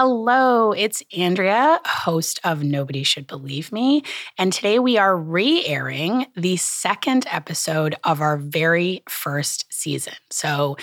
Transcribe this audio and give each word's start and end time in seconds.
Hello, 0.00 0.70
it's 0.70 1.02
Andrea, 1.16 1.80
host 1.84 2.38
of 2.44 2.62
Nobody 2.62 3.02
Should 3.02 3.26
Believe 3.26 3.72
Me. 3.72 4.04
And 4.38 4.52
today 4.52 4.78
we 4.78 4.96
are 4.96 5.16
re 5.16 5.66
airing 5.66 6.26
the 6.36 6.56
second 6.56 7.26
episode 7.32 7.96
of 8.04 8.20
our 8.20 8.36
very 8.36 9.02
first 9.08 9.66
season. 9.70 10.14
So, 10.30 10.76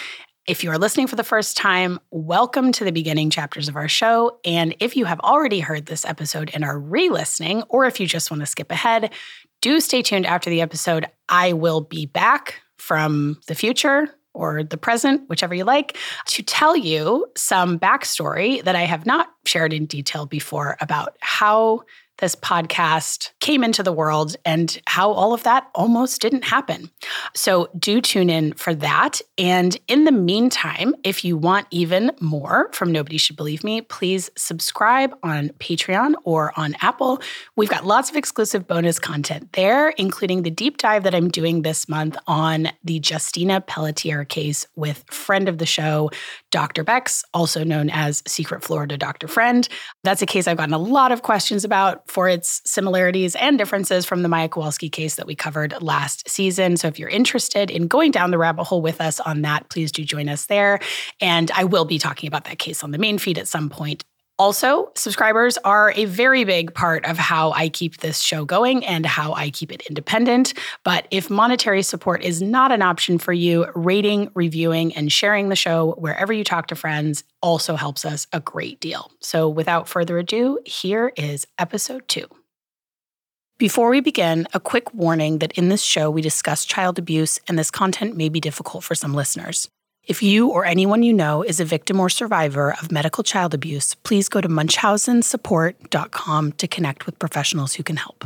if 0.48 0.66
you 0.66 0.72
are 0.72 0.78
listening 0.78 1.08
for 1.08 1.16
the 1.16 1.24
first 1.24 1.56
time, 1.56 1.98
welcome 2.12 2.74
to 2.74 2.84
the 2.84 2.92
beginning 2.92 3.30
chapters 3.30 3.70
of 3.70 3.78
our 3.78 3.88
show. 3.88 4.38
And 4.44 4.76
if 4.82 4.98
you 4.98 5.06
have 5.06 5.22
already 5.22 5.62
heard 5.62 5.86
this 5.86 6.04
episode 6.04 6.52
and 6.54 6.66
are 6.66 6.78
re 6.78 7.08
listening, 7.08 7.64
or 7.70 7.86
if 7.86 8.02
you 8.02 8.08
just 8.08 8.30
want 8.30 8.42
to 8.42 8.46
skip 8.46 8.70
ahead, 8.70 9.14
do 9.62 9.80
stay 9.80 10.02
tuned 10.02 10.26
after 10.26 10.50
the 10.50 10.60
episode. 10.60 11.06
I 11.30 11.54
will 11.54 11.80
be 11.80 12.06
back 12.06 12.56
from 12.78 13.40
the 13.48 13.56
future 13.56 14.10
or 14.36 14.64
the 14.64 14.78
present, 14.78 15.28
whichever 15.30 15.56
you 15.56 15.64
like, 15.64 15.98
to 16.28 16.44
tell 16.44 16.76
you 16.76 17.26
some 17.36 17.80
backstory 17.80 18.64
that 18.64 18.76
I 18.76 18.82
have 18.82 19.06
not 19.06 19.30
shared 19.46 19.74
in 19.74 19.86
detail 19.86 20.26
before 20.26 20.78
about 20.82 21.16
how 21.22 21.84
this 22.20 22.36
podcast 22.36 23.32
came 23.40 23.64
into 23.64 23.84
the 23.84 23.92
world 23.92 24.36
and 24.46 24.82
how 24.88 25.12
all 25.12 25.34
of 25.34 25.44
that 25.44 25.70
almost 25.76 26.22
didn't 26.22 26.46
happen. 26.46 26.90
So 27.34 27.70
do 27.78 28.02
tune 28.02 28.30
in 28.30 28.54
for 28.54 28.74
that. 28.76 29.22
And 29.38 29.78
in 29.88 30.06
the 30.06 30.12
meantime, 30.12 30.96
if 31.04 31.26
you 31.26 31.38
want 31.38 31.68
even 31.72 32.12
more 32.20 32.70
from 32.72 32.92
Nobody 32.92 33.18
Should 33.18 33.36
Believe 33.36 33.64
Me, 33.64 33.82
please 33.82 34.30
subscribe 34.38 35.16
on 35.24 35.50
Patreon 35.60 36.16
or 36.24 36.54
on 36.58 36.76
Apple. 36.82 37.22
We've 37.56 37.70
got 37.70 37.86
lots 37.86 38.10
of 38.10 38.16
exclusive 38.16 38.68
bonus 38.68 39.00
content 39.00 39.54
there, 39.54 39.90
including 39.90 40.44
the 40.44 40.52
deep 40.52 40.78
dive 40.78 41.04
that 41.04 41.16
I'm 41.16 41.30
doing 41.30 41.62
this 41.62 41.90
month 41.90 42.18
on 42.28 42.70
the 42.84 43.02
Justina 43.04 43.62
Pelletier 43.62 44.26
case 44.26 44.68
with 44.76 45.04
friend 45.10 45.50
of 45.50 45.58
the 45.58 45.66
show, 45.66 46.12
Dr. 46.56 46.86
Bex, 46.86 47.26
also 47.34 47.66
known 47.66 47.90
as 47.90 48.24
Secret 48.26 48.64
Florida 48.64 48.96
Dr. 48.98 49.28
Friend. 49.28 49.68
That's 50.06 50.22
a 50.22 50.26
case 50.26 50.48
I've 50.48 50.56
gotten 50.56 50.74
a 50.74 50.78
lot 50.78 51.12
of 51.12 51.22
questions 51.22 51.66
about 51.66 52.10
for 52.10 52.30
its 52.30 52.62
similarities 52.64 53.36
and 53.36 53.58
differences 53.58 54.06
from 54.06 54.22
the 54.22 54.30
Maya 54.30 54.48
Kowalski 54.48 54.88
case 54.88 55.16
that 55.16 55.28
we 55.28 55.36
covered 55.36 55.76
last 55.82 56.30
season. 56.30 56.78
So 56.78 56.88
if 56.88 56.98
you're 56.98 57.10
interested 57.10 57.70
in 57.70 57.90
going 57.90 58.12
down 58.12 58.32
the 58.32 58.38
rabbit 58.38 58.64
hole 58.64 58.82
with 58.82 59.02
us 59.02 59.20
on 59.20 59.42
that, 59.42 59.70
please 59.70 59.92
do 59.92 60.06
join 60.06 60.30
us 60.30 60.46
there. 60.46 60.80
And 61.20 61.52
I 61.52 61.66
will 61.66 61.84
be 61.84 62.00
talking 62.00 62.30
about 62.30 62.46
that 62.46 62.58
case 62.58 62.86
on 62.86 62.92
the 62.92 63.00
main 63.00 63.18
feed 63.18 63.38
at 63.38 63.50
some 63.50 63.70
point 63.70 64.06
also, 64.38 64.92
subscribers 64.96 65.58
are 65.60 65.94
a 65.96 66.06
very 66.06 66.44
big 66.44 66.74
part 66.74 67.06
of 67.06 67.18
how 67.18 67.54
I 67.54 67.70
keep 67.70 67.98
this 67.98 68.20
show 68.20 68.44
going 68.44 68.86
and 68.86 69.06
how 69.06 69.34
I 69.34 69.50
keep 69.50 69.72
it 69.72 69.84
independent. 69.88 70.54
But 70.84 71.08
if 71.10 71.30
monetary 71.30 71.82
support 71.82 72.22
is 72.22 72.42
not 72.42 72.74
an 72.74 72.82
option 72.82 73.18
for 73.18 73.32
you, 73.32 73.68
rating, 73.76 74.32
reviewing, 74.34 74.94
and 74.94 75.10
sharing 75.10 75.48
the 75.48 75.56
show 75.56 75.96
wherever 75.98 76.34
you 76.34 76.44
talk 76.44 76.68
to 76.68 76.76
friends 76.76 77.24
also 77.42 77.76
helps 77.76 78.04
us 78.04 78.28
a 78.34 78.42
great 78.42 78.82
deal. 78.82 79.10
So 79.22 79.48
without 79.48 79.88
further 79.88 80.18
ado, 80.18 80.60
here 80.66 81.14
is 81.16 81.48
episode 81.58 82.08
two. 82.10 82.28
Before 83.58 83.88
we 83.90 84.02
begin, 84.02 84.48
a 84.54 84.60
quick 84.60 84.94
warning 84.94 85.40
that 85.40 85.54
in 85.54 85.70
this 85.70 85.82
show 85.82 86.12
we 86.12 86.22
discuss 86.22 86.66
child 86.66 87.00
abuse 87.00 87.40
and 87.48 87.58
this 87.58 87.72
content 87.72 88.18
may 88.18 88.28
be 88.28 88.42
difficult 88.42 88.84
for 88.84 88.96
some 88.96 89.14
listeners. 89.14 89.70
If 90.08 90.22
you 90.22 90.50
or 90.50 90.66
anyone 90.66 91.02
you 91.02 91.14
know 91.14 91.42
is 91.42 91.60
a 91.60 91.66
victim 91.66 92.00
or 92.00 92.10
survivor 92.10 92.74
of 92.74 92.92
medical 92.92 93.24
child 93.24 93.56
abuse, 93.56 93.96
please 93.96 94.30
go 94.30 94.40
to 94.40 94.48
munchausensupport.com 94.48 96.52
to 96.52 96.68
connect 96.68 97.08
with 97.08 97.18
professionals 97.18 97.74
who 97.74 97.82
can 97.82 97.96
help. 97.96 98.24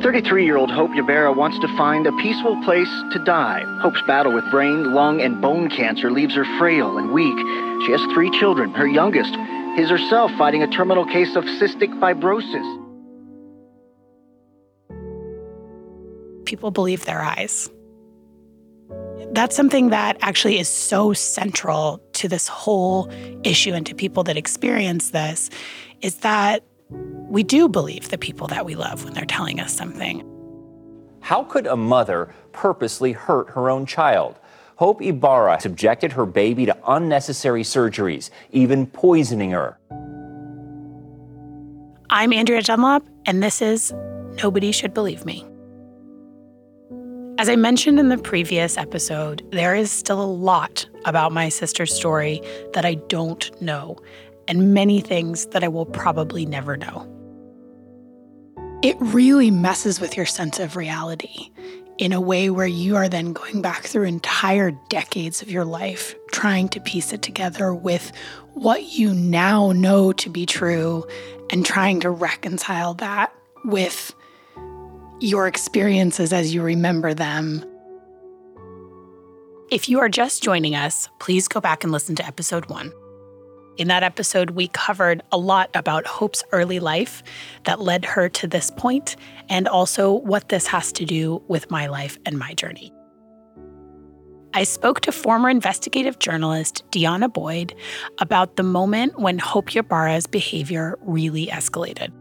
33 0.00 0.44
year 0.44 0.56
old 0.56 0.70
Hope 0.70 0.92
Ybarra 0.94 1.32
wants 1.32 1.58
to 1.58 1.66
find 1.76 2.06
a 2.06 2.12
peaceful 2.18 2.62
place 2.62 2.88
to 3.12 3.18
die. 3.24 3.64
Hope's 3.82 4.00
battle 4.06 4.32
with 4.32 4.48
brain, 4.52 4.94
lung, 4.94 5.20
and 5.20 5.42
bone 5.42 5.68
cancer 5.68 6.12
leaves 6.12 6.36
her 6.36 6.44
frail 6.58 6.96
and 6.96 7.12
weak. 7.12 7.36
She 7.84 7.90
has 7.90 8.00
three 8.14 8.30
children. 8.38 8.70
Her 8.70 8.86
youngest 8.86 9.34
is 9.76 9.90
herself 9.90 10.30
fighting 10.38 10.62
a 10.62 10.68
terminal 10.68 11.04
case 11.04 11.34
of 11.34 11.42
cystic 11.44 11.92
fibrosis. 11.98 12.78
People 16.44 16.70
believe 16.70 17.04
their 17.04 17.22
eyes 17.22 17.68
that's 19.32 19.54
something 19.54 19.90
that 19.90 20.16
actually 20.22 20.58
is 20.58 20.68
so 20.68 21.12
central 21.12 22.00
to 22.14 22.28
this 22.28 22.48
whole 22.48 23.10
issue 23.44 23.72
and 23.72 23.86
to 23.86 23.94
people 23.94 24.22
that 24.24 24.36
experience 24.36 25.10
this 25.10 25.50
is 26.00 26.16
that 26.16 26.64
we 26.90 27.42
do 27.42 27.68
believe 27.68 28.08
the 28.08 28.18
people 28.18 28.48
that 28.48 28.66
we 28.66 28.74
love 28.74 29.04
when 29.04 29.14
they're 29.14 29.24
telling 29.24 29.60
us 29.60 29.72
something. 29.72 30.26
How 31.20 31.44
could 31.44 31.66
a 31.66 31.76
mother 31.76 32.34
purposely 32.52 33.12
hurt 33.12 33.50
her 33.50 33.70
own 33.70 33.86
child? 33.86 34.36
Hope 34.76 35.02
Ybarra 35.02 35.60
subjected 35.60 36.12
her 36.12 36.26
baby 36.26 36.66
to 36.66 36.76
unnecessary 36.86 37.62
surgeries, 37.62 38.30
even 38.50 38.86
poisoning 38.86 39.50
her. 39.50 39.78
I'm 42.08 42.32
Andrea 42.32 42.62
Dunlop, 42.62 43.06
and 43.26 43.42
this 43.42 43.62
is 43.62 43.92
Nobody 44.42 44.72
Should 44.72 44.94
Believe 44.94 45.24
Me. 45.24 45.46
As 47.40 47.48
I 47.48 47.56
mentioned 47.56 47.98
in 47.98 48.10
the 48.10 48.18
previous 48.18 48.76
episode, 48.76 49.42
there 49.50 49.74
is 49.74 49.90
still 49.90 50.20
a 50.20 50.28
lot 50.30 50.86
about 51.06 51.32
my 51.32 51.48
sister's 51.48 51.90
story 51.90 52.42
that 52.74 52.84
I 52.84 52.96
don't 53.08 53.62
know, 53.62 53.96
and 54.46 54.74
many 54.74 55.00
things 55.00 55.46
that 55.46 55.64
I 55.64 55.68
will 55.68 55.86
probably 55.86 56.44
never 56.44 56.76
know. 56.76 57.08
It 58.82 58.94
really 59.00 59.50
messes 59.50 60.02
with 60.02 60.18
your 60.18 60.26
sense 60.26 60.58
of 60.58 60.76
reality 60.76 61.50
in 61.96 62.12
a 62.12 62.20
way 62.20 62.50
where 62.50 62.66
you 62.66 62.94
are 62.96 63.08
then 63.08 63.32
going 63.32 63.62
back 63.62 63.84
through 63.84 64.04
entire 64.04 64.72
decades 64.90 65.40
of 65.40 65.50
your 65.50 65.64
life 65.64 66.14
trying 66.32 66.68
to 66.68 66.80
piece 66.80 67.10
it 67.10 67.22
together 67.22 67.72
with 67.72 68.12
what 68.52 68.98
you 68.98 69.14
now 69.14 69.72
know 69.72 70.12
to 70.12 70.28
be 70.28 70.44
true 70.44 71.06
and 71.48 71.64
trying 71.64 72.00
to 72.00 72.10
reconcile 72.10 72.92
that 72.92 73.32
with 73.64 74.14
your 75.20 75.46
experiences 75.46 76.32
as 76.32 76.54
you 76.54 76.62
remember 76.62 77.14
them. 77.14 77.64
If 79.70 79.88
you 79.88 80.00
are 80.00 80.08
just 80.08 80.42
joining 80.42 80.74
us, 80.74 81.08
please 81.18 81.46
go 81.46 81.60
back 81.60 81.84
and 81.84 81.92
listen 81.92 82.16
to 82.16 82.26
episode 82.26 82.66
one. 82.66 82.92
In 83.76 83.88
that 83.88 84.02
episode, 84.02 84.50
we 84.50 84.68
covered 84.68 85.22
a 85.30 85.38
lot 85.38 85.70
about 85.74 86.06
Hope's 86.06 86.42
early 86.52 86.80
life 86.80 87.22
that 87.64 87.80
led 87.80 88.04
her 88.04 88.28
to 88.28 88.46
this 88.46 88.70
point, 88.70 89.16
and 89.48 89.68
also 89.68 90.12
what 90.12 90.48
this 90.48 90.66
has 90.66 90.92
to 90.92 91.04
do 91.04 91.42
with 91.48 91.70
my 91.70 91.86
life 91.86 92.18
and 92.26 92.38
my 92.38 92.52
journey. 92.54 92.92
I 94.52 94.64
spoke 94.64 95.00
to 95.02 95.12
former 95.12 95.48
investigative 95.48 96.18
journalist 96.18 96.84
Deanna 96.90 97.32
Boyd 97.32 97.74
about 98.18 98.56
the 98.56 98.64
moment 98.64 99.18
when 99.20 99.38
Hope 99.38 99.70
Ybarra's 99.70 100.26
behavior 100.26 100.98
really 101.02 101.46
escalated. 101.46 102.12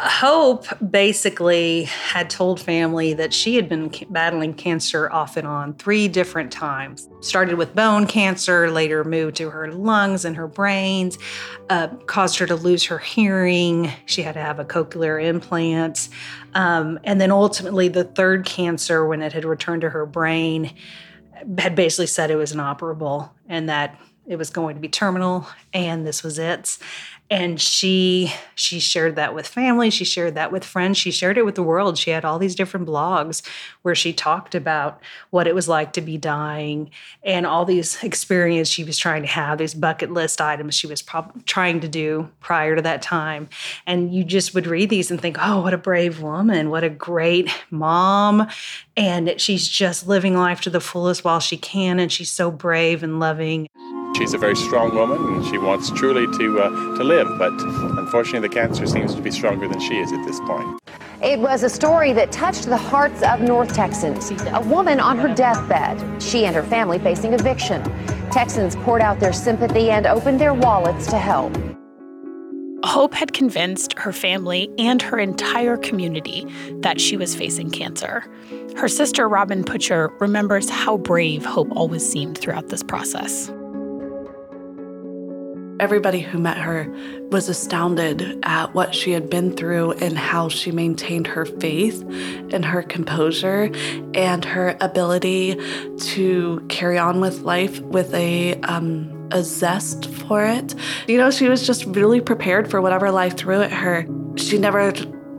Hope 0.00 0.66
basically 0.90 1.84
had 1.84 2.28
told 2.28 2.60
family 2.60 3.14
that 3.14 3.32
she 3.32 3.54
had 3.54 3.68
been 3.68 3.92
battling 4.10 4.54
cancer 4.54 5.08
off 5.12 5.36
and 5.36 5.46
on 5.46 5.74
three 5.74 6.08
different 6.08 6.50
times. 6.50 7.08
Started 7.20 7.56
with 7.58 7.76
bone 7.76 8.08
cancer, 8.08 8.68
later 8.72 9.04
moved 9.04 9.36
to 9.36 9.50
her 9.50 9.70
lungs 9.70 10.24
and 10.24 10.34
her 10.34 10.48
brains, 10.48 11.16
uh, 11.70 11.88
caused 12.06 12.38
her 12.38 12.46
to 12.46 12.56
lose 12.56 12.82
her 12.84 12.98
hearing. 12.98 13.88
She 14.06 14.22
had 14.22 14.32
to 14.32 14.40
have 14.40 14.58
a 14.58 14.64
cochlear 14.64 15.22
implant. 15.22 16.08
Um, 16.54 16.98
and 17.04 17.20
then 17.20 17.30
ultimately, 17.30 17.86
the 17.86 18.04
third 18.04 18.44
cancer, 18.44 19.06
when 19.06 19.22
it 19.22 19.32
had 19.32 19.44
returned 19.44 19.82
to 19.82 19.90
her 19.90 20.06
brain, 20.06 20.74
had 21.56 21.76
basically 21.76 22.08
said 22.08 22.32
it 22.32 22.36
was 22.36 22.50
inoperable 22.50 23.32
and 23.48 23.68
that 23.68 23.96
it 24.26 24.36
was 24.36 24.50
going 24.50 24.74
to 24.74 24.80
be 24.80 24.88
terminal 24.88 25.46
and 25.72 26.06
this 26.06 26.22
was 26.22 26.38
it 26.38 26.78
and 27.34 27.60
she 27.60 28.32
she 28.54 28.78
shared 28.78 29.16
that 29.16 29.34
with 29.34 29.44
family 29.44 29.90
she 29.90 30.04
shared 30.04 30.36
that 30.36 30.52
with 30.52 30.64
friends 30.64 30.96
she 30.96 31.10
shared 31.10 31.36
it 31.36 31.44
with 31.44 31.56
the 31.56 31.64
world. 31.64 31.98
She 31.98 32.10
had 32.10 32.24
all 32.24 32.38
these 32.38 32.54
different 32.54 32.86
blogs 32.86 33.42
where 33.82 33.96
she 33.96 34.12
talked 34.12 34.54
about 34.54 35.00
what 35.30 35.48
it 35.48 35.54
was 35.54 35.68
like 35.68 35.92
to 35.94 36.00
be 36.00 36.16
dying 36.16 36.90
and 37.24 37.44
all 37.44 37.64
these 37.64 38.00
experiences 38.04 38.72
she 38.72 38.84
was 38.84 38.96
trying 38.96 39.22
to 39.22 39.28
have 39.28 39.58
these 39.58 39.74
bucket 39.74 40.12
list 40.12 40.40
items 40.40 40.76
she 40.76 40.86
was 40.86 41.02
trying 41.44 41.80
to 41.80 41.88
do 41.88 42.30
prior 42.38 42.76
to 42.76 42.82
that 42.82 43.02
time. 43.02 43.48
And 43.84 44.14
you 44.14 44.22
just 44.22 44.54
would 44.54 44.68
read 44.68 44.88
these 44.88 45.10
and 45.10 45.20
think 45.20 45.36
oh 45.40 45.62
what 45.62 45.74
a 45.74 45.78
brave 45.78 46.20
woman 46.20 46.70
what 46.70 46.84
a 46.84 46.90
great 46.90 47.50
mom. 47.72 48.46
And 48.96 49.40
she's 49.40 49.66
just 49.66 50.06
living 50.06 50.36
life 50.36 50.60
to 50.60 50.70
the 50.70 50.80
fullest 50.80 51.24
while 51.24 51.40
she 51.40 51.56
can 51.56 51.98
and 51.98 52.12
she's 52.12 52.30
so 52.30 52.52
brave 52.52 53.02
and 53.02 53.18
loving 53.18 53.66
She's 54.16 54.32
a 54.32 54.38
very 54.38 54.54
strong 54.54 54.94
woman 54.94 55.18
and 55.34 55.44
she 55.46 55.58
wants 55.58 55.90
truly 55.90 56.26
to, 56.38 56.60
uh, 56.60 56.96
to 56.96 57.04
live, 57.04 57.26
but 57.36 57.52
unfortunately, 57.98 58.48
the 58.48 58.54
cancer 58.54 58.86
seems 58.86 59.14
to 59.14 59.20
be 59.20 59.30
stronger 59.30 59.66
than 59.66 59.80
she 59.80 59.98
is 59.98 60.12
at 60.12 60.24
this 60.24 60.38
point. 60.40 60.80
It 61.20 61.38
was 61.38 61.62
a 61.62 61.68
story 61.68 62.12
that 62.12 62.30
touched 62.30 62.66
the 62.66 62.76
hearts 62.76 63.22
of 63.22 63.40
North 63.40 63.74
Texans. 63.74 64.30
A 64.52 64.60
woman 64.60 65.00
on 65.00 65.18
her 65.18 65.34
deathbed, 65.34 66.22
she 66.22 66.44
and 66.44 66.54
her 66.54 66.62
family 66.62 66.98
facing 66.98 67.32
eviction. 67.32 67.82
Texans 68.30 68.76
poured 68.76 69.00
out 69.00 69.18
their 69.18 69.32
sympathy 69.32 69.90
and 69.90 70.06
opened 70.06 70.40
their 70.40 70.54
wallets 70.54 71.06
to 71.08 71.18
help. 71.18 71.56
Hope 72.84 73.14
had 73.14 73.32
convinced 73.32 73.98
her 73.98 74.12
family 74.12 74.70
and 74.78 75.00
her 75.00 75.18
entire 75.18 75.76
community 75.78 76.46
that 76.82 77.00
she 77.00 77.16
was 77.16 77.34
facing 77.34 77.70
cancer. 77.70 78.24
Her 78.76 78.88
sister, 78.88 79.28
Robin 79.28 79.64
Putcher, 79.64 80.12
remembers 80.20 80.68
how 80.68 80.98
brave 80.98 81.44
Hope 81.44 81.74
always 81.74 82.08
seemed 82.08 82.38
throughout 82.38 82.68
this 82.68 82.82
process. 82.82 83.50
Everybody 85.80 86.20
who 86.20 86.38
met 86.38 86.56
her 86.56 86.88
was 87.30 87.48
astounded 87.48 88.38
at 88.44 88.74
what 88.74 88.94
she 88.94 89.10
had 89.10 89.28
been 89.28 89.56
through 89.56 89.92
and 89.92 90.16
how 90.16 90.48
she 90.48 90.70
maintained 90.70 91.26
her 91.26 91.44
faith 91.44 92.00
and 92.52 92.64
her 92.64 92.82
composure 92.82 93.70
and 94.14 94.44
her 94.44 94.76
ability 94.80 95.58
to 95.98 96.64
carry 96.68 96.96
on 96.96 97.20
with 97.20 97.40
life 97.40 97.80
with 97.80 98.14
a 98.14 98.54
um, 98.60 99.10
a 99.32 99.42
zest 99.42 100.06
for 100.06 100.44
it. 100.44 100.74
You 101.08 101.18
know, 101.18 101.30
she 101.32 101.48
was 101.48 101.66
just 101.66 101.84
really 101.86 102.20
prepared 102.20 102.70
for 102.70 102.80
whatever 102.80 103.10
life 103.10 103.36
threw 103.36 103.60
at 103.62 103.72
her. 103.72 104.06
She 104.36 104.58
never 104.58 104.92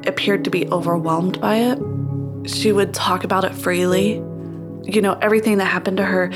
appeared 0.06 0.44
to 0.44 0.50
be 0.50 0.68
overwhelmed 0.68 1.40
by 1.40 1.56
it. 1.58 1.80
She 2.50 2.74
would 2.74 2.94
talk 2.94 3.24
about 3.24 3.46
it 3.46 3.54
freely. 3.56 4.16
You 4.84 5.02
know, 5.02 5.14
everything 5.22 5.60
that 5.60 5.66
happened 5.66 5.98
to 5.98 6.06
her 6.06 6.32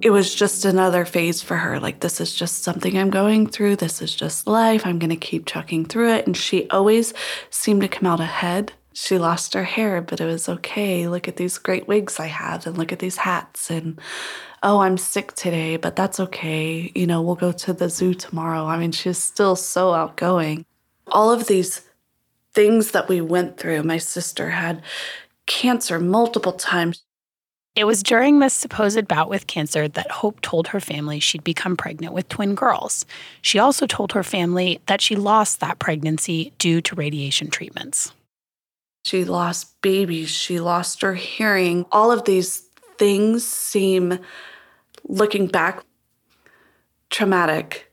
it 0.00 0.10
was 0.10 0.34
just 0.34 0.64
another 0.64 1.04
phase 1.04 1.42
for 1.42 1.56
her. 1.56 1.80
Like, 1.80 2.00
this 2.00 2.20
is 2.20 2.34
just 2.34 2.62
something 2.62 2.96
I'm 2.96 3.10
going 3.10 3.46
through. 3.46 3.76
This 3.76 4.00
is 4.00 4.14
just 4.14 4.46
life. 4.46 4.86
I'm 4.86 4.98
going 4.98 5.10
to 5.10 5.16
keep 5.16 5.46
chucking 5.46 5.86
through 5.86 6.12
it. 6.12 6.26
And 6.26 6.36
she 6.36 6.68
always 6.70 7.12
seemed 7.50 7.80
to 7.82 7.88
come 7.88 8.06
out 8.06 8.20
ahead. 8.20 8.72
She 8.92 9.18
lost 9.18 9.54
her 9.54 9.64
hair, 9.64 10.00
but 10.00 10.20
it 10.20 10.24
was 10.24 10.48
okay. 10.48 11.08
Look 11.08 11.28
at 11.28 11.36
these 11.36 11.58
great 11.58 11.86
wigs 11.86 12.18
I 12.18 12.26
have, 12.26 12.66
and 12.66 12.76
look 12.76 12.92
at 12.92 12.98
these 12.98 13.16
hats. 13.16 13.70
And 13.70 14.00
oh, 14.62 14.80
I'm 14.80 14.98
sick 14.98 15.34
today, 15.34 15.76
but 15.76 15.94
that's 15.94 16.18
okay. 16.18 16.90
You 16.94 17.06
know, 17.06 17.22
we'll 17.22 17.36
go 17.36 17.52
to 17.52 17.72
the 17.72 17.88
zoo 17.88 18.14
tomorrow. 18.14 18.66
I 18.66 18.76
mean, 18.78 18.92
she's 18.92 19.18
still 19.18 19.54
so 19.56 19.94
outgoing. 19.94 20.64
All 21.08 21.30
of 21.30 21.46
these 21.46 21.82
things 22.54 22.90
that 22.90 23.08
we 23.08 23.20
went 23.20 23.56
through, 23.56 23.84
my 23.84 23.98
sister 23.98 24.50
had 24.50 24.82
cancer 25.46 25.98
multiple 26.00 26.52
times. 26.52 27.02
It 27.78 27.86
was 27.86 28.02
during 28.02 28.40
this 28.40 28.54
supposed 28.54 29.06
bout 29.06 29.30
with 29.30 29.46
cancer 29.46 29.86
that 29.86 30.10
Hope 30.10 30.40
told 30.40 30.66
her 30.66 30.80
family 30.80 31.20
she'd 31.20 31.44
become 31.44 31.76
pregnant 31.76 32.12
with 32.12 32.28
twin 32.28 32.56
girls. 32.56 33.06
She 33.40 33.60
also 33.60 33.86
told 33.86 34.10
her 34.14 34.24
family 34.24 34.80
that 34.86 35.00
she 35.00 35.14
lost 35.14 35.60
that 35.60 35.78
pregnancy 35.78 36.52
due 36.58 36.80
to 36.80 36.96
radiation 36.96 37.50
treatments. 37.50 38.12
She 39.04 39.24
lost 39.24 39.80
babies, 39.80 40.28
she 40.28 40.58
lost 40.58 41.02
her 41.02 41.14
hearing. 41.14 41.86
All 41.92 42.10
of 42.10 42.24
these 42.24 42.64
things 42.98 43.46
seem, 43.46 44.18
looking 45.04 45.46
back, 45.46 45.84
traumatic. 47.10 47.92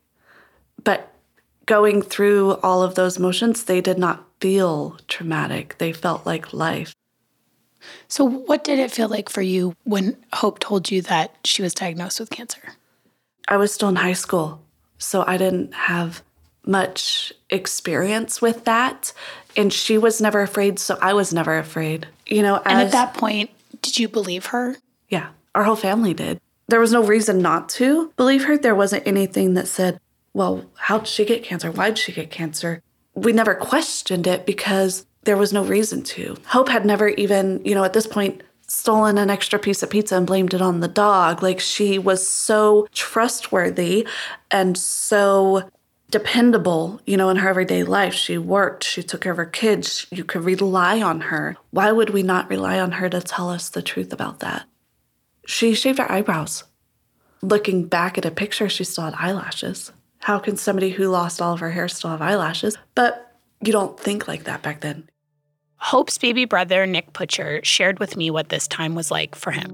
But 0.83 1.13
going 1.67 2.01
through 2.01 2.53
all 2.63 2.81
of 2.81 2.95
those 2.95 3.19
motions, 3.19 3.65
they 3.65 3.81
did 3.81 3.99
not 3.99 4.25
feel 4.41 4.97
traumatic. 5.07 5.75
They 5.77 5.93
felt 5.93 6.25
like 6.25 6.53
life. 6.53 6.95
So, 8.07 8.25
what 8.25 8.63
did 8.63 8.79
it 8.79 8.91
feel 8.91 9.09
like 9.09 9.29
for 9.29 9.41
you 9.41 9.75
when 9.83 10.17
Hope 10.33 10.59
told 10.59 10.91
you 10.91 11.01
that 11.03 11.35
she 11.43 11.61
was 11.61 11.73
diagnosed 11.73 12.19
with 12.19 12.29
cancer? 12.29 12.61
I 13.47 13.57
was 13.57 13.73
still 13.73 13.89
in 13.89 13.95
high 13.95 14.13
school, 14.13 14.61
so 14.97 15.23
I 15.25 15.37
didn't 15.37 15.73
have 15.73 16.21
much 16.65 17.31
experience 17.49 18.41
with 18.41 18.65
that. 18.65 19.13
And 19.55 19.71
she 19.71 19.97
was 19.97 20.19
never 20.19 20.41
afraid, 20.41 20.79
so 20.79 20.97
I 21.01 21.13
was 21.13 21.33
never 21.33 21.57
afraid. 21.57 22.07
You 22.25 22.41
know, 22.41 22.61
and 22.65 22.79
at 22.79 22.91
that 22.91 23.13
point, 23.13 23.51
did 23.81 23.99
you 23.99 24.07
believe 24.07 24.47
her? 24.47 24.75
Yeah, 25.09 25.29
our 25.53 25.63
whole 25.63 25.75
family 25.75 26.13
did. 26.13 26.39
There 26.67 26.79
was 26.79 26.91
no 26.91 27.03
reason 27.03 27.39
not 27.39 27.69
to 27.69 28.11
believe 28.17 28.45
her. 28.45 28.57
There 28.57 28.75
wasn't 28.75 29.07
anything 29.07 29.53
that 29.53 29.67
said, 29.67 29.99
well, 30.33 30.65
how'd 30.75 31.07
she 31.07 31.23
get 31.23 31.43
cancer? 31.43 31.71
Why'd 31.71 31.97
she 31.97 32.11
get 32.11 32.31
cancer? 32.31 32.81
We 33.13 33.31
never 33.31 33.55
questioned 33.55 34.27
it 34.27 34.45
because 34.45 35.05
there 35.25 35.38
was 35.38 35.51
no 35.51 35.63
reason 35.63 36.04
to. 36.04 36.38
Hope 36.48 36.69
had 36.69 36.86
never 36.86 37.10
even, 37.10 37.63
you 37.66 37.75
know, 37.75 37.83
at 37.83 37.94
this 37.94 38.07
point, 38.07 38.42
stolen 38.68 39.18
an 39.18 39.30
extra 39.30 39.60
piece 39.60 39.83
of 39.83 39.89
pizza 39.89 40.16
and 40.16 40.25
blamed 40.25 40.54
it 40.54 40.62
on 40.62 40.80
the 40.80 40.88
dog. 40.88 41.44
Like 41.44 41.60
she 41.60 42.00
was 42.00 42.25
so 42.27 42.88
trustworthy 42.94 44.07
and 44.50 44.77
so 44.77 45.69
dependable, 46.10 47.01
you 47.06 47.18
know, 47.18 47.30
in 47.30 47.38
her 47.38 47.50
everyday 47.50 47.83
life. 47.83 48.13
She 48.13 48.38
worked, 48.38 48.83
she 48.83 49.04
took 49.04 49.22
care 49.22 49.31
of 49.31 49.38
her 49.38 49.45
kids. 49.45 50.07
You 50.12 50.24
could 50.24 50.44
rely 50.44 51.01
on 51.01 51.22
her. 51.22 51.57
Why 51.72 51.92
would 51.92 52.12
we 52.12 52.24
not 52.24 52.50
rely 52.50 52.80
on 52.80 52.94
her 52.94 53.10
to 53.10 53.22
tell 53.22 53.50
us 53.50 53.69
the 53.69 53.81
truth 53.81 54.13
about 54.13 54.39
that? 54.39 54.66
She 55.45 55.74
shaved 55.74 56.00
her 56.00 56.12
eyebrows. 56.12 56.63
Looking 57.42 57.86
back 57.86 58.18
at 58.18 58.25
a 58.25 58.31
picture, 58.31 58.69
she 58.69 58.83
still 58.83 59.04
had 59.06 59.13
eyelashes. 59.16 59.92
How 60.19 60.39
can 60.39 60.57
somebody 60.57 60.92
who 60.92 61.10
lost 61.10 61.42
all 61.42 61.54
of 61.54 61.60
her 61.60 61.72
hair 61.72 61.88
still 61.88 62.10
have 62.10 62.22
eyelashes? 62.22 62.77
But 62.95 63.36
you 63.62 63.72
don't 63.72 64.00
think 64.00 64.27
like 64.27 64.45
that 64.45 64.63
back 64.63 64.81
then. 64.81 65.07
Hope's 65.85 66.17
baby 66.17 66.45
brother, 66.45 66.87
Nick 66.87 67.13
Putcher, 67.13 67.63
shared 67.63 67.99
with 67.99 68.17
me 68.17 68.31
what 68.31 68.49
this 68.49 68.67
time 68.67 68.95
was 68.95 69.11
like 69.11 69.35
for 69.35 69.51
him. 69.51 69.69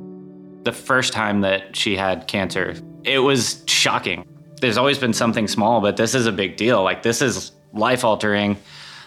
The 0.64 0.74
first 0.74 1.14
time 1.14 1.40
that 1.40 1.74
she 1.74 1.96
had 1.96 2.28
cancer, 2.28 2.76
it 3.06 3.20
was 3.20 3.64
shocking. 3.66 4.28
There's 4.60 4.76
always 4.76 4.98
been 4.98 5.14
something 5.14 5.48
small, 5.48 5.80
but 5.80 5.96
this 5.96 6.14
is 6.14 6.26
a 6.26 6.34
big 6.34 6.58
deal. 6.58 6.84
Like, 6.84 7.02
this 7.02 7.22
is 7.22 7.54
life 7.72 8.04
altering. 8.04 8.58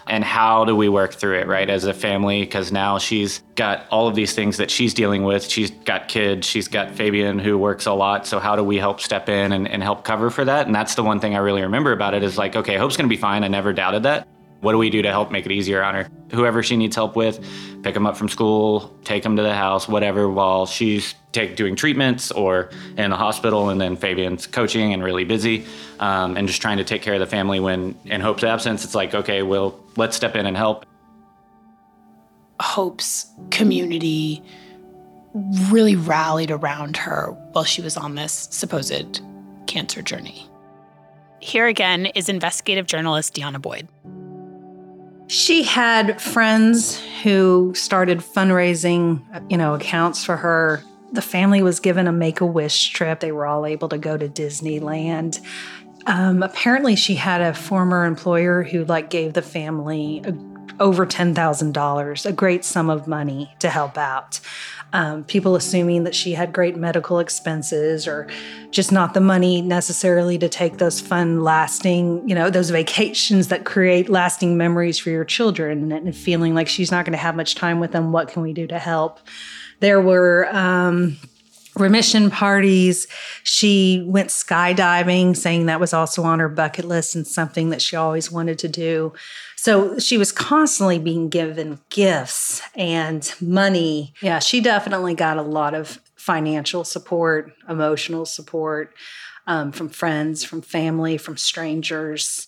And 0.07 0.23
how 0.23 0.65
do 0.65 0.75
we 0.75 0.89
work 0.89 1.13
through 1.13 1.41
it, 1.41 1.47
right, 1.47 1.69
as 1.69 1.83
a 1.83 1.93
family? 1.93 2.41
Because 2.41 2.71
now 2.71 2.97
she's 2.97 3.43
got 3.53 3.85
all 3.91 4.07
of 4.07 4.15
these 4.15 4.33
things 4.33 4.57
that 4.57 4.71
she's 4.71 4.95
dealing 4.95 5.23
with. 5.23 5.47
She's 5.47 5.69
got 5.69 6.07
kids, 6.07 6.47
she's 6.47 6.67
got 6.67 6.89
Fabian 6.95 7.37
who 7.37 7.55
works 7.59 7.85
a 7.85 7.93
lot. 7.93 8.25
So, 8.25 8.39
how 8.39 8.55
do 8.55 8.63
we 8.63 8.77
help 8.77 8.99
step 8.99 9.29
in 9.29 9.51
and, 9.51 9.67
and 9.67 9.83
help 9.83 10.05
cover 10.05 10.31
for 10.31 10.43
that? 10.45 10.65
And 10.65 10.73
that's 10.73 10.95
the 10.95 11.03
one 11.03 11.19
thing 11.19 11.35
I 11.35 11.39
really 11.39 11.61
remember 11.61 11.91
about 11.91 12.15
it 12.15 12.23
is 12.23 12.35
like, 12.35 12.55
okay, 12.55 12.77
Hope's 12.77 12.97
gonna 12.97 13.09
be 13.09 13.15
fine. 13.15 13.43
I 13.43 13.47
never 13.47 13.73
doubted 13.73 14.03
that. 14.03 14.27
What 14.65 14.71
do 14.71 14.79
we 14.79 14.89
do 14.89 15.03
to 15.03 15.11
help 15.11 15.29
make 15.29 15.45
it 15.45 15.51
easier 15.51 15.83
on 15.83 15.93
her? 15.93 16.09
Whoever 16.31 16.63
she 16.63 16.75
needs 16.75 16.95
help 16.95 17.15
with, 17.15 17.39
pick 17.83 17.93
them 17.93 18.07
up 18.07 18.17
from 18.17 18.27
school, 18.27 18.97
take 19.03 19.21
them 19.21 19.35
to 19.35 19.43
the 19.43 19.53
house, 19.53 19.87
whatever, 19.87 20.27
while 20.27 20.65
she's 20.65 21.13
take, 21.33 21.55
doing 21.55 21.75
treatments 21.75 22.31
or 22.31 22.71
in 22.97 23.11
the 23.11 23.15
hospital. 23.15 23.69
And 23.69 23.79
then 23.79 23.95
Fabian's 23.95 24.47
coaching 24.47 24.91
and 24.91 25.03
really 25.03 25.23
busy 25.23 25.67
um, 25.99 26.35
and 26.35 26.47
just 26.47 26.63
trying 26.63 26.77
to 26.77 26.83
take 26.83 27.03
care 27.03 27.13
of 27.13 27.19
the 27.19 27.27
family 27.27 27.59
when, 27.59 27.95
in 28.05 28.21
Hope's 28.21 28.43
absence, 28.43 28.83
it's 28.83 28.95
like, 28.95 29.13
okay, 29.13 29.43
well, 29.43 29.79
let's 29.97 30.15
step 30.15 30.35
in 30.35 30.47
and 30.47 30.57
help. 30.57 30.87
Hope's 32.59 33.27
community 33.51 34.41
really 35.69 35.95
rallied 35.95 36.49
around 36.49 36.97
her 36.97 37.27
while 37.51 37.65
she 37.65 37.83
was 37.83 37.97
on 37.97 38.15
this 38.15 38.47
supposed 38.49 39.21
cancer 39.67 40.01
journey. 40.01 40.49
Here 41.39 41.67
again 41.67 42.07
is 42.07 42.29
investigative 42.29 42.87
journalist 42.87 43.35
Deanna 43.35 43.61
Boyd. 43.61 43.87
She 45.27 45.63
had 45.63 46.21
friends 46.21 47.01
who 47.23 47.73
started 47.75 48.19
fundraising, 48.19 49.21
you 49.49 49.57
know, 49.57 49.73
accounts 49.73 50.23
for 50.23 50.37
her. 50.37 50.83
The 51.13 51.21
family 51.21 51.63
was 51.63 51.79
given 51.79 52.07
a 52.07 52.11
make 52.11 52.41
a 52.41 52.45
wish 52.45 52.89
trip. 52.89 53.19
They 53.19 53.31
were 53.31 53.45
all 53.45 53.65
able 53.65 53.89
to 53.89 53.97
go 53.97 54.17
to 54.17 54.27
Disneyland. 54.27 55.41
Um, 56.05 56.43
apparently, 56.43 56.95
she 56.95 57.15
had 57.15 57.41
a 57.41 57.53
former 57.53 58.05
employer 58.05 58.61
who 58.61 58.85
like 58.85 59.09
gave 59.09 59.33
the 59.33 59.41
family 59.41 60.21
a, 60.23 60.31
over 60.79 61.05
ten 61.05 61.33
thousand 61.33 61.73
dollars, 61.73 62.25
a 62.25 62.31
great 62.31 62.65
sum 62.65 62.89
of 62.89 63.07
money 63.07 63.53
to 63.59 63.69
help 63.69 63.97
out 63.97 64.39
um, 64.95 65.25
people 65.25 65.57
assuming 65.57 66.05
that 66.05 66.15
she 66.15 66.31
had 66.31 66.53
great 66.53 66.77
medical 66.77 67.19
expenses 67.19 68.07
or 68.07 68.27
just 68.71 68.93
not 68.93 69.13
the 69.13 69.19
money 69.19 69.61
necessarily 69.61 70.37
to 70.37 70.47
take 70.47 70.77
those 70.77 71.01
fun, 71.01 71.43
lasting, 71.43 72.27
you 72.27 72.33
know, 72.33 72.49
those 72.49 72.69
vacations 72.69 73.49
that 73.49 73.65
create 73.65 74.07
lasting 74.07 74.55
memories 74.57 74.97
for 74.97 75.09
your 75.09 75.25
children 75.25 75.91
and 75.91 76.15
feeling 76.15 76.55
like 76.55 76.69
she's 76.69 76.91
not 76.91 77.03
going 77.03 77.11
to 77.11 77.17
have 77.17 77.35
much 77.35 77.55
time 77.55 77.81
with 77.81 77.91
them. 77.91 78.13
What 78.13 78.29
can 78.29 78.41
we 78.41 78.53
do 78.53 78.67
to 78.67 78.79
help? 78.79 79.19
There 79.81 79.99
were, 79.99 80.47
um, 80.55 81.17
remission 81.75 82.31
parties. 82.31 83.05
She 83.43 84.01
went 84.07 84.29
skydiving, 84.29 85.35
saying 85.35 85.65
that 85.65 85.81
was 85.81 85.93
also 85.93 86.23
on 86.23 86.39
her 86.39 86.47
bucket 86.47 86.85
list 86.85 87.15
and 87.15 87.27
something 87.27 87.69
that 87.71 87.81
she 87.81 87.97
always 87.97 88.31
wanted 88.31 88.59
to 88.59 88.69
do. 88.69 89.11
So 89.55 89.97
she 89.99 90.17
was 90.17 90.31
constantly 90.31 90.99
being 90.99 91.29
given 91.29 91.79
gifts 91.89 92.61
and 92.75 93.33
money. 93.41 94.13
Yeah, 94.21 94.39
she 94.39 94.61
definitely 94.61 95.15
got 95.15 95.37
a 95.37 95.41
lot 95.41 95.73
of 95.73 95.99
financial 96.15 96.83
support, 96.83 97.53
emotional 97.69 98.25
support 98.25 98.93
um, 99.47 99.71
from 99.71 99.89
friends, 99.89 100.43
from 100.43 100.61
family, 100.61 101.17
from 101.17 101.37
strangers. 101.37 102.47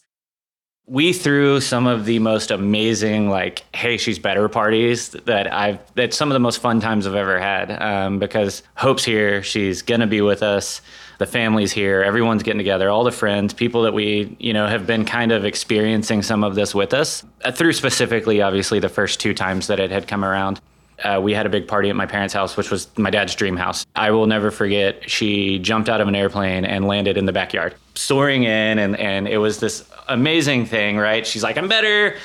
We 0.88 1.12
threw 1.12 1.60
some 1.60 1.86
of 1.86 2.06
the 2.06 2.20
most 2.20 2.50
amazing, 2.50 3.30
like, 3.30 3.64
hey, 3.76 3.98
she's 3.98 4.20
better 4.20 4.48
parties 4.48 5.10
that 5.10 5.52
I've, 5.54 5.80
that 5.96 6.14
some 6.14 6.30
of 6.30 6.34
the 6.34 6.40
most 6.40 6.60
fun 6.60 6.80
times 6.80 7.06
I've 7.06 7.16
ever 7.16 7.40
had 7.40 7.72
um, 7.82 8.20
because 8.20 8.64
Hope's 8.76 9.04
here. 9.04 9.44
She's 9.44 9.82
going 9.82 10.00
to 10.00 10.08
be 10.08 10.22
with 10.22 10.42
us 10.42 10.82
the 11.18 11.26
family's 11.26 11.72
here, 11.72 12.04
everyone's 12.04 12.44
getting 12.44 12.60
together, 12.60 12.90
all 12.90 13.04
the 13.04 13.12
friends, 13.12 13.54
people 13.54 13.84
that 13.84 13.94
we, 13.94 14.36
you 14.40 14.54
know, 14.54 14.68
have 14.68 14.86
been 14.86 15.06
kind 15.06 15.32
of 15.32 15.46
experiencing 15.46 16.22
some 16.22 16.44
of 16.44 16.56
this 16.56 16.76
with 16.76 16.94
us 16.94 17.24
uh, 17.44 17.52
through 17.52 17.74
specifically, 17.74 18.42
obviously, 18.42 18.80
the 18.80 18.90
first 18.90 19.20
two 19.20 19.34
times 19.34 19.68
that 19.68 19.80
it 19.80 19.90
had 19.92 20.08
come 20.08 20.24
around. 20.24 20.62
Uh, 21.04 21.20
we 21.22 21.34
had 21.34 21.46
a 21.46 21.50
big 21.50 21.68
party 21.68 21.90
at 21.90 21.96
my 21.96 22.08
parents' 22.08 22.34
house, 22.34 22.58
which 22.58 22.72
was 22.72 22.88
my 22.98 23.10
dad's 23.12 23.36
dream 23.36 23.56
house. 23.56 23.86
I 23.96 24.10
will 24.12 24.26
never 24.26 24.50
forget. 24.50 25.08
She 25.10 25.60
jumped 25.60 25.90
out 25.90 26.02
of 26.02 26.08
an 26.08 26.16
airplane 26.16 26.66
and 26.66 26.88
landed 26.88 27.18
in 27.18 27.26
the 27.26 27.32
backyard, 27.32 27.76
soaring 27.94 28.44
in, 28.44 28.80
and 28.80 28.96
and 28.98 29.28
it 29.28 29.38
was 29.38 29.60
this 29.60 29.88
amazing 30.08 30.66
thing, 30.66 30.98
right? 30.98 31.26
She's 31.26 31.44
like, 31.44 31.56
"I'm 31.56 31.68
better. 31.68 32.16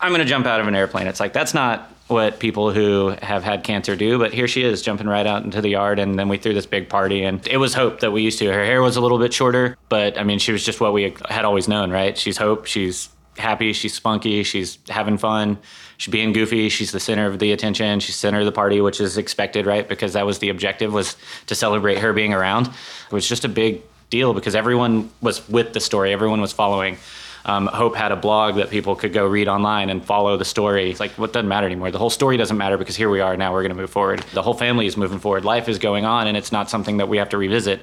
I'm 0.00 0.12
gonna 0.12 0.24
jump 0.24 0.46
out 0.46 0.60
of 0.60 0.68
an 0.68 0.76
airplane." 0.76 1.08
It's 1.08 1.18
like 1.18 1.32
that's 1.32 1.54
not 1.54 1.92
what 2.10 2.38
people 2.38 2.72
who 2.72 3.14
have 3.22 3.44
had 3.44 3.64
cancer 3.64 3.96
do, 3.96 4.18
but 4.18 4.34
here 4.34 4.48
she 4.48 4.62
is 4.62 4.82
jumping 4.82 5.06
right 5.06 5.26
out 5.26 5.44
into 5.44 5.60
the 5.60 5.68
yard. 5.68 5.98
And 5.98 6.18
then 6.18 6.28
we 6.28 6.36
threw 6.36 6.52
this 6.52 6.66
big 6.66 6.88
party, 6.88 7.22
and 7.22 7.46
it 7.46 7.58
was 7.58 7.74
Hope 7.74 8.00
that 8.00 8.10
we 8.10 8.22
used 8.22 8.38
to. 8.40 8.52
Her 8.52 8.64
hair 8.64 8.82
was 8.82 8.96
a 8.96 9.00
little 9.00 9.18
bit 9.18 9.32
shorter, 9.32 9.76
but 9.88 10.18
I 10.18 10.24
mean, 10.24 10.38
she 10.38 10.52
was 10.52 10.64
just 10.64 10.80
what 10.80 10.92
we 10.92 11.14
had 11.28 11.44
always 11.44 11.68
known, 11.68 11.90
right? 11.90 12.18
She's 12.18 12.36
Hope. 12.36 12.66
She's 12.66 13.08
happy. 13.36 13.72
She's 13.72 13.94
spunky. 13.94 14.42
She's 14.42 14.78
having 14.88 15.18
fun. 15.18 15.58
She's 15.96 16.12
being 16.12 16.32
goofy. 16.32 16.68
She's 16.68 16.92
the 16.92 17.00
center 17.00 17.26
of 17.26 17.38
the 17.38 17.52
attention. 17.52 18.00
She's 18.00 18.16
center 18.16 18.40
of 18.40 18.46
the 18.46 18.52
party, 18.52 18.80
which 18.80 19.00
is 19.00 19.16
expected, 19.18 19.66
right? 19.66 19.88
Because 19.88 20.14
that 20.14 20.26
was 20.26 20.38
the 20.38 20.48
objective 20.48 20.92
was 20.92 21.16
to 21.46 21.54
celebrate 21.54 21.98
her 21.98 22.12
being 22.12 22.34
around. 22.34 22.66
It 22.66 23.12
was 23.12 23.28
just 23.28 23.44
a 23.44 23.48
big 23.48 23.82
deal 24.10 24.34
because 24.34 24.54
everyone 24.54 25.10
was 25.20 25.48
with 25.48 25.72
the 25.72 25.80
story. 25.80 26.12
Everyone 26.12 26.40
was 26.40 26.52
following 26.52 26.98
um, 27.44 27.66
Hope 27.66 27.96
had 27.96 28.12
a 28.12 28.16
blog 28.16 28.56
that 28.56 28.70
people 28.70 28.94
could 28.94 29.12
go 29.12 29.26
read 29.26 29.48
online 29.48 29.90
and 29.90 30.04
follow 30.04 30.36
the 30.36 30.44
story. 30.44 30.90
It's 30.90 31.00
like, 31.00 31.12
what 31.12 31.32
doesn't 31.32 31.48
matter 31.48 31.66
anymore? 31.66 31.90
The 31.90 31.98
whole 31.98 32.10
story 32.10 32.36
doesn't 32.36 32.56
matter 32.56 32.76
because 32.76 32.96
here 32.96 33.10
we 33.10 33.20
are 33.20 33.36
now. 33.36 33.52
We're 33.52 33.62
going 33.62 33.74
to 33.74 33.80
move 33.80 33.90
forward. 33.90 34.20
The 34.34 34.42
whole 34.42 34.54
family 34.54 34.86
is 34.86 34.96
moving 34.96 35.18
forward. 35.18 35.44
Life 35.44 35.68
is 35.68 35.78
going 35.78 36.04
on, 36.04 36.26
and 36.26 36.36
it's 36.36 36.52
not 36.52 36.68
something 36.68 36.98
that 36.98 37.08
we 37.08 37.18
have 37.18 37.30
to 37.30 37.38
revisit 37.38 37.80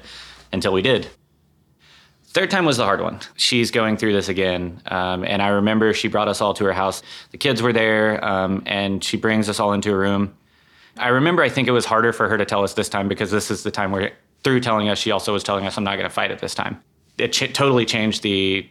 until 0.52 0.74
we 0.74 0.82
did. 0.82 1.08
Third 2.28 2.52
time 2.52 2.66
was 2.66 2.78
the 2.78 2.84
hard 2.84 3.02
one. 3.02 3.20
She's 3.36 3.72
going 3.72 3.98
through 3.98 4.14
this 4.14 4.30
again. 4.30 4.82
Um, 4.86 5.24
and 5.24 5.42
I 5.42 5.48
remember 5.48 5.92
she 5.94 6.08
brought 6.08 6.28
us 6.28 6.40
all 6.40 6.54
to 6.56 6.66
her 6.66 6.74
house. 6.74 7.02
The 7.32 7.38
kids 7.38 7.62
were 7.62 7.74
there, 7.74 8.24
um, 8.24 8.62
and 8.68 9.04
she 9.04 9.18
brings 9.18 9.50
us 9.50 9.60
all 9.60 9.74
into 9.74 9.92
a 9.92 9.98
room. 9.98 10.36
I 10.98 11.08
remember 11.10 11.42
I 11.42 11.50
think 11.50 11.68
it 11.68 11.72
was 11.72 11.86
harder 11.86 12.14
for 12.14 12.30
her 12.30 12.38
to 12.38 12.46
tell 12.46 12.64
us 12.64 12.74
this 12.74 12.90
time 12.90 13.08
because 13.08 13.32
this 13.32 13.50
is 13.50 13.64
the 13.64 13.72
time 13.72 13.92
where, 13.92 14.12
through 14.44 14.60
telling 14.60 14.90
us, 14.90 15.00
she 15.00 15.10
also 15.10 15.34
was 15.34 15.44
telling 15.44 15.66
us, 15.66 15.78
I'm 15.78 15.84
not 15.84 15.96
going 15.96 16.08
to 16.08 16.14
fight 16.14 16.30
it 16.30 16.40
this 16.40 16.54
time. 16.54 16.82
It 17.18 17.34
ch- 17.34 17.54
totally 17.54 17.86
changed 17.86 18.22
the 18.22 18.70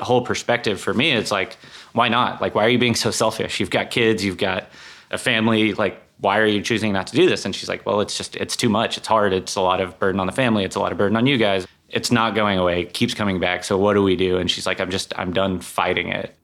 whole 0.00 0.22
perspective 0.22 0.80
for 0.80 0.92
me 0.92 1.12
it's 1.12 1.30
like 1.30 1.56
why 1.92 2.08
not? 2.08 2.40
Like 2.40 2.54
why 2.54 2.64
are 2.64 2.68
you 2.68 2.78
being 2.78 2.96
so 2.96 3.10
selfish? 3.10 3.60
You've 3.60 3.70
got 3.70 3.90
kids 3.90 4.24
you've 4.24 4.38
got 4.38 4.68
a 5.10 5.18
family 5.18 5.74
like 5.74 6.00
why 6.18 6.38
are 6.38 6.46
you 6.46 6.62
choosing 6.62 6.92
not 6.92 7.06
to 7.08 7.16
do 7.16 7.28
this? 7.28 7.44
And 7.44 7.54
she's 7.54 7.68
like 7.68 7.86
well 7.86 8.00
it's 8.00 8.16
just 8.16 8.36
it's 8.36 8.56
too 8.56 8.68
much 8.68 8.96
it's 8.98 9.06
hard 9.06 9.32
it's 9.32 9.56
a 9.56 9.60
lot 9.60 9.80
of 9.80 9.98
burden 9.98 10.20
on 10.20 10.26
the 10.26 10.32
family 10.32 10.64
it's 10.64 10.76
a 10.76 10.80
lot 10.80 10.92
of 10.92 10.98
burden 10.98 11.16
on 11.16 11.26
you 11.26 11.38
guys. 11.38 11.66
It's 11.88 12.10
not 12.10 12.34
going 12.34 12.58
away 12.58 12.82
it 12.82 12.92
keeps 12.92 13.14
coming 13.14 13.38
back 13.38 13.64
so 13.64 13.78
what 13.78 13.94
do 13.94 14.02
we 14.02 14.16
do? 14.16 14.38
And 14.38 14.50
she's 14.50 14.66
like 14.66 14.80
i'm 14.80 14.90
just 14.90 15.12
i'm 15.16 15.32
done 15.32 15.60
fighting 15.60 16.08
it. 16.08 16.34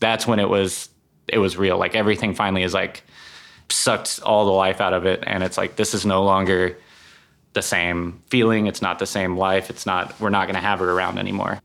That's 0.00 0.26
when 0.26 0.40
it 0.40 0.48
was 0.48 0.88
it 1.28 1.38
was 1.38 1.56
real. 1.56 1.78
Like 1.78 1.94
everything 1.94 2.34
finally 2.34 2.62
is 2.62 2.74
like 2.74 3.04
sucked 3.68 4.20
all 4.22 4.44
the 4.44 4.52
life 4.52 4.80
out 4.80 4.92
of 4.92 5.06
it 5.06 5.24
and 5.26 5.42
it's 5.42 5.56
like 5.56 5.76
this 5.76 5.94
is 5.94 6.06
no 6.06 6.24
longer 6.24 6.76
the 7.52 7.62
same 7.62 8.22
feeling 8.28 8.66
it's 8.66 8.82
not 8.82 8.98
the 8.98 9.06
same 9.06 9.36
life 9.36 9.70
it's 9.70 9.86
not 9.86 10.18
we're 10.20 10.30
not 10.30 10.46
going 10.46 10.54
to 10.54 10.60
have 10.60 10.78
her 10.78 10.92
around 10.92 11.18
anymore 11.18 11.58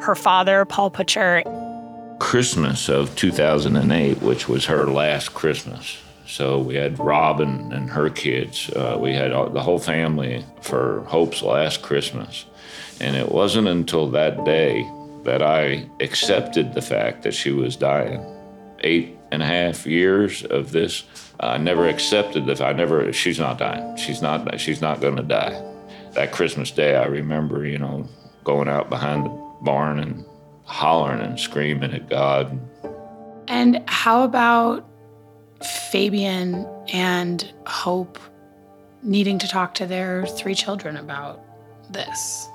her 0.00 0.14
father, 0.14 0.64
Paul 0.64 0.90
Putcher. 0.90 1.42
Christmas 2.18 2.88
of 2.88 3.14
2008, 3.16 4.20
which 4.22 4.48
was 4.48 4.66
her 4.66 4.86
last 4.86 5.34
Christmas. 5.34 5.98
So 6.26 6.58
we 6.58 6.76
had 6.76 6.98
Robin 6.98 7.72
and 7.72 7.90
her 7.90 8.08
kids. 8.08 8.70
Uh, 8.70 8.96
we 9.00 9.14
had 9.14 9.32
the 9.32 9.62
whole 9.62 9.78
family 9.78 10.44
for 10.60 11.00
Hope's 11.08 11.42
last 11.42 11.82
Christmas. 11.82 12.44
And 13.00 13.16
it 13.16 13.32
wasn't 13.32 13.66
until 13.66 14.08
that 14.10 14.44
day 14.44 14.88
that 15.24 15.42
I 15.42 15.88
accepted 16.00 16.74
the 16.74 16.82
fact 16.82 17.22
that 17.24 17.34
she 17.34 17.50
was 17.50 17.74
dying. 17.74 18.24
Eight 18.82 19.18
and 19.32 19.42
a 19.42 19.46
half 19.46 19.86
years 19.86 20.44
of 20.44 20.72
this, 20.72 21.04
I 21.40 21.58
never 21.58 21.88
accepted 21.88 22.46
that. 22.46 22.60
I 22.60 22.72
never. 22.72 23.12
She's 23.12 23.38
not 23.38 23.58
dying. 23.58 23.96
She's 23.96 24.22
not. 24.22 24.60
She's 24.60 24.80
not 24.80 25.00
going 25.00 25.16
to 25.16 25.22
die. 25.22 25.60
That 26.12 26.32
Christmas 26.32 26.70
day, 26.70 26.96
I 26.96 27.06
remember, 27.06 27.66
you 27.66 27.78
know, 27.78 28.08
going 28.44 28.68
out 28.68 28.88
behind 28.88 29.26
the 29.26 29.49
barn 29.62 29.98
and 29.98 30.24
hollering 30.64 31.20
and 31.20 31.38
screaming 31.38 31.92
at 31.92 32.08
God. 32.08 32.58
And 33.48 33.82
how 33.86 34.22
about 34.22 34.88
Fabian 35.90 36.66
and 36.92 37.52
Hope 37.66 38.18
needing 39.02 39.38
to 39.38 39.48
talk 39.48 39.74
to 39.74 39.86
their 39.86 40.26
three 40.26 40.54
children 40.54 40.96
about 40.96 41.42
this? 41.92 42.48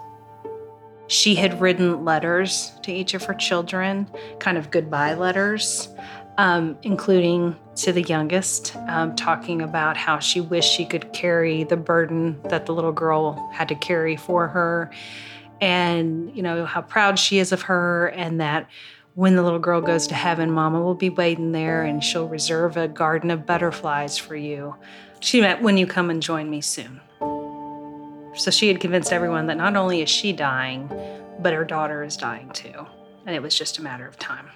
She 1.08 1.36
had 1.36 1.62
written 1.62 2.04
letters 2.04 2.72
to 2.84 2.92
each 2.92 3.14
of 3.14 3.24
her 3.24 3.34
children, 3.34 4.08
kind 4.40 4.58
of 4.58 4.72
goodbye 4.72 5.14
letters, 5.14 5.90
um, 6.38 6.78
including 6.82 7.56
to 7.76 7.92
the 7.92 8.02
youngest, 8.02 8.76
um, 8.88 9.16
talking 9.16 9.62
about 9.62 9.98
how 9.98 10.20
she 10.20 10.42
wished 10.42 10.72
she 10.72 10.86
could 10.86 11.14
carry 11.14 11.64
the 11.64 11.78
burden 11.78 12.42
that 12.50 12.66
the 12.66 12.74
little 12.74 12.92
girl 12.92 13.50
had 13.54 13.68
to 13.68 13.76
carry 13.76 14.16
for 14.16 14.48
her 14.48 14.90
and 15.62 16.36
you 16.36 16.42
know 16.42 16.66
how 16.66 16.82
proud 16.82 17.18
she 17.18 17.40
is 17.40 17.52
of 17.52 17.64
her 17.64 18.08
and 18.08 18.40
that 18.42 18.70
when 19.16 19.36
the 19.36 19.44
little 19.44 19.60
girl 19.60 19.82
goes 19.82 20.08
to 20.08 20.16
heaven 20.16 20.52
mama 20.52 20.82
will 20.82 20.96
be 20.96 21.10
waiting 21.10 21.52
there 21.52 21.84
and 21.84 22.04
she'll 22.04 22.28
reserve 22.28 22.76
a 22.76 22.88
garden 22.88 23.32
of 23.32 23.46
butterflies 23.46 24.18
for 24.18 24.36
you. 24.36 24.76
She 25.22 25.42
meant 25.42 25.62
when 25.62 25.78
you 25.78 25.88
come 25.88 26.10
and 26.10 26.22
join 26.22 26.50
me 26.50 26.62
soon. 26.62 27.00
So 28.36 28.52
she 28.52 28.68
had 28.68 28.82
convinced 28.82 29.14
everyone 29.14 29.48
that 29.48 29.56
not 29.56 29.78
only 29.78 30.02
is 30.02 30.10
she 30.10 30.34
dying 30.34 30.90
but 31.40 31.54
her 31.54 31.66
daughter 31.66 32.04
is 32.04 32.18
dying 32.18 32.50
too. 32.52 32.86
And 33.26 33.36
it 33.36 33.42
was 33.42 33.58
just 33.58 33.78
a 33.78 33.82
matter 33.82 34.08
of 34.08 34.18
time. 34.20 34.48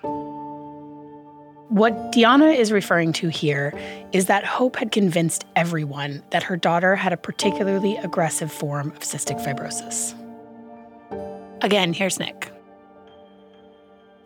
What 1.70 2.12
Deanna 2.12 2.56
is 2.56 2.72
referring 2.72 3.14
to 3.14 3.28
here 3.28 3.74
is 4.12 4.26
that 4.26 4.44
Hope 4.44 4.76
had 4.76 4.92
convinced 4.92 5.46
everyone 5.56 6.24
that 6.32 6.42
her 6.44 6.58
daughter 6.58 6.96
had 6.96 7.14
a 7.14 7.18
particularly 7.18 7.96
aggressive 7.98 8.52
form 8.52 8.90
of 8.92 9.02
cystic 9.02 9.40
fibrosis. 9.40 10.19
Again, 11.62 11.94
here's 11.94 12.20
Nick. 12.20 12.52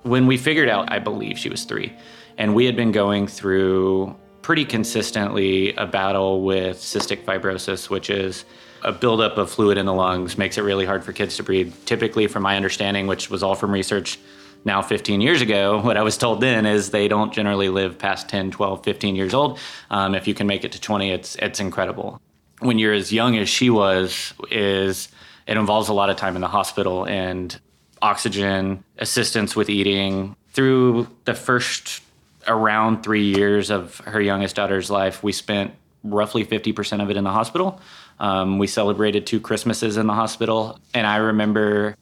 When 0.03 0.27
we 0.27 0.37
figured 0.37 0.69
out, 0.69 0.91
I 0.91 0.99
believe 0.99 1.37
she 1.37 1.49
was 1.49 1.63
three, 1.63 1.93
and 2.37 2.53
we 2.53 2.65
had 2.65 2.75
been 2.75 2.91
going 2.91 3.25
through 3.27 4.15
pretty 4.41 4.65
consistently 4.65 5.73
a 5.75 5.87
battle 5.87 6.43
with 6.43 6.77
cystic 6.77 7.23
fibrosis, 7.23 7.89
which 7.89 8.09
is 8.09 8.45
a 8.83 8.91
buildup 8.91 9.37
of 9.37 9.49
fluid 9.49 9.77
in 9.77 9.85
the 9.85 9.93
lungs, 9.93 10.37
makes 10.37 10.57
it 10.57 10.61
really 10.61 10.85
hard 10.85 11.03
for 11.03 11.13
kids 11.13 11.37
to 11.37 11.43
breathe. 11.43 11.73
Typically, 11.85 12.27
from 12.27 12.43
my 12.43 12.55
understanding, 12.57 13.07
which 13.07 13.29
was 13.29 13.41
all 13.41 13.55
from 13.55 13.71
research 13.71 14.19
now 14.65 14.81
15 14.81 15.21
years 15.21 15.41
ago, 15.41 15.81
what 15.83 15.97
I 15.97 16.03
was 16.03 16.17
told 16.17 16.41
then 16.41 16.65
is 16.65 16.91
they 16.91 17.07
don't 17.07 17.33
generally 17.33 17.69
live 17.69 17.97
past 17.97 18.29
10, 18.29 18.51
12, 18.51 18.83
15 18.83 19.15
years 19.15 19.33
old. 19.33 19.57
Um, 19.89 20.13
if 20.13 20.27
you 20.27 20.33
can 20.33 20.45
make 20.45 20.65
it 20.65 20.73
to 20.73 20.81
20, 20.81 21.11
it's, 21.11 21.35
it's 21.37 21.59
incredible. 21.59 22.21
When 22.59 22.77
you're 22.77 22.93
as 22.93 23.11
young 23.11 23.37
as 23.37 23.49
she 23.49 23.69
was, 23.69 24.33
is 24.51 25.07
it 25.47 25.57
involves 25.57 25.89
a 25.89 25.93
lot 25.93 26.09
of 26.09 26.15
time 26.15 26.35
in 26.35 26.41
the 26.41 26.47
hospital 26.47 27.05
and 27.05 27.59
oxygen, 28.01 28.83
assistance 28.97 29.55
with 29.55 29.69
eating. 29.69 30.35
Through 30.51 31.07
the 31.25 31.33
first 31.33 32.01
around 32.47 33.03
three 33.03 33.23
years 33.23 33.71
of 33.71 33.97
her 33.99 34.21
youngest 34.21 34.55
daughter's 34.55 34.91
life, 34.91 35.23
we 35.23 35.31
spent 35.31 35.73
roughly 36.03 36.45
50% 36.45 37.01
of 37.01 37.09
it 37.09 37.17
in 37.17 37.23
the 37.23 37.31
hospital. 37.31 37.79
Um, 38.19 38.59
we 38.59 38.67
celebrated 38.67 39.25
two 39.25 39.39
Christmases 39.39 39.97
in 39.97 40.07
the 40.07 40.13
hospital. 40.13 40.79
And 40.93 41.07
I 41.07 41.17
remember 41.17 41.95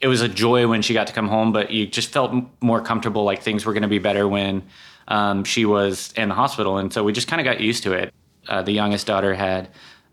it 0.00 0.08
was 0.08 0.20
a 0.20 0.28
joy 0.28 0.68
when 0.68 0.82
she 0.82 0.94
got 0.94 1.08
to 1.08 1.12
come 1.12 1.28
home, 1.28 1.52
but 1.52 1.70
you 1.70 1.86
just 1.86 2.10
felt 2.10 2.32
more 2.60 2.80
comfortable, 2.80 3.24
like 3.24 3.42
things 3.42 3.66
were 3.66 3.72
going 3.72 3.82
to 3.82 3.88
be 3.88 3.98
better 3.98 4.28
when 4.28 4.62
um, 5.08 5.44
she 5.44 5.64
was 5.64 6.12
in 6.16 6.28
the 6.28 6.34
hospital. 6.34 6.78
And 6.78 6.92
so 6.92 7.02
we 7.02 7.12
just 7.12 7.26
kind 7.26 7.40
of 7.40 7.44
got 7.44 7.60
used 7.60 7.82
to 7.84 7.92
it. 7.92 8.14
Uh, 8.46 8.62
the 8.62 8.72
youngest 8.72 9.06
daughter 9.06 9.34
had 9.34 9.68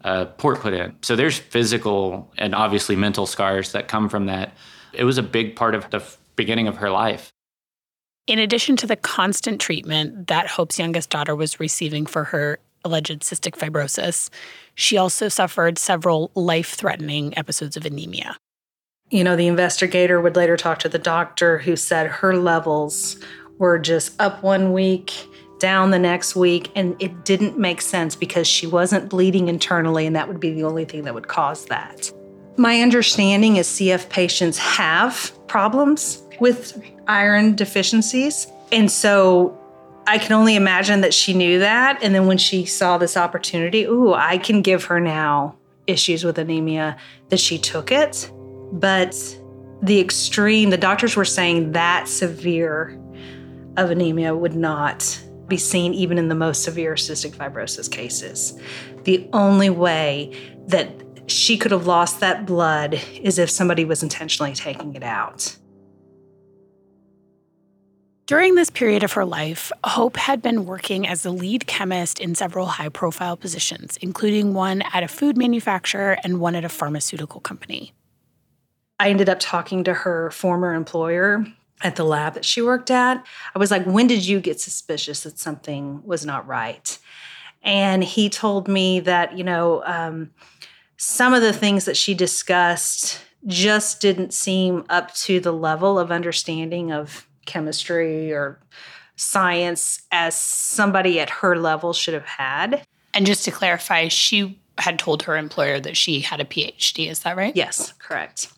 uh, 0.06 0.26
port 0.26 0.60
put 0.60 0.74
in. 0.74 0.96
So 1.02 1.16
there's 1.16 1.38
physical 1.38 2.32
and 2.38 2.54
obviously 2.54 2.96
mental 2.96 3.26
scars 3.26 3.72
that 3.72 3.88
come 3.88 4.08
from 4.08 4.28
that. 4.28 4.54
It 4.94 5.04
was 5.04 5.18
a 5.18 5.24
big 5.24 5.56
part 5.56 5.76
of 5.76 5.90
the 5.90 6.02
beginning 6.36 6.68
of 6.68 6.78
her 6.78 6.92
life. 6.92 7.32
In 8.28 8.40
addition 8.40 8.76
to 8.78 8.88
the 8.88 8.96
constant 8.96 9.60
treatment 9.60 10.28
that 10.28 10.48
Hope's 10.48 10.80
youngest 10.80 11.10
daughter 11.10 11.36
was 11.36 11.60
receiving 11.60 12.06
for 12.06 12.26
her 12.26 12.60
alleged 12.84 13.22
cystic 13.22 13.58
fibrosis, 13.58 14.30
she 14.76 14.96
also 14.96 15.28
suffered 15.28 15.80
several 15.80 16.32
life 16.36 16.74
threatening 16.76 17.36
episodes 17.38 17.76
of 17.76 17.86
anemia. 17.86 18.38
You 19.10 19.24
know, 19.24 19.36
the 19.36 19.48
investigator 19.48 20.22
would 20.22 20.36
later 20.36 20.56
talk 20.56 20.80
to 20.80 20.90
the 20.90 21.00
doctor 21.00 21.60
who 21.60 21.76
said 21.76 22.08
her 22.08 22.36
levels 22.36 23.18
were 23.58 23.80
just 23.80 24.20
up 24.20 24.44
one 24.44 24.72
week 24.72 25.28
down 25.60 25.92
the 25.92 26.00
next 26.00 26.36
week 26.36 26.70
and 26.76 26.96
it 27.00 27.26
didn't 27.26 27.58
make 27.58 27.82
sense 27.82 28.16
because 28.16 28.48
she 28.48 28.68
wasn't 28.68 29.10
bleeding 29.10 29.48
internally 29.48 30.06
and 30.06 30.16
that 30.16 30.28
would 30.28 30.40
be 30.40 30.54
the 30.54 30.64
only 30.64 30.86
thing 30.86 31.04
that 31.04 31.14
would 31.14 31.28
cause 31.28 31.66
that. 31.66 32.12
My 32.58 32.82
understanding 32.82 33.58
is 33.58 33.68
CF 33.68 34.10
patients 34.10 34.58
have 34.58 35.32
problems 35.48 36.24
with 36.40 36.82
iron 37.08 37.56
deficiencies. 37.56 38.48
And 38.72 38.92
so 38.92 39.58
I 40.08 40.18
can 40.18 40.34
only 40.34 40.56
imagine 40.56 41.02
that 41.02 41.14
she 41.14 41.34
knew 41.34 41.60
that. 41.60 42.02
And 42.02 42.14
then 42.14 42.28
when 42.28 42.38
she 42.38 42.66
saw 42.66 42.98
this 42.98 43.18
opportunity, 43.18 43.84
ooh, 43.84 44.14
I 44.14 44.38
can 44.38 44.62
give 44.62 44.86
her 44.86 45.00
now 45.00 45.56
issues 45.88 46.24
with 46.24 46.38
anemia, 46.38 46.98
that 47.30 47.40
she 47.40 47.58
took 47.58 47.92
it. 47.92 48.32
But 48.72 49.16
the 49.82 50.00
extreme, 50.00 50.70
the 50.70 50.78
doctors 50.78 51.16
were 51.16 51.26
saying 51.26 51.74
that 51.74 52.08
severe 52.08 53.00
of 53.78 53.92
anemia 53.92 54.36
would 54.36 54.56
not 54.56 55.22
be 55.48 55.58
seen 55.58 55.94
even 55.94 56.18
in 56.18 56.28
the 56.28 56.36
most 56.36 56.64
severe 56.64 56.96
cystic 56.96 57.36
fibrosis 57.36 57.90
cases. 57.90 58.60
The 59.04 59.28
only 59.34 59.70
way 59.70 60.36
that 60.68 60.90
she 61.28 61.58
could 61.58 61.72
have 61.72 61.88
lost 61.88 62.20
that 62.20 62.46
blood 62.46 63.00
is 63.22 63.40
if 63.40 63.50
somebody 63.50 63.86
was 63.86 64.04
intentionally 64.04 64.54
taking 64.54 64.96
it 64.96 65.04
out. 65.04 65.58
During 68.28 68.56
this 68.56 68.72
period 68.72 69.04
of 69.04 69.14
her 69.14 69.26
life, 69.26 69.72
Hope 69.84 70.18
had 70.18 70.42
been 70.42 70.66
working 70.66 71.08
as 71.08 71.22
the 71.22 71.32
lead 71.32 71.68
chemist 71.68 72.20
in 72.20 72.34
several 72.34 72.66
high 72.66 72.90
profile 72.90 73.38
positions, 73.38 73.98
including 74.02 74.56
one 74.56 74.82
at 74.94 75.04
a 75.04 75.08
food 75.08 75.38
manufacturer 75.38 76.18
and 76.24 76.40
one 76.40 76.56
at 76.56 76.66
a 76.66 76.70
pharmaceutical 76.70 77.40
company. 77.40 77.94
I 79.00 79.12
ended 79.12 79.30
up 79.30 79.40
talking 79.40 79.84
to 79.84 79.94
her 79.94 80.32
former 80.32 80.74
employer 80.74 81.46
at 81.82 81.96
the 81.96 82.04
lab 82.04 82.34
that 82.34 82.46
she 82.46 82.62
worked 82.62 82.90
at. 82.90 83.26
I 83.54 83.60
was 83.60 83.72
like, 83.72 83.86
when 83.86 84.08
did 84.08 84.26
you 84.26 84.40
get 84.40 84.60
suspicious 84.60 85.24
that 85.24 85.38
something 85.38 86.02
was 86.06 86.26
not 86.26 86.48
right? 86.48 86.98
And 87.64 88.04
he 88.04 88.30
told 88.30 88.68
me 88.68 89.00
that, 89.02 89.38
you 89.38 89.44
know, 89.44 89.84
um, 89.86 90.32
some 90.98 91.34
of 91.34 91.42
the 91.42 91.54
things 91.54 91.86
that 91.86 91.98
she 91.98 92.14
discussed 92.14 93.22
just 93.46 94.02
didn't 94.02 94.34
seem 94.34 94.86
up 94.90 95.14
to 95.16 95.40
the 95.40 95.52
level 95.52 96.00
of 96.00 96.12
understanding 96.12 96.92
of 96.92 97.28
chemistry 97.46 98.32
or 98.32 98.60
science 99.16 100.02
as 100.12 100.36
somebody 100.36 101.20
at 101.20 101.30
her 101.30 101.58
level 101.58 101.94
should 101.94 102.14
have 102.14 102.26
had. 102.26 102.86
And 103.14 103.26
just 103.26 103.46
to 103.46 103.52
clarify, 103.52 104.08
she 104.08 104.60
had 104.78 105.00
told 105.00 105.24
her 105.24 105.38
employer 105.38 105.80
that 105.80 105.96
she 105.96 106.20
had 106.20 106.42
a 106.42 106.46
PhD. 106.46 107.10
Is 107.10 107.20
that 107.20 107.38
right? 107.38 107.56
Yes, 107.56 107.94
correct. 107.94 108.52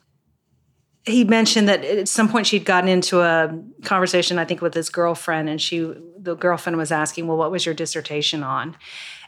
He 1.08 1.24
mentioned 1.24 1.70
that 1.70 1.84
at 1.84 2.08
some 2.08 2.30
point 2.30 2.48
she'd 2.48 2.66
gotten 2.66 2.90
into 2.90 3.22
a 3.22 3.58
conversation, 3.84 4.38
I 4.38 4.46
think, 4.46 4.62
with 4.62 4.74
his 4.74 4.90
girlfriend, 4.90 5.50
and 5.50 5.62
she, 5.62 5.94
the 6.20 6.36
girlfriend, 6.36 6.78
was 6.78 6.92
asking, 6.92 7.28
"Well, 7.28 7.38
what 7.38 7.50
was 7.50 7.66
your 7.66 7.74
dissertation 7.74 8.44
on?" 8.44 8.76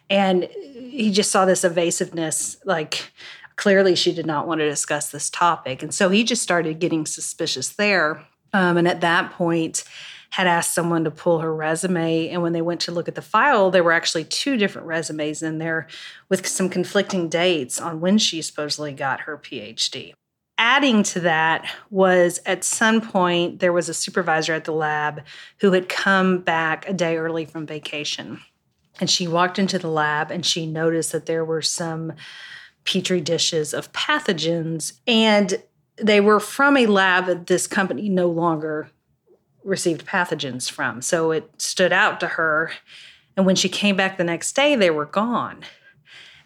And 0.09 0.43
he 0.43 1.11
just 1.11 1.31
saw 1.31 1.45
this 1.45 1.63
evasiveness, 1.63 2.57
like 2.65 3.11
clearly 3.55 3.95
she 3.95 4.13
did 4.13 4.25
not 4.25 4.47
want 4.47 4.59
to 4.59 4.69
discuss 4.69 5.09
this 5.09 5.29
topic, 5.29 5.81
and 5.81 5.93
so 5.93 6.09
he 6.09 6.23
just 6.23 6.43
started 6.43 6.79
getting 6.79 7.05
suspicious 7.05 7.69
there. 7.69 8.25
Um, 8.51 8.77
and 8.77 8.87
at 8.87 9.01
that 9.01 9.31
point, 9.31 9.83
had 10.31 10.47
asked 10.47 10.73
someone 10.73 11.03
to 11.03 11.11
pull 11.11 11.39
her 11.39 11.53
resume. 11.53 12.29
And 12.29 12.41
when 12.41 12.53
they 12.53 12.61
went 12.61 12.81
to 12.81 12.91
look 12.91 13.07
at 13.07 13.15
the 13.15 13.21
file, 13.21 13.71
there 13.71 13.83
were 13.83 13.91
actually 13.91 14.25
two 14.25 14.57
different 14.57 14.87
resumes 14.87 15.41
in 15.41 15.57
there 15.57 15.87
with 16.29 16.47
some 16.47 16.69
conflicting 16.69 17.29
dates 17.29 17.79
on 17.79 17.99
when 17.99 18.17
she 18.17 18.41
supposedly 18.41 18.93
got 18.93 19.21
her 19.21 19.37
PhD. 19.37 20.13
Adding 20.61 21.03
to 21.03 21.21
that 21.21 21.65
was 21.89 22.41
at 22.45 22.65
some 22.65 22.99
point, 22.99 23.61
there 23.61 23.71
was 23.71 23.87
a 23.87 23.93
supervisor 23.93 24.53
at 24.53 24.65
the 24.65 24.73
lab 24.73 25.23
who 25.61 25.71
had 25.71 25.87
come 25.87 26.39
back 26.39 26.87
a 26.87 26.93
day 26.93 27.15
early 27.15 27.45
from 27.45 27.65
vacation. 27.65 28.41
And 28.99 29.09
she 29.09 29.25
walked 29.25 29.57
into 29.57 29.79
the 29.79 29.87
lab 29.87 30.31
and 30.31 30.45
she 30.45 30.65
noticed 30.65 31.13
that 31.13 31.27
there 31.27 31.45
were 31.45 31.61
some 31.61 32.11
petri 32.83 33.21
dishes 33.21 33.73
of 33.73 33.93
pathogens. 33.93 34.99
And 35.07 35.63
they 35.95 36.19
were 36.19 36.41
from 36.41 36.75
a 36.75 36.87
lab 36.87 37.27
that 37.27 37.47
this 37.47 37.65
company 37.65 38.09
no 38.09 38.27
longer 38.27 38.91
received 39.63 40.05
pathogens 40.05 40.69
from. 40.69 41.01
So 41.01 41.31
it 41.31 41.49
stood 41.57 41.93
out 41.93 42.19
to 42.19 42.27
her. 42.27 42.71
And 43.37 43.45
when 43.45 43.55
she 43.55 43.69
came 43.69 43.95
back 43.95 44.17
the 44.17 44.25
next 44.25 44.57
day, 44.57 44.75
they 44.75 44.89
were 44.89 45.05
gone. 45.05 45.63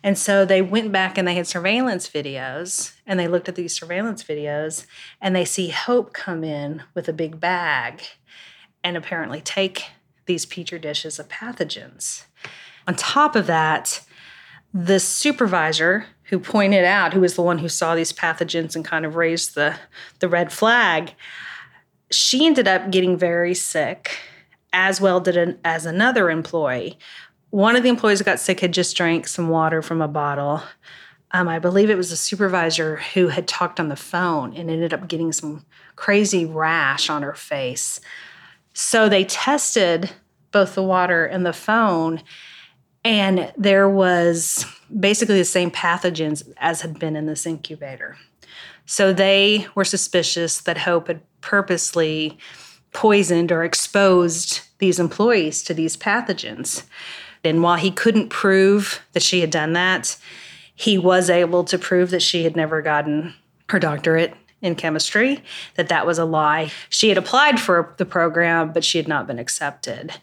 And 0.04 0.18
so 0.18 0.44
they 0.44 0.62
went 0.62 0.92
back 0.92 1.18
and 1.18 1.26
they 1.26 1.36
had 1.36 1.48
surveillance 1.48 2.10
videos 2.10 2.94
and 3.08 3.18
they 3.18 3.28
looked 3.28 3.48
at 3.48 3.56
these 3.56 3.74
surveillance 3.74 4.24
videos 4.24 4.86
and 5.22 5.34
they 5.34 5.46
see 5.46 5.70
Hope 5.70 6.14
come 6.14 6.44
in 6.44 6.84
with 6.94 7.08
a 7.08 7.14
big 7.14 7.40
bag 7.40 8.02
and 8.84 8.98
apparently 8.98 9.40
take 9.40 9.86
these 10.26 10.46
petri 10.46 10.78
dishes 10.78 11.20
of 11.20 11.30
pathogens. 11.30 12.26
On 12.86 12.96
top 12.96 13.36
of 13.36 13.48
that, 13.48 14.02
the 14.74 15.00
supervisor 15.00 16.06
who 16.24 16.40
pointed 16.40 16.84
out, 16.84 17.14
who 17.14 17.22
was 17.22 17.36
the 17.36 17.42
one 17.42 17.60
who 17.60 17.70
saw 17.70 17.96
these 17.96 18.12
pathogens 18.12 18.76
and 18.76 18.84
kind 18.84 19.06
of 19.06 19.16
raised 19.16 19.56
the, 19.56 19.76
the 20.20 20.28
red 20.28 20.52
flag, 20.52 21.14
she 22.12 22.46
ended 22.46 22.68
up 22.68 22.92
getting 22.92 23.18
very 23.18 23.54
sick, 23.54 24.18
as 24.72 25.00
well 25.00 25.20
did 25.20 25.38
an, 25.38 25.60
as 25.64 25.86
another 25.86 26.30
employee. 26.30 26.98
One 27.54 27.76
of 27.76 27.84
the 27.84 27.90
employees 27.90 28.18
who 28.18 28.26
got 28.26 28.40
sick 28.40 28.62
had 28.62 28.74
just 28.74 28.98
drank 28.98 29.28
some 29.28 29.48
water 29.48 29.84
from 29.84 30.02
a 30.02 30.08
bottle. 30.08 30.64
Um, 31.30 31.48
I 31.48 31.60
believe 31.60 31.92
it 31.92 31.98
was 31.98 32.12
a 32.12 32.18
supervisor 32.18 32.96
who 33.14 33.28
had 33.28 33.48
talked 33.48 33.80
on 33.80 33.90
the 33.90 33.96
phone 33.96 34.56
and 34.56 34.72
ended 34.72 34.92
up 34.92 35.08
getting 35.08 35.32
some 35.32 35.64
crazy 35.96 36.48
rash 36.48 37.12
on 37.12 37.22
her 37.22 37.36
face. 37.36 38.02
So 38.74 39.08
they 39.08 39.24
tested 39.24 40.10
both 40.52 40.74
the 40.74 40.82
water 40.82 41.28
and 41.28 41.46
the 41.46 41.54
phone, 41.54 42.24
and 43.06 43.54
there 43.56 43.88
was 43.88 44.66
basically 45.00 45.38
the 45.38 45.46
same 45.46 45.70
pathogens 45.70 46.52
as 46.58 46.82
had 46.82 46.98
been 46.98 47.16
in 47.16 47.28
this 47.28 47.46
incubator. 47.46 48.18
So 48.88 49.14
they 49.14 49.68
were 49.76 49.86
suspicious 49.86 50.60
that 50.62 50.80
Hope 50.80 51.06
had 51.06 51.22
purposely 51.42 52.36
poisoned 52.94 53.52
or 53.52 53.64
exposed 53.64 54.62
these 54.80 55.00
employees 55.00 55.62
to 55.66 55.76
these 55.76 55.96
pathogens. 55.96 56.86
And 57.44 57.62
while 57.62 57.78
he 57.78 57.92
couldn't 57.92 58.30
prove 58.30 59.02
that 59.14 59.24
she 59.24 59.42
had 59.42 59.52
done 59.52 59.74
that, 59.74 60.18
he 60.76 60.98
was 60.98 61.30
able 61.30 61.64
to 61.66 61.78
prove 61.78 62.10
that 62.12 62.22
she 62.22 62.44
had 62.44 62.56
never 62.56 62.82
gotten 62.82 63.34
her 63.70 63.80
doctorate 63.80 64.34
in 64.62 64.76
chemistry, 64.76 65.44
that 65.76 65.90
that 65.90 66.08
was 66.08 66.18
a 66.18 66.26
lie. 66.26 66.72
She 66.90 67.10
had 67.10 67.18
applied 67.18 67.60
for 67.60 67.94
the 67.98 68.06
program, 68.06 68.72
but 68.72 68.86
she 68.86 68.98
had 68.98 69.08
not 69.08 69.28
been 69.28 69.40
accepted. 69.40 70.14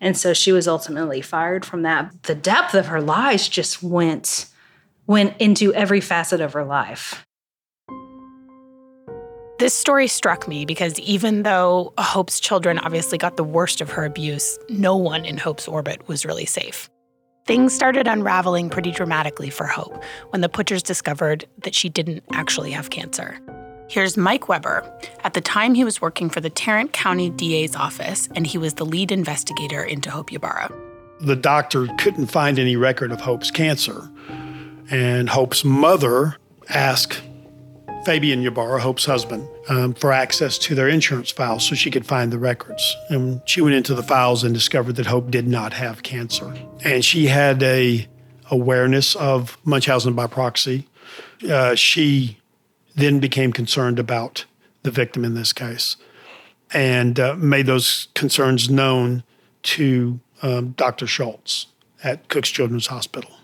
And 0.00 0.16
so 0.16 0.32
she 0.34 0.52
was 0.52 0.68
ultimately 0.68 1.22
fired 1.22 1.64
from 1.64 1.82
that. 1.82 2.22
The 2.24 2.34
depth 2.34 2.74
of 2.74 2.86
her 2.86 3.00
lies 3.00 3.48
just 3.48 3.82
went 3.82 4.46
went 5.06 5.34
into 5.38 5.72
every 5.72 6.02
facet 6.02 6.38
of 6.38 6.52
her 6.52 6.64
life. 6.64 7.26
This 9.58 9.74
story 9.74 10.06
struck 10.06 10.46
me 10.46 10.64
because 10.64 11.00
even 11.00 11.42
though 11.42 11.92
Hope's 11.98 12.38
children 12.38 12.78
obviously 12.78 13.18
got 13.18 13.36
the 13.36 13.42
worst 13.42 13.80
of 13.80 13.90
her 13.90 14.04
abuse, 14.04 14.56
no 14.68 14.94
one 14.94 15.24
in 15.24 15.36
Hope's 15.36 15.66
orbit 15.66 16.06
was 16.06 16.24
really 16.24 16.46
safe. 16.46 16.88
Things 17.44 17.74
started 17.74 18.06
unraveling 18.06 18.70
pretty 18.70 18.92
dramatically 18.92 19.50
for 19.50 19.66
Hope 19.66 20.00
when 20.28 20.42
the 20.42 20.48
Putchers 20.48 20.84
discovered 20.84 21.44
that 21.64 21.74
she 21.74 21.88
didn't 21.88 22.22
actually 22.30 22.70
have 22.70 22.90
cancer. 22.90 23.40
Here's 23.88 24.16
Mike 24.16 24.48
Weber. 24.48 24.88
At 25.24 25.34
the 25.34 25.40
time, 25.40 25.74
he 25.74 25.82
was 25.82 26.00
working 26.00 26.30
for 26.30 26.40
the 26.40 26.50
Tarrant 26.50 26.92
County 26.92 27.28
DA's 27.30 27.74
office, 27.74 28.28
and 28.36 28.46
he 28.46 28.58
was 28.58 28.74
the 28.74 28.86
lead 28.86 29.10
investigator 29.10 29.82
into 29.82 30.08
Hope 30.08 30.32
Ybarra. 30.32 30.70
The 31.20 31.34
doctor 31.34 31.88
couldn't 31.98 32.26
find 32.26 32.60
any 32.60 32.76
record 32.76 33.10
of 33.10 33.22
Hope's 33.22 33.50
cancer, 33.50 34.08
and 34.88 35.28
Hope's 35.28 35.64
mother 35.64 36.36
asked 36.68 37.22
Fabian 38.08 38.42
Ybarra, 38.42 38.80
Hope's 38.80 39.04
husband, 39.04 39.46
um, 39.68 39.92
for 39.92 40.14
access 40.14 40.56
to 40.56 40.74
their 40.74 40.88
insurance 40.88 41.30
files 41.30 41.68
so 41.68 41.74
she 41.74 41.90
could 41.90 42.06
find 42.06 42.32
the 42.32 42.38
records. 42.38 42.96
And 43.10 43.42
she 43.44 43.60
went 43.60 43.74
into 43.74 43.94
the 43.94 44.02
files 44.02 44.42
and 44.44 44.54
discovered 44.54 44.96
that 44.96 45.04
Hope 45.04 45.30
did 45.30 45.46
not 45.46 45.74
have 45.74 46.02
cancer. 46.02 46.56
And 46.82 47.04
she 47.04 47.26
had 47.26 47.62
a 47.62 48.08
awareness 48.50 49.14
of 49.16 49.58
Munchausen 49.62 50.14
by 50.14 50.26
proxy. 50.26 50.88
Uh, 51.46 51.74
she 51.74 52.38
then 52.94 53.20
became 53.20 53.52
concerned 53.52 53.98
about 53.98 54.46
the 54.84 54.90
victim 54.90 55.22
in 55.22 55.34
this 55.34 55.52
case 55.52 55.98
and 56.72 57.20
uh, 57.20 57.34
made 57.34 57.66
those 57.66 58.08
concerns 58.14 58.70
known 58.70 59.22
to 59.64 60.18
um, 60.40 60.70
Dr. 60.78 61.06
Schultz 61.06 61.66
at 62.02 62.26
Cook's 62.28 62.48
Children's 62.48 62.86
Hospital. 62.86 63.37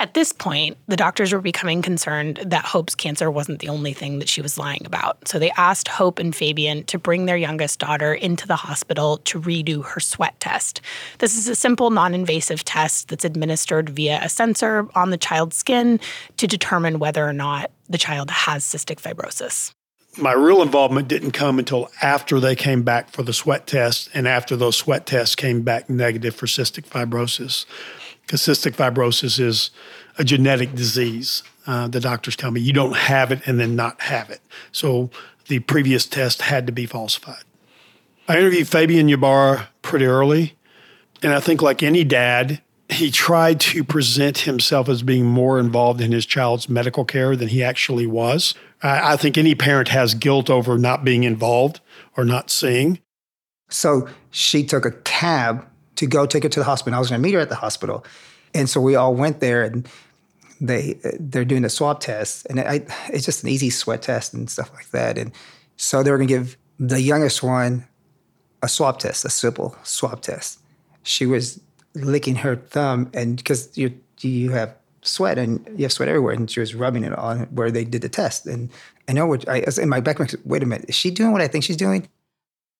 At 0.00 0.14
this 0.14 0.32
point, 0.32 0.78
the 0.88 0.96
doctors 0.96 1.30
were 1.30 1.42
becoming 1.42 1.82
concerned 1.82 2.40
that 2.46 2.64
Hope's 2.64 2.94
cancer 2.94 3.30
wasn't 3.30 3.58
the 3.58 3.68
only 3.68 3.92
thing 3.92 4.18
that 4.18 4.30
she 4.30 4.40
was 4.40 4.56
lying 4.56 4.80
about. 4.86 5.28
So 5.28 5.38
they 5.38 5.50
asked 5.58 5.88
Hope 5.88 6.18
and 6.18 6.34
Fabian 6.34 6.84
to 6.84 6.98
bring 6.98 7.26
their 7.26 7.36
youngest 7.36 7.80
daughter 7.80 8.14
into 8.14 8.46
the 8.46 8.56
hospital 8.56 9.18
to 9.18 9.38
redo 9.38 9.84
her 9.84 10.00
sweat 10.00 10.40
test. 10.40 10.80
This 11.18 11.36
is 11.36 11.48
a 11.48 11.54
simple, 11.54 11.90
non 11.90 12.14
invasive 12.14 12.64
test 12.64 13.08
that's 13.08 13.26
administered 13.26 13.90
via 13.90 14.20
a 14.22 14.30
sensor 14.30 14.88
on 14.94 15.10
the 15.10 15.18
child's 15.18 15.56
skin 15.56 16.00
to 16.38 16.46
determine 16.46 16.98
whether 16.98 17.28
or 17.28 17.34
not 17.34 17.70
the 17.90 17.98
child 17.98 18.30
has 18.30 18.64
cystic 18.64 19.02
fibrosis. 19.02 19.74
My 20.16 20.32
real 20.32 20.62
involvement 20.62 21.08
didn't 21.08 21.32
come 21.32 21.58
until 21.58 21.90
after 22.00 22.40
they 22.40 22.56
came 22.56 22.82
back 22.82 23.10
for 23.10 23.22
the 23.22 23.34
sweat 23.34 23.66
test 23.66 24.08
and 24.14 24.26
after 24.26 24.56
those 24.56 24.76
sweat 24.76 25.04
tests 25.04 25.36
came 25.36 25.60
back 25.60 25.90
negative 25.90 26.34
for 26.34 26.46
cystic 26.46 26.86
fibrosis 26.86 27.66
because 28.30 28.42
cystic 28.42 28.76
fibrosis 28.76 29.40
is 29.40 29.72
a 30.16 30.22
genetic 30.22 30.72
disease. 30.72 31.42
Uh, 31.66 31.88
the 31.88 31.98
doctors 31.98 32.36
tell 32.36 32.52
me 32.52 32.60
you 32.60 32.72
don't 32.72 32.94
have 32.94 33.32
it 33.32 33.42
and 33.44 33.58
then 33.58 33.74
not 33.74 34.00
have 34.02 34.30
it. 34.30 34.40
So 34.70 35.10
the 35.48 35.58
previous 35.58 36.06
test 36.06 36.42
had 36.42 36.64
to 36.68 36.72
be 36.72 36.86
falsified. 36.86 37.42
I 38.28 38.38
interviewed 38.38 38.68
Fabian 38.68 39.08
Ybarra 39.08 39.70
pretty 39.82 40.04
early, 40.04 40.54
and 41.24 41.32
I 41.32 41.40
think, 41.40 41.60
like 41.60 41.82
any 41.82 42.04
dad, 42.04 42.62
he 42.88 43.10
tried 43.10 43.58
to 43.60 43.82
present 43.82 44.38
himself 44.38 44.88
as 44.88 45.02
being 45.02 45.26
more 45.26 45.58
involved 45.58 46.00
in 46.00 46.12
his 46.12 46.24
child's 46.24 46.68
medical 46.68 47.04
care 47.04 47.34
than 47.34 47.48
he 47.48 47.64
actually 47.64 48.06
was. 48.06 48.54
I, 48.80 49.14
I 49.14 49.16
think 49.16 49.36
any 49.36 49.56
parent 49.56 49.88
has 49.88 50.14
guilt 50.14 50.48
over 50.48 50.78
not 50.78 51.02
being 51.02 51.24
involved 51.24 51.80
or 52.16 52.24
not 52.24 52.48
seeing. 52.48 53.00
So 53.70 54.08
she 54.30 54.62
took 54.62 54.84
a 54.84 54.92
cab 54.92 55.66
to 56.00 56.06
go 56.06 56.24
take 56.24 56.42
her 56.42 56.48
to 56.48 56.60
the 56.60 56.64
hospital. 56.64 56.96
I 56.96 56.98
was 56.98 57.10
going 57.10 57.20
to 57.20 57.22
meet 57.22 57.34
her 57.34 57.40
at 57.40 57.50
the 57.50 57.54
hospital, 57.54 58.04
and 58.54 58.68
so 58.68 58.80
we 58.80 58.96
all 58.96 59.14
went 59.14 59.40
there, 59.40 59.62
and 59.62 59.86
they 60.60 60.98
they're 61.20 61.44
doing 61.44 61.62
the 61.62 61.68
swab 61.68 62.00
test, 62.00 62.46
and 62.48 62.58
I, 62.58 62.86
it's 63.12 63.26
just 63.26 63.42
an 63.42 63.50
easy 63.50 63.68
sweat 63.68 64.02
test 64.02 64.32
and 64.32 64.48
stuff 64.48 64.72
like 64.74 64.90
that. 64.90 65.18
And 65.18 65.32
so 65.76 66.02
they 66.02 66.10
were 66.10 66.16
going 66.16 66.28
to 66.28 66.34
give 66.34 66.56
the 66.78 67.02
youngest 67.02 67.42
one 67.42 67.86
a 68.62 68.68
swab 68.68 68.98
test, 68.98 69.26
a 69.26 69.30
simple 69.30 69.76
swab 69.82 70.22
test. 70.22 70.58
She 71.02 71.26
was 71.26 71.60
licking 71.94 72.36
her 72.36 72.56
thumb, 72.56 73.10
and 73.12 73.36
because 73.36 73.76
you 73.76 73.92
you 74.20 74.50
have 74.50 74.74
sweat 75.02 75.38
and 75.38 75.66
you 75.76 75.84
have 75.84 75.92
sweat 75.92 76.08
everywhere, 76.08 76.32
and 76.32 76.50
she 76.50 76.60
was 76.60 76.74
rubbing 76.74 77.04
it 77.04 77.12
on 77.12 77.40
where 77.54 77.70
they 77.70 77.84
did 77.84 78.00
the 78.00 78.08
test. 78.08 78.46
And 78.46 78.70
I 79.06 79.12
know 79.12 79.26
what 79.26 79.46
I 79.48 79.64
in 79.78 79.90
my 79.90 80.00
back. 80.00 80.18
Wait 80.46 80.62
a 80.62 80.66
minute, 80.66 80.88
is 80.88 80.94
she 80.94 81.10
doing 81.10 81.32
what 81.32 81.42
I 81.42 81.48
think 81.48 81.64
she's 81.64 81.76
doing? 81.76 82.08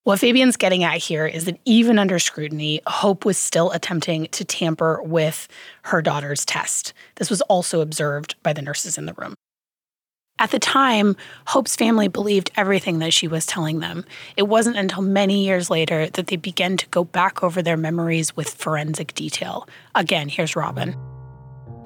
What 0.04 0.18
Fabian's 0.18 0.56
getting 0.56 0.82
at 0.82 0.96
here 0.96 1.26
is 1.26 1.44
that 1.44 1.60
even 1.66 1.98
under 1.98 2.18
scrutiny, 2.18 2.80
Hope 2.86 3.26
was 3.26 3.36
still 3.36 3.70
attempting 3.72 4.28
to 4.28 4.46
tamper 4.46 5.02
with 5.02 5.46
her 5.82 6.00
daughter's 6.00 6.46
test. 6.46 6.94
This 7.16 7.28
was 7.28 7.42
also 7.42 7.82
observed 7.82 8.34
by 8.42 8.54
the 8.54 8.62
nurses 8.62 8.96
in 8.96 9.04
the 9.04 9.12
room. 9.12 9.34
At 10.38 10.52
the 10.52 10.58
time, 10.58 11.16
Hope's 11.48 11.76
family 11.76 12.08
believed 12.08 12.50
everything 12.56 13.00
that 13.00 13.12
she 13.12 13.28
was 13.28 13.44
telling 13.44 13.80
them. 13.80 14.06
It 14.38 14.44
wasn't 14.44 14.78
until 14.78 15.02
many 15.02 15.44
years 15.44 15.68
later 15.68 16.08
that 16.08 16.28
they 16.28 16.36
began 16.36 16.78
to 16.78 16.88
go 16.88 17.04
back 17.04 17.42
over 17.42 17.60
their 17.60 17.76
memories 17.76 18.34
with 18.34 18.54
forensic 18.54 19.12
detail. 19.12 19.68
Again, 19.94 20.30
here's 20.30 20.56
Robin. 20.56 20.96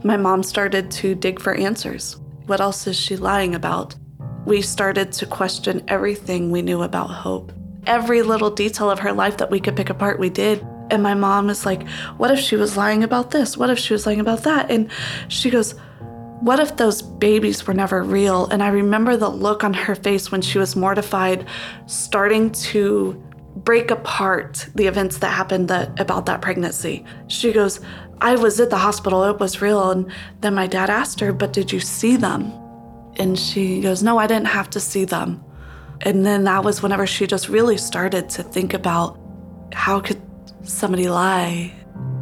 My 0.04 0.16
mom 0.16 0.44
started 0.44 0.92
to 0.92 1.16
dig 1.16 1.40
for 1.40 1.54
answers. 1.54 2.20
What 2.46 2.60
else 2.60 2.86
is 2.86 2.96
she 2.96 3.16
lying 3.16 3.56
about? 3.56 3.96
We 4.44 4.62
started 4.62 5.10
to 5.14 5.26
question 5.26 5.82
everything 5.88 6.52
we 6.52 6.62
knew 6.62 6.82
about 6.82 7.10
Hope. 7.10 7.52
Every 7.86 8.22
little 8.22 8.50
detail 8.50 8.90
of 8.90 8.98
her 9.00 9.12
life 9.12 9.36
that 9.38 9.50
we 9.50 9.60
could 9.60 9.76
pick 9.76 9.90
apart, 9.90 10.18
we 10.18 10.30
did. 10.30 10.66
And 10.90 11.02
my 11.02 11.14
mom 11.14 11.50
is 11.50 11.64
like, 11.64 11.88
What 12.16 12.30
if 12.30 12.38
she 12.38 12.56
was 12.56 12.76
lying 12.76 13.02
about 13.02 13.30
this? 13.30 13.56
What 13.56 13.70
if 13.70 13.78
she 13.78 13.92
was 13.92 14.06
lying 14.06 14.20
about 14.20 14.42
that? 14.44 14.70
And 14.70 14.90
she 15.28 15.50
goes, 15.50 15.74
what 16.44 16.60
if 16.60 16.76
those 16.76 17.00
babies 17.00 17.66
were 17.66 17.72
never 17.72 18.02
real? 18.02 18.46
And 18.48 18.62
I 18.62 18.68
remember 18.68 19.16
the 19.16 19.30
look 19.30 19.64
on 19.64 19.72
her 19.72 19.94
face 19.94 20.30
when 20.30 20.42
she 20.42 20.58
was 20.58 20.76
mortified, 20.76 21.46
starting 21.86 22.52
to 22.52 23.14
break 23.56 23.90
apart 23.90 24.68
the 24.74 24.86
events 24.86 25.18
that 25.18 25.28
happened 25.28 25.68
that, 25.68 25.98
about 25.98 26.26
that 26.26 26.42
pregnancy. 26.42 27.02
She 27.28 27.50
goes, 27.50 27.80
I 28.20 28.36
was 28.36 28.60
at 28.60 28.68
the 28.68 28.76
hospital, 28.76 29.24
it 29.24 29.40
was 29.40 29.62
real. 29.62 29.90
And 29.90 30.12
then 30.40 30.54
my 30.54 30.66
dad 30.66 30.90
asked 30.90 31.18
her, 31.20 31.32
But 31.32 31.54
did 31.54 31.72
you 31.72 31.80
see 31.80 32.16
them? 32.16 32.52
And 33.16 33.38
she 33.38 33.80
goes, 33.80 34.02
No, 34.02 34.18
I 34.18 34.26
didn't 34.26 34.48
have 34.48 34.68
to 34.70 34.80
see 34.80 35.06
them. 35.06 35.42
And 36.04 36.24
then 36.24 36.44
that 36.44 36.62
was 36.62 36.82
whenever 36.82 37.06
she 37.06 37.26
just 37.26 37.48
really 37.48 37.76
started 37.76 38.28
to 38.30 38.42
think 38.42 38.74
about 38.74 39.18
how 39.72 40.00
could 40.00 40.20
somebody 40.62 41.08
lie 41.08 41.74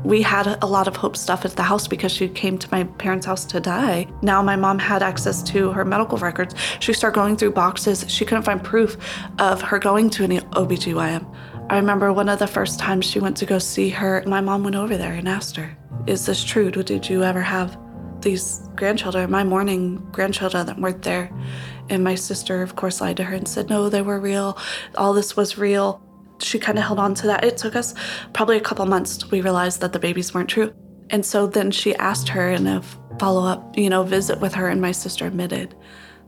we 0.05 0.23
had 0.23 0.59
a 0.62 0.66
lot 0.66 0.88
of 0.88 0.97
Hope 0.97 1.16
stuff 1.16 1.45
at 1.45 1.53
the 1.53 1.62
house 1.62 1.87
because 1.87 2.12
she 2.12 2.29
came 2.29 2.59
to 2.59 2.68
my 2.73 2.85
parents' 2.85 3.27
house 3.27 3.45
to 3.47 3.61
die. 3.61 4.07
Now 4.21 4.42
my 4.42 4.57
mom 4.57 4.79
had 4.79 5.03
access 5.03 5.42
to 5.45 5.71
her 5.73 5.85
medical 5.85 6.18
records. 6.18 6.55
She 6.81 6.92
started 6.92 7.14
going 7.14 7.37
through 7.37 7.53
boxes. 7.53 8.05
She 8.09 8.25
couldn't 8.25 8.42
find 8.42 8.62
proof 8.62 8.97
of 9.38 9.62
her 9.62 9.79
going 9.79 10.11
to 10.11 10.25
an 10.25 10.31
OBGYN. 10.31 11.27
I 11.71 11.77
remember 11.77 12.12
one 12.12 12.29
of 12.29 12.38
the 12.38 12.47
first 12.47 12.81
times 12.81 13.07
she 13.07 13.21
went 13.21 13.37
to 13.38 13.47
go 13.47 13.59
see 13.59 13.88
her, 13.90 14.23
my 14.27 14.40
mom 14.40 14.64
went 14.64 14.77
over 14.77 14.97
there 14.97 15.12
and 15.12 15.29
asked 15.29 15.57
her, 15.57 15.77
Is 16.07 16.27
this 16.27 16.42
true? 16.42 16.71
Did 16.71 17.09
you 17.09 17.23
ever 17.23 17.40
have 17.40 17.79
these 18.21 18.68
grandchildren, 18.75 19.31
my 19.31 19.45
mourning 19.45 19.97
grandchildren 20.11 20.66
that 20.66 20.79
weren't 20.79 21.03
there? 21.03 21.31
And 21.92 22.02
my 22.02 22.16
sister, 22.16 22.62
of 22.62 22.74
course, 22.74 23.00
lied 23.00 23.18
to 23.18 23.24
her 23.24 23.35
and 23.35 23.46
said, 23.46 23.68
No, 23.68 23.88
they 23.88 24.02
were 24.02 24.18
real. 24.18 24.59
All 24.96 25.12
this 25.12 25.37
was 25.37 25.59
real 25.59 26.02
she 26.44 26.59
kind 26.59 26.78
of 26.78 26.85
held 26.85 26.98
on 26.98 27.14
to 27.14 27.26
that. 27.28 27.44
It 27.44 27.57
took 27.57 27.76
us 27.76 27.94
probably 28.33 28.57
a 28.57 28.61
couple 28.61 28.85
months 28.87 29.31
we 29.31 29.40
realized 29.40 29.81
that 29.81 29.92
the 29.92 29.98
babies 29.98 30.35
weren't 30.35 30.48
true. 30.48 30.72
And 31.11 31.24
so 31.24 31.46
then 31.46 31.70
she 31.70 31.94
asked 31.96 32.28
her 32.28 32.50
in 32.50 32.66
a 32.66 32.83
follow 33.18 33.46
up, 33.46 33.76
you 33.76 33.90
know, 33.90 34.02
visit 34.02 34.40
with 34.40 34.55
her, 34.55 34.68
and 34.68 34.81
my 34.81 34.92
sister 34.92 35.26
admitted 35.26 35.74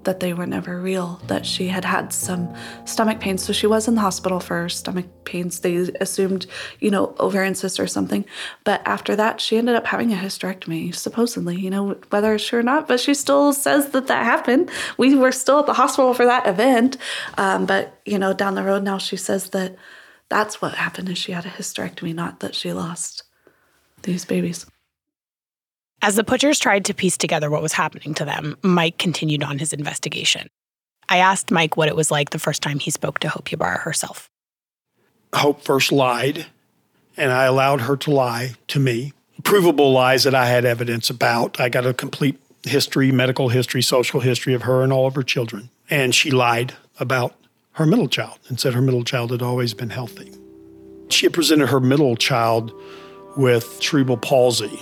that 0.04 0.20
they 0.20 0.32
were 0.32 0.46
never 0.46 0.80
real, 0.80 1.20
that 1.26 1.44
she 1.44 1.68
had 1.68 1.84
had 1.84 2.12
some 2.12 2.54
stomach 2.84 3.20
pains. 3.20 3.44
So 3.44 3.52
she 3.52 3.66
was 3.66 3.88
in 3.88 3.94
the 3.94 4.00
hospital 4.00 4.40
for 4.40 4.68
stomach 4.68 5.06
pains. 5.24 5.60
They 5.60 5.76
assumed, 6.00 6.46
you 6.80 6.90
know, 6.90 7.14
ovarian 7.18 7.54
cyst 7.54 7.80
or 7.80 7.86
something. 7.86 8.24
But 8.64 8.82
after 8.86 9.16
that, 9.16 9.40
she 9.40 9.56
ended 9.56 9.74
up 9.74 9.86
having 9.86 10.12
a 10.12 10.16
hysterectomy, 10.16 10.94
supposedly, 10.94 11.56
you 11.56 11.70
know, 11.70 11.96
whether 12.10 12.34
it's 12.34 12.46
true 12.46 12.60
or 12.60 12.62
not. 12.62 12.88
But 12.88 13.00
she 13.00 13.14
still 13.14 13.52
says 13.52 13.90
that 13.90 14.06
that 14.06 14.24
happened. 14.24 14.70
We 14.96 15.14
were 15.14 15.32
still 15.32 15.60
at 15.60 15.66
the 15.66 15.74
hospital 15.74 16.14
for 16.14 16.24
that 16.24 16.46
event. 16.46 16.96
Um, 17.38 17.66
but, 17.66 17.98
you 18.04 18.18
know, 18.18 18.32
down 18.32 18.54
the 18.54 18.62
road 18.62 18.82
now, 18.82 18.98
she 18.98 19.16
says 19.16 19.50
that 19.50 19.76
that's 20.28 20.60
what 20.60 20.74
happened 20.74 21.08
is 21.08 21.18
she 21.18 21.32
had 21.32 21.46
a 21.46 21.50
hysterectomy, 21.50 22.14
not 22.14 22.40
that 22.40 22.54
she 22.54 22.72
lost 22.72 23.24
these 24.02 24.24
babies. 24.24 24.66
As 26.02 26.16
the 26.16 26.24
Putchers 26.24 26.58
tried 26.58 26.84
to 26.86 26.94
piece 26.94 27.16
together 27.16 27.50
what 27.50 27.62
was 27.62 27.72
happening 27.72 28.14
to 28.14 28.24
them, 28.24 28.56
Mike 28.62 28.98
continued 28.98 29.42
on 29.42 29.58
his 29.58 29.72
investigation. 29.72 30.48
I 31.08 31.18
asked 31.18 31.50
Mike 31.50 31.76
what 31.76 31.88
it 31.88 31.96
was 31.96 32.10
like 32.10 32.30
the 32.30 32.38
first 32.38 32.62
time 32.62 32.78
he 32.78 32.90
spoke 32.90 33.18
to 33.20 33.28
Hope 33.28 33.52
Ybarra 33.52 33.78
herself. 33.78 34.28
Hope 35.34 35.62
first 35.62 35.92
lied, 35.92 36.46
and 37.16 37.32
I 37.32 37.44
allowed 37.44 37.82
her 37.82 37.96
to 37.96 38.10
lie 38.10 38.54
to 38.68 38.78
me. 38.78 39.12
Provable 39.42 39.92
lies 39.92 40.24
that 40.24 40.34
I 40.34 40.46
had 40.46 40.64
evidence 40.64 41.10
about. 41.10 41.60
I 41.60 41.68
got 41.68 41.86
a 41.86 41.92
complete 41.94 42.38
history, 42.62 43.10
medical 43.12 43.48
history, 43.48 43.82
social 43.82 44.20
history 44.20 44.54
of 44.54 44.62
her 44.62 44.82
and 44.82 44.92
all 44.92 45.06
of 45.06 45.14
her 45.14 45.22
children. 45.22 45.70
And 45.90 46.14
she 46.14 46.30
lied 46.30 46.74
about 46.98 47.34
her 47.72 47.86
middle 47.86 48.08
child 48.08 48.38
and 48.48 48.58
said 48.58 48.74
her 48.74 48.80
middle 48.80 49.04
child 49.04 49.30
had 49.30 49.42
always 49.42 49.74
been 49.74 49.90
healthy. 49.90 50.32
She 51.10 51.26
had 51.26 51.32
presented 51.32 51.66
her 51.66 51.80
middle 51.80 52.16
child 52.16 52.72
with 53.36 53.82
cerebral 53.82 54.16
palsy. 54.16 54.80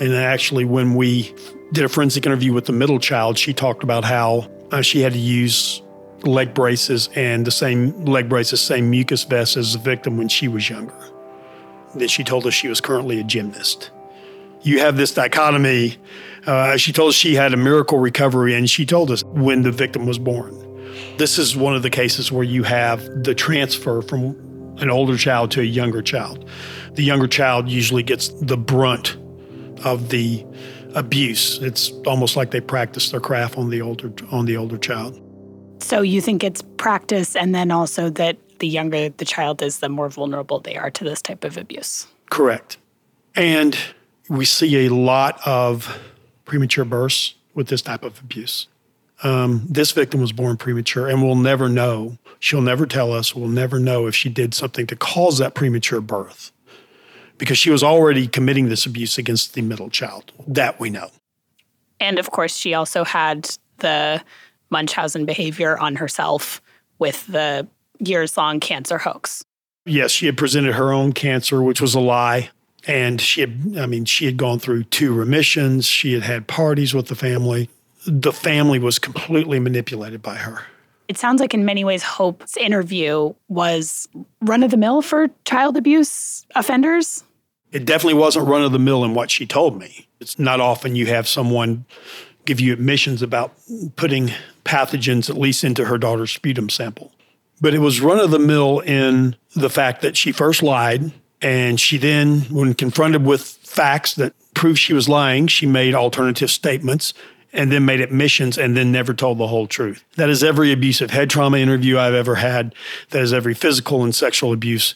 And 0.00 0.14
actually, 0.14 0.64
when 0.64 0.94
we 0.94 1.34
did 1.72 1.84
a 1.84 1.88
forensic 1.88 2.24
interview 2.24 2.54
with 2.54 2.64
the 2.64 2.72
middle 2.72 2.98
child, 2.98 3.38
she 3.38 3.52
talked 3.52 3.82
about 3.82 4.02
how 4.02 4.50
uh, 4.72 4.80
she 4.80 5.00
had 5.00 5.12
to 5.12 5.18
use 5.18 5.82
leg 6.22 6.54
braces 6.54 7.08
and 7.14 7.46
the 7.46 7.50
same 7.50 8.04
leg 8.06 8.28
braces, 8.28 8.60
same 8.60 8.90
mucus 8.90 9.24
vest 9.24 9.56
as 9.56 9.74
the 9.74 9.78
victim 9.78 10.16
when 10.16 10.28
she 10.28 10.48
was 10.48 10.68
younger. 10.68 10.94
Then 11.94 12.08
she 12.08 12.24
told 12.24 12.46
us 12.46 12.54
she 12.54 12.68
was 12.68 12.80
currently 12.80 13.20
a 13.20 13.24
gymnast. 13.24 13.90
You 14.62 14.80
have 14.80 14.96
this 14.96 15.12
dichotomy. 15.12 15.98
Uh, 16.46 16.76
she 16.76 16.92
told 16.92 17.10
us 17.10 17.14
she 17.14 17.34
had 17.34 17.52
a 17.52 17.56
miracle 17.56 17.98
recovery, 17.98 18.54
and 18.54 18.68
she 18.68 18.86
told 18.86 19.10
us 19.10 19.22
when 19.24 19.62
the 19.62 19.72
victim 19.72 20.06
was 20.06 20.18
born. 20.18 20.56
This 21.18 21.38
is 21.38 21.56
one 21.56 21.74
of 21.74 21.82
the 21.82 21.90
cases 21.90 22.32
where 22.32 22.44
you 22.44 22.62
have 22.62 23.04
the 23.24 23.34
transfer 23.34 24.00
from 24.00 24.36
an 24.78 24.88
older 24.88 25.18
child 25.18 25.50
to 25.52 25.60
a 25.60 25.64
younger 25.64 26.00
child. 26.00 26.48
The 26.94 27.02
younger 27.02 27.28
child 27.28 27.68
usually 27.68 28.02
gets 28.02 28.28
the 28.28 28.56
brunt 28.56 29.16
of 29.84 30.10
the 30.10 30.44
abuse. 30.94 31.58
It's 31.58 31.90
almost 32.06 32.36
like 32.36 32.50
they 32.50 32.60
practice 32.60 33.10
their 33.10 33.20
craft 33.20 33.56
on 33.56 33.70
the 33.70 33.80
older 33.80 34.12
on 34.30 34.46
the 34.46 34.56
older 34.56 34.78
child. 34.78 35.20
So 35.82 36.02
you 36.02 36.20
think 36.20 36.44
it's 36.44 36.62
practice 36.76 37.34
and 37.34 37.54
then 37.54 37.70
also 37.70 38.10
that 38.10 38.36
the 38.58 38.68
younger 38.68 39.08
the 39.08 39.24
child 39.24 39.62
is, 39.62 39.78
the 39.78 39.88
more 39.88 40.08
vulnerable 40.08 40.60
they 40.60 40.76
are 40.76 40.90
to 40.90 41.04
this 41.04 41.22
type 41.22 41.44
of 41.44 41.56
abuse. 41.56 42.06
Correct. 42.30 42.76
And 43.34 43.76
we 44.28 44.44
see 44.44 44.86
a 44.86 44.92
lot 44.92 45.40
of 45.46 45.98
premature 46.44 46.84
births 46.84 47.34
with 47.54 47.68
this 47.68 47.82
type 47.82 48.04
of 48.04 48.20
abuse. 48.20 48.68
Um, 49.22 49.66
this 49.68 49.92
victim 49.92 50.20
was 50.20 50.32
born 50.32 50.56
premature, 50.56 51.08
and 51.08 51.22
we'll 51.22 51.34
never 51.34 51.68
know. 51.68 52.16
She'll 52.38 52.62
never 52.62 52.86
tell 52.86 53.12
us. 53.12 53.34
We'll 53.34 53.48
never 53.48 53.78
know 53.78 54.06
if 54.06 54.14
she 54.14 54.30
did 54.30 54.54
something 54.54 54.86
to 54.86 54.96
cause 54.96 55.38
that 55.38 55.54
premature 55.54 56.00
birth 56.00 56.52
because 57.40 57.58
she 57.58 57.70
was 57.70 57.82
already 57.82 58.28
committing 58.28 58.68
this 58.68 58.86
abuse 58.86 59.18
against 59.18 59.54
the 59.54 59.62
middle 59.62 59.90
child. 59.90 60.30
That 60.46 60.78
we 60.78 60.90
know. 60.90 61.10
And 61.98 62.20
of 62.20 62.30
course, 62.30 62.56
she 62.56 62.74
also 62.74 63.02
had 63.02 63.50
the 63.78 64.22
Munchausen 64.70 65.26
behavior 65.26 65.76
on 65.76 65.96
herself 65.96 66.62
with 67.00 67.26
the 67.26 67.66
years 67.98 68.36
long 68.36 68.60
cancer 68.60 68.98
hoax. 68.98 69.44
Yes, 69.84 70.12
she 70.12 70.26
had 70.26 70.36
presented 70.36 70.74
her 70.74 70.92
own 70.92 71.12
cancer, 71.12 71.60
which 71.60 71.80
was 71.80 71.96
a 71.96 72.00
lie. 72.00 72.50
And 72.86 73.20
she 73.20 73.40
had, 73.40 73.74
I 73.76 73.86
mean, 73.86 74.04
she 74.04 74.24
had 74.24 74.36
gone 74.36 74.60
through 74.60 74.84
two 74.84 75.12
remissions. 75.12 75.86
She 75.86 76.12
had 76.12 76.22
had 76.22 76.46
parties 76.46 76.94
with 76.94 77.08
the 77.08 77.16
family 77.16 77.68
the 78.06 78.32
family 78.32 78.78
was 78.78 78.98
completely 78.98 79.58
manipulated 79.58 80.22
by 80.22 80.36
her. 80.36 80.62
It 81.08 81.18
sounds 81.18 81.40
like, 81.40 81.54
in 81.54 81.64
many 81.64 81.84
ways, 81.84 82.02
Hope's 82.02 82.56
interview 82.56 83.34
was 83.48 84.08
run 84.42 84.62
of 84.62 84.70
the 84.70 84.76
mill 84.76 85.02
for 85.02 85.28
child 85.44 85.76
abuse 85.76 86.46
offenders. 86.54 87.24
It 87.72 87.84
definitely 87.84 88.18
wasn't 88.18 88.48
run 88.48 88.62
of 88.62 88.72
the 88.72 88.78
mill 88.78 89.04
in 89.04 89.14
what 89.14 89.30
she 89.30 89.46
told 89.46 89.78
me. 89.78 90.08
It's 90.20 90.38
not 90.38 90.60
often 90.60 90.96
you 90.96 91.06
have 91.06 91.28
someone 91.28 91.84
give 92.44 92.60
you 92.60 92.72
admissions 92.72 93.22
about 93.22 93.52
putting 93.96 94.32
pathogens, 94.64 95.30
at 95.30 95.38
least 95.38 95.62
into 95.62 95.84
her 95.84 95.98
daughter's 95.98 96.32
sputum 96.32 96.68
sample. 96.68 97.12
But 97.60 97.74
it 97.74 97.78
was 97.78 98.00
run 98.00 98.18
of 98.18 98.30
the 98.30 98.38
mill 98.38 98.80
in 98.80 99.36
the 99.54 99.70
fact 99.70 100.02
that 100.02 100.16
she 100.16 100.32
first 100.32 100.62
lied, 100.62 101.12
and 101.42 101.78
she 101.78 101.96
then, 101.96 102.40
when 102.50 102.74
confronted 102.74 103.24
with 103.24 103.42
facts 103.42 104.14
that 104.14 104.34
proved 104.54 104.78
she 104.78 104.92
was 104.92 105.08
lying, 105.08 105.46
she 105.46 105.66
made 105.66 105.94
alternative 105.94 106.50
statements 106.50 107.14
and 107.52 107.70
then 107.72 107.84
made 107.84 108.00
admissions 108.00 108.58
and 108.58 108.76
then 108.76 108.92
never 108.92 109.12
told 109.12 109.38
the 109.38 109.46
whole 109.46 109.66
truth. 109.66 110.04
That 110.16 110.30
is 110.30 110.44
every 110.44 110.72
abusive 110.72 111.10
head 111.10 111.30
trauma 111.30 111.58
interview 111.58 111.98
I've 111.98 112.14
ever 112.14 112.36
had. 112.36 112.74
That 113.10 113.22
is 113.22 113.32
every 113.32 113.54
physical 113.54 114.04
and 114.04 114.14
sexual 114.14 114.52
abuse 114.52 114.94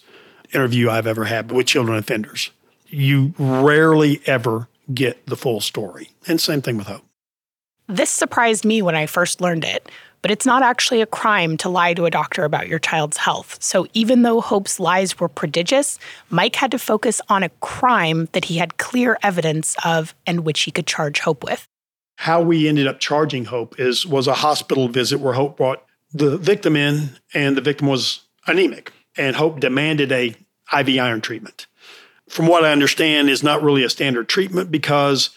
interview 0.53 0.89
I've 0.89 1.07
ever 1.07 1.25
had 1.25 1.51
with 1.51 1.67
children 1.67 1.99
offenders. 1.99 2.51
You 2.95 3.35
rarely 3.39 4.21
ever 4.27 4.69
get 4.93 5.27
the 5.27 5.37
full 5.37 5.61
story. 5.61 6.11
And 6.27 6.41
same 6.41 6.63
thing 6.63 6.77
with 6.77 6.87
Hope. 6.87 7.05
This 7.89 8.11
surprised 8.11 8.65
me 8.65 8.83
when 8.83 8.95
I 8.95 9.07
first 9.07 9.41
learned 9.41 9.65
it, 9.65 9.91
but 10.23 10.31
it's 10.31 10.47
not 10.47 10.63
actually 10.63 11.03
a 11.03 11.07
crime 11.07 11.59
to 11.59 11.69
lie 11.69 11.93
to 11.95 12.07
a 12.07 12.11
doctor 12.11 12.45
about 12.45 12.67
your 12.67 12.79
child's 12.79 13.19
health. 13.19 13.63
So 13.63 13.87
even 13.93 14.23
though 14.23 14.41
Hope's 14.41 14.81
lies 14.81 15.21
were 15.21 15.29
prodigious, 15.29 15.99
Mike 16.31 16.57
had 16.57 16.71
to 16.71 16.79
focus 16.79 17.21
on 17.29 17.43
a 17.43 17.51
crime 17.61 18.29
that 18.33 18.47
he 18.47 18.57
had 18.57 18.79
clear 18.79 19.19
evidence 19.23 19.77
of 19.85 20.15
and 20.27 20.45
which 20.45 20.63
he 20.63 20.71
could 20.71 20.87
charge 20.87 21.21
Hope 21.21 21.45
with. 21.45 21.67
How 22.17 22.41
we 22.41 22.69
ended 22.69 22.87
up 22.87 23.01
charging 23.01 23.47
Hope 23.47 23.79
is 23.79 24.07
was 24.07 24.27
a 24.27 24.35
hospital 24.35 24.89
visit 24.89 25.19
where 25.21 25.35
Hope 25.35 25.57
brought 25.57 25.85
the 26.13 26.39
victim 26.39 26.77
in 26.77 27.11
and 27.35 27.57
the 27.57 27.61
victim 27.61 27.89
was 27.89 28.21
anemic 28.47 28.93
and 29.17 29.37
Hope 29.37 29.61
demanded 29.61 30.11
a 30.11 30.35
IV 30.73 30.99
iron 30.99 31.21
treatment. 31.21 31.67
From 32.29 32.47
what 32.47 32.65
I 32.65 32.73
understand 32.73 33.29
is 33.29 33.43
not 33.43 33.63
really 33.63 33.85
a 33.85 33.91
standard 33.91 34.29
treatment 34.29 34.71
because 34.71 35.31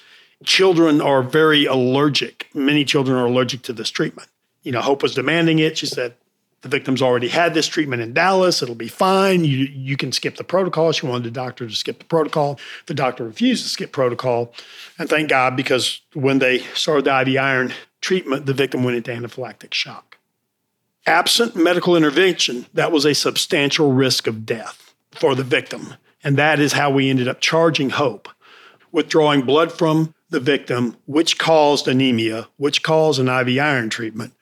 children 0.43 1.02
are 1.02 1.21
very 1.21 1.65
allergic. 1.65 2.47
Many 2.54 2.86
children 2.86 3.17
are 3.17 3.26
allergic 3.26 3.62
to 3.63 3.73
this 3.73 3.89
treatment. 3.89 4.30
You 4.63 4.71
know, 4.71 4.82
Hope 4.82 5.04
was 5.04 5.15
demanding 5.15 5.60
it. 5.60 5.78
She 5.78 5.86
said, 5.86 6.15
the 6.62 6.69
victim's 6.69 7.02
already 7.02 7.28
had 7.28 7.54
this 7.54 7.67
treatment 7.67 8.02
in 8.02 8.13
Dallas. 8.13 8.62
It'll 8.62 8.76
be 8.76 8.88
fine. 8.88 9.45
You, 9.45 9.58
you 9.71 9.95
can 9.95 10.12
skip 10.12 10.38
the 10.38 10.43
protocol. 10.43 10.91
She 10.91 11.06
wanted 11.06 11.26
the 11.26 11.32
doctor 11.32 11.67
to 11.67 11.76
skip 11.76 12.00
the 12.00 12.06
protocol. 12.06 12.60
The 12.88 12.93
doctor 12.93 13.26
refused 13.26 13.63
to 13.63 13.69
skip 13.69 13.91
protocol. 13.91 14.54
And 14.97 15.08
thank 15.08 15.30
God, 15.30 15.56
because 15.56 16.02
when 16.13 16.39
they 16.39 16.60
started 16.73 17.06
the 17.06 17.21
IV 17.21 17.38
iron 17.38 17.73
treatment, 18.02 18.47
the 18.47 18.54
victim 18.54 18.84
went 18.84 18.97
into 18.97 19.12
anaphylactic 19.12 19.73
shock. 19.73 20.17
Absent 21.06 21.56
medical 21.56 21.95
intervention, 21.95 22.65
that 22.73 22.91
was 22.91 23.06
a 23.06 23.13
substantial 23.13 23.93
risk 23.93 24.28
of 24.28 24.45
death 24.45 24.93
for 25.12 25.36
the 25.36 25.43
victim. 25.43 25.93
And 26.28 26.36
that 26.36 26.60
is 26.60 26.74
how 26.74 26.90
we 26.90 27.10
ended 27.10 27.30
up 27.30 27.40
charging 27.40 27.92
Hope, 27.92 28.28
withdrawing 28.92 29.44
blood 29.44 29.72
from 29.72 30.13
the 30.30 30.42
victim, 30.42 30.98
which 31.06 31.38
caused 31.38 31.88
anemia, 31.88 32.50
which 32.58 32.84
caused 32.84 33.22
an 33.22 33.30
IV 33.30 33.58
iron 33.58 33.90
treatment, 33.90 34.34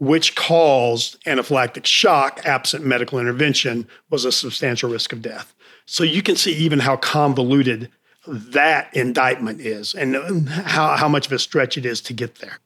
which 0.00 0.34
caused 0.34 1.22
anaphylactic 1.24 1.86
shock 1.86 2.40
absent 2.44 2.84
medical 2.84 3.20
intervention, 3.20 3.86
was 4.10 4.24
a 4.24 4.32
substantial 4.32 4.90
risk 4.90 5.12
of 5.12 5.22
death. 5.22 5.54
So 5.86 6.02
you 6.02 6.22
can 6.22 6.34
see 6.34 6.54
even 6.54 6.80
how 6.80 6.96
convoluted 6.96 7.88
that 8.26 8.92
indictment 8.92 9.60
is 9.60 9.94
and 9.94 10.48
how, 10.48 10.96
how 10.96 11.08
much 11.08 11.26
of 11.26 11.32
a 11.32 11.38
stretch 11.38 11.78
it 11.78 11.86
is 11.86 12.00
to 12.00 12.12
get 12.12 12.40
there. 12.40 12.58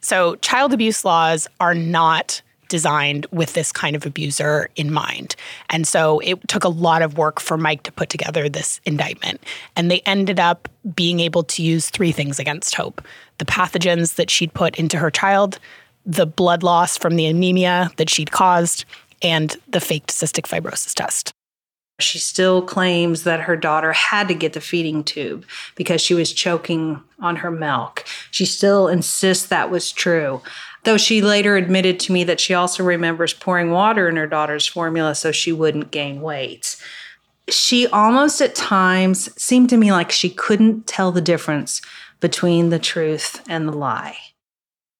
So, 0.00 0.36
child 0.36 0.72
abuse 0.72 1.04
laws 1.04 1.48
are 1.58 1.74
not 1.74 2.40
designed 2.70 3.26
with 3.30 3.52
this 3.52 3.70
kind 3.70 3.94
of 3.94 4.06
abuser 4.06 4.70
in 4.76 4.90
mind. 4.90 5.36
And 5.68 5.86
so 5.86 6.20
it 6.20 6.48
took 6.48 6.64
a 6.64 6.68
lot 6.68 7.02
of 7.02 7.18
work 7.18 7.38
for 7.38 7.58
Mike 7.58 7.82
to 7.82 7.92
put 7.92 8.08
together 8.08 8.48
this 8.48 8.80
indictment. 8.86 9.42
And 9.76 9.90
they 9.90 10.00
ended 10.06 10.40
up 10.40 10.70
being 10.94 11.20
able 11.20 11.42
to 11.42 11.62
use 11.62 11.90
three 11.90 12.12
things 12.12 12.38
against 12.38 12.74
Hope 12.74 13.02
the 13.38 13.44
pathogens 13.46 14.16
that 14.16 14.28
she'd 14.28 14.52
put 14.52 14.76
into 14.76 14.98
her 14.98 15.10
child, 15.10 15.58
the 16.04 16.26
blood 16.26 16.62
loss 16.62 16.98
from 16.98 17.16
the 17.16 17.24
anemia 17.24 17.90
that 17.96 18.10
she'd 18.10 18.30
caused, 18.30 18.84
and 19.22 19.56
the 19.68 19.80
faked 19.80 20.10
cystic 20.10 20.44
fibrosis 20.46 20.92
test. 20.94 21.32
She 22.02 22.18
still 22.18 22.62
claims 22.62 23.24
that 23.24 23.40
her 23.40 23.56
daughter 23.56 23.92
had 23.92 24.28
to 24.28 24.34
get 24.34 24.52
the 24.52 24.60
feeding 24.60 25.04
tube 25.04 25.44
because 25.76 26.00
she 26.00 26.14
was 26.14 26.32
choking 26.32 27.02
on 27.20 27.36
her 27.36 27.50
milk. 27.50 28.04
She 28.30 28.46
still 28.46 28.88
insists 28.88 29.46
that 29.46 29.70
was 29.70 29.92
true. 29.92 30.42
Though 30.84 30.96
she 30.96 31.20
later 31.20 31.56
admitted 31.56 32.00
to 32.00 32.12
me 32.12 32.24
that 32.24 32.40
she 32.40 32.54
also 32.54 32.82
remembers 32.82 33.34
pouring 33.34 33.70
water 33.70 34.08
in 34.08 34.16
her 34.16 34.26
daughter's 34.26 34.66
formula 34.66 35.14
so 35.14 35.30
she 35.30 35.52
wouldn't 35.52 35.90
gain 35.90 36.22
weight. 36.22 36.76
She 37.48 37.86
almost 37.88 38.40
at 38.40 38.54
times 38.54 39.30
seemed 39.40 39.68
to 39.70 39.76
me 39.76 39.92
like 39.92 40.10
she 40.10 40.30
couldn't 40.30 40.86
tell 40.86 41.12
the 41.12 41.20
difference 41.20 41.82
between 42.20 42.70
the 42.70 42.78
truth 42.78 43.42
and 43.48 43.68
the 43.68 43.72
lie. 43.72 44.16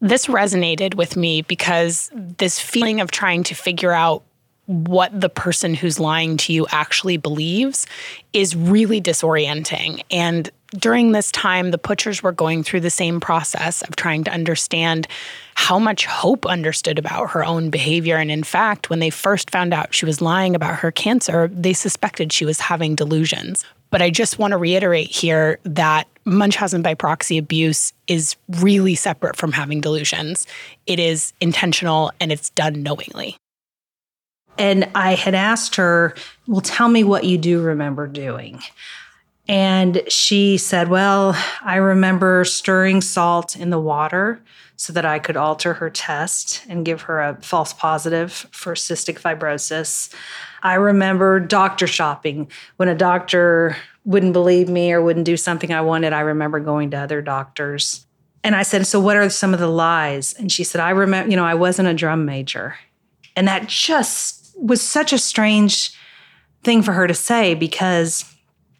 This 0.01 0.27
resonated 0.27 0.95
with 0.95 1.17
me 1.17 1.43
because 1.43 2.11
this 2.15 2.59
feeling 2.59 3.01
of 3.01 3.11
trying 3.11 3.43
to 3.45 3.55
figure 3.55 3.93
out 3.93 4.25
what 4.71 5.21
the 5.21 5.29
person 5.29 5.75
who's 5.75 5.99
lying 5.99 6.37
to 6.37 6.53
you 6.53 6.65
actually 6.71 7.17
believes 7.17 7.89
is 8.33 8.55
really 8.55 9.01
disorienting. 9.01 10.01
And 10.13 10.49
during 10.79 11.11
this 11.11 11.33
time, 11.33 11.73
the 11.73 11.79
Putchers 11.79 12.23
were 12.23 12.31
going 12.31 12.63
through 12.63 12.79
the 12.79 12.91
same 12.91 13.19
process 13.19 13.83
of 13.83 13.97
trying 13.97 14.23
to 14.25 14.33
understand 14.33 15.09
how 15.57 15.81
much 15.81 16.07
Hope 16.07 16.47
understood 16.47 17.01
about 17.01 17.31
her 17.31 17.45
own 17.45 17.71
behavior. 17.71 18.17
And 18.17 18.31
in 18.31 18.45
fact, 18.45 18.89
when 18.89 19.01
they 19.01 19.11
first 19.11 19.51
found 19.51 19.75
out 19.75 19.93
she 19.93 20.07
was 20.07 20.21
lying 20.21 20.55
about 20.55 20.77
her 20.77 20.93
cancer, 20.93 21.49
they 21.49 21.73
suspected 21.73 22.33
she 22.33 22.45
was 22.45 22.61
having 22.61 22.95
delusions. 22.95 23.65
But 23.91 24.03
I 24.03 24.11
just 24.11 24.39
want 24.39 24.53
to 24.53 24.57
reiterate 24.57 25.09
here 25.09 25.59
that 25.65 26.07
Munchausen 26.25 26.83
by 26.83 26.95
proxy 26.95 27.39
abuse 27.39 27.93
is 28.07 28.37
really 28.61 28.95
separate 28.95 29.35
from 29.35 29.51
having 29.51 29.81
delusions. 29.81 30.47
It 30.87 31.01
is 31.01 31.33
intentional 31.41 32.13
and 32.21 32.31
it's 32.31 32.51
done 32.51 32.85
knowingly. 32.85 33.37
And 34.61 34.91
I 34.95 35.15
had 35.15 35.35
asked 35.35 35.77
her, 35.77 36.15
Well, 36.47 36.61
tell 36.61 36.89
me 36.89 37.03
what 37.03 37.25
you 37.25 37.39
do 37.39 37.63
remember 37.63 38.07
doing. 38.07 38.61
And 39.49 40.03
she 40.07 40.59
said, 40.59 40.89
Well, 40.89 41.35
I 41.63 41.77
remember 41.77 42.45
stirring 42.45 43.01
salt 43.01 43.57
in 43.57 43.71
the 43.71 43.81
water 43.81 44.43
so 44.77 44.93
that 44.93 45.07
I 45.07 45.19
could 45.19 45.39
alter 45.39 45.73
her 45.75 45.89
test 45.89 46.63
and 46.69 46.85
give 46.85 47.03
her 47.03 47.21
a 47.21 47.41
false 47.41 47.73
positive 47.73 48.33
for 48.53 48.75
cystic 48.75 49.19
fibrosis. 49.19 50.15
I 50.63 50.75
remember 50.75 51.41
doctor 51.41 51.87
shopping. 51.87 52.51
When 52.77 52.91
a 52.91 52.95
doctor 52.95 53.79
wouldn't 54.05 54.35
believe 54.35 54.69
me 54.69 54.93
or 54.93 55.01
wouldn't 55.01 55.25
do 55.25 55.39
something 55.39 55.73
I 55.73 55.81
wanted, 55.81 56.13
I 56.13 56.21
remember 56.21 56.61
going 56.61 56.91
to 56.91 56.99
other 56.99 57.23
doctors. 57.23 58.05
And 58.45 58.55
I 58.55 58.63
said, 58.63 58.87
So 58.87 59.01
what 59.01 59.17
are 59.17 59.31
some 59.31 59.55
of 59.55 59.61
the 59.61 59.69
lies? 59.69 60.35
And 60.35 60.53
she 60.53 60.65
said, 60.65 60.83
I 60.83 60.91
remember, 60.91 61.31
you 61.31 61.37
know, 61.37 61.47
I 61.47 61.55
wasn't 61.55 61.89
a 61.89 61.95
drum 61.95 62.27
major. 62.27 62.77
And 63.35 63.49
that 63.49 63.67
just 63.67 64.40
was 64.61 64.83
such 64.83 65.13
a 65.13 65.19
strange 65.19 65.93
thing 66.63 66.83
for 66.83 66.93
her 66.93 67.07
to 67.07 67.15
say 67.15 67.55
because 67.55 68.25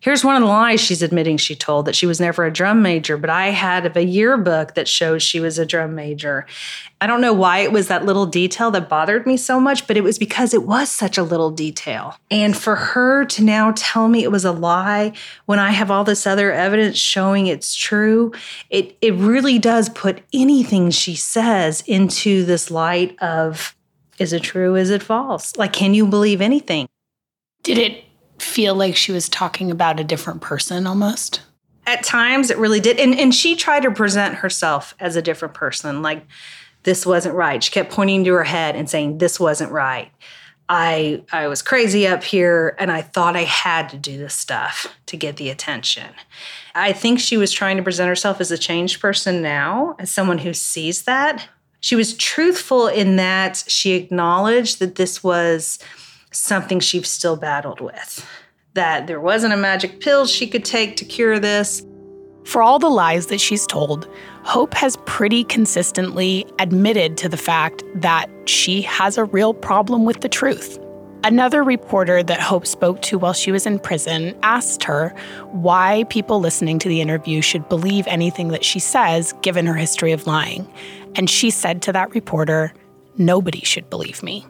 Here's 0.01 0.25
one 0.25 0.35
of 0.35 0.41
the 0.41 0.49
lies 0.49 0.81
she's 0.81 1.03
admitting 1.03 1.37
she 1.37 1.55
told 1.55 1.85
that 1.85 1.95
she 1.95 2.07
was 2.07 2.19
never 2.19 2.47
a 2.47 2.53
drum 2.53 2.81
major, 2.81 3.19
but 3.19 3.29
I 3.29 3.49
had 3.49 3.95
a 3.95 4.03
yearbook 4.03 4.75
that 4.75 4.89
shows 4.89 5.23
she 5.23 5.41
was 5.41 5.59
a 5.59 5.67
drum 5.67 5.95
major. 5.95 6.47
I 7.03 7.07
don't 7.07 7.21
know 7.21 7.35
why 7.35 7.59
it 7.59 7.71
was 7.71 7.89
that 7.89 8.07
little 8.07 8.25
detail 8.25 8.71
that 8.71 8.89
bothered 8.89 9.27
me 9.27 9.37
so 9.37 9.61
much, 9.61 9.87
but 9.87 9.99
it 9.99 10.01
was 10.01 10.19
because 10.19 10.55
it 10.55 10.63
was 10.63 10.91
such 10.91 11.19
a 11.19 11.23
little 11.23 11.51
detail. 11.51 12.17
And 12.31 12.57
for 12.57 12.77
her 12.77 13.27
to 13.27 13.45
now 13.45 13.75
tell 13.77 14.09
me 14.09 14.23
it 14.23 14.33
was 14.33 14.47
a 14.47 14.53
lie 14.53 15.13
when 15.45 15.59
I 15.59 15.73
have 15.73 15.91
all 15.91 16.05
this 16.05 16.27
other 16.27 16.51
evidence 16.51 16.97
showing 16.97 17.47
it's 17.47 17.75
true, 17.75 18.33
it, 18.71 18.97
it 19.03 19.13
really 19.17 19.59
does 19.59 19.91
put 19.91 20.23
anything 20.33 20.91
she 20.91 21.15
says 21.15 21.83
into 21.87 22.47
this 22.47 22.71
light 22.71 23.21
of 23.21 23.75
is 24.21 24.35
it 24.35 24.43
true? 24.43 24.77
Is 24.77 24.91
it 24.91 25.03
false? 25.03 25.57
Like, 25.57 25.73
can 25.73 25.95
you 25.95 26.07
believe 26.07 26.43
anything? 26.43 26.87
Did 27.63 27.79
it 27.79 28.05
feel 28.39 28.75
like 28.75 28.95
she 28.95 29.13
was 29.13 29.29
talking 29.29 29.71
about 29.71 29.99
a 29.99 30.05
different 30.05 30.43
person 30.43 30.87
almost? 30.87 31.41
At 31.87 32.05
times 32.05 32.51
it 32.51 32.59
really 32.59 32.81
did. 32.81 33.01
And 33.01 33.19
and 33.19 33.35
she 33.35 33.57
tried 33.57 33.83
to 33.83 33.91
present 33.91 34.37
herself 34.37 34.95
as 35.01 35.17
a 35.17 35.23
different 35.23 35.55
person. 35.55 36.03
Like 36.03 36.25
this 36.83 37.05
wasn't 37.05 37.35
right. 37.35 37.65
She 37.65 37.73
kept 37.73 37.91
pointing 37.91 38.23
to 38.25 38.35
her 38.35 38.45
head 38.45 38.77
and 38.77 38.89
saying 38.89 39.19
this 39.19 39.41
wasn't 39.41 39.73
right. 39.73 40.13
I 40.69 41.25
I 41.33 41.49
was 41.49 41.63
crazy 41.63 42.07
up 42.07 42.23
here 42.23 42.77
and 42.79 42.93
I 42.93 43.01
thought 43.01 43.37
I 43.37 43.45
had 43.45 43.89
to 43.89 43.97
do 43.97 44.19
this 44.19 44.35
stuff 44.35 44.95
to 45.07 45.17
get 45.17 45.37
the 45.37 45.49
attention. 45.49 46.11
I 46.75 46.93
think 46.93 47.19
she 47.19 47.39
was 47.39 47.53
trying 47.53 47.79
to 47.79 47.83
present 47.83 48.09
herself 48.09 48.41
as 48.41 48.51
a 48.51 48.59
changed 48.59 49.01
person 49.01 49.41
now, 49.43 49.97
as 49.99 50.11
someone 50.11 50.39
who 50.39 50.53
sees 50.53 51.03
that. 51.05 51.49
She 51.81 51.97
was 51.97 52.15
truthful 52.15 52.87
in 52.87 53.17
that 53.17 53.65
she 53.67 53.93
acknowledged 53.93 54.79
that 54.79 54.97
this 54.97 55.25
was 55.25 55.79
something 56.31 56.81
she 56.81 57.03
still 57.03 57.37
battled 57.37 57.81
with. 57.81 58.27
That 58.75 59.07
there 59.07 59.21
wasn't 59.21 59.55
a 59.55 59.57
magic 59.57 60.01
pill 60.01 60.27
she 60.27 60.47
could 60.47 60.65
take 60.65 60.97
to 60.97 61.05
cure 61.05 61.39
this. 61.39 61.85
For 62.45 62.63
all 62.63 62.79
the 62.79 62.91
lies 62.91 63.27
that 63.27 63.41
she's 63.41 63.67
told, 63.67 64.09
Hope 64.45 64.75
has 64.75 64.97
pretty 65.07 65.45
consistently 65.45 66.47
admitted 66.59 67.17
to 67.19 67.29
the 67.29 67.37
fact 67.37 67.83
that 67.95 68.29
she 68.47 68.83
has 68.83 69.19
a 69.19 69.25
real 69.25 69.55
problem 69.55 70.05
with 70.05 70.21
the 70.21 70.29
truth. 70.29 70.79
Another 71.23 71.63
reporter 71.63 72.23
that 72.23 72.41
Hope 72.41 72.67
spoke 72.67 73.03
to 73.03 73.19
while 73.19 73.35
she 73.35 73.53
was 73.53 73.67
in 73.67 73.79
prison 73.79 74.35
asked 74.43 74.83
her 74.85 75.11
why 75.51 76.05
people 76.09 76.41
listening 76.41 76.79
to 76.79 76.89
the 76.89 77.03
interview 77.03 77.43
should 77.43 77.69
believe 77.69 78.07
anything 78.07 78.49
that 78.49 78.65
she 78.65 78.79
says, 78.79 79.35
given 79.43 79.67
her 79.67 79.75
history 79.75 80.13
of 80.13 80.27
lying. 80.27 80.67
And 81.17 81.29
she 81.29 81.51
said 81.51 81.83
to 81.83 81.93
that 81.93 82.15
reporter, 82.15 82.73
Nobody 83.19 83.61
should 83.61 83.91
believe 83.91 84.23
me. 84.23 84.47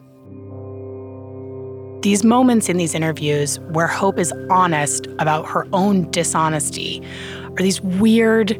These 2.03 2.23
moments 2.23 2.69
in 2.69 2.77
these 2.77 2.95
interviews 2.95 3.59
where 3.71 3.87
Hope 3.87 4.17
is 4.17 4.33
honest 4.49 5.07
about 5.19 5.47
her 5.47 5.67
own 5.73 6.09
dishonesty 6.09 7.03
are 7.43 7.63
these 7.63 7.81
weird 7.81 8.51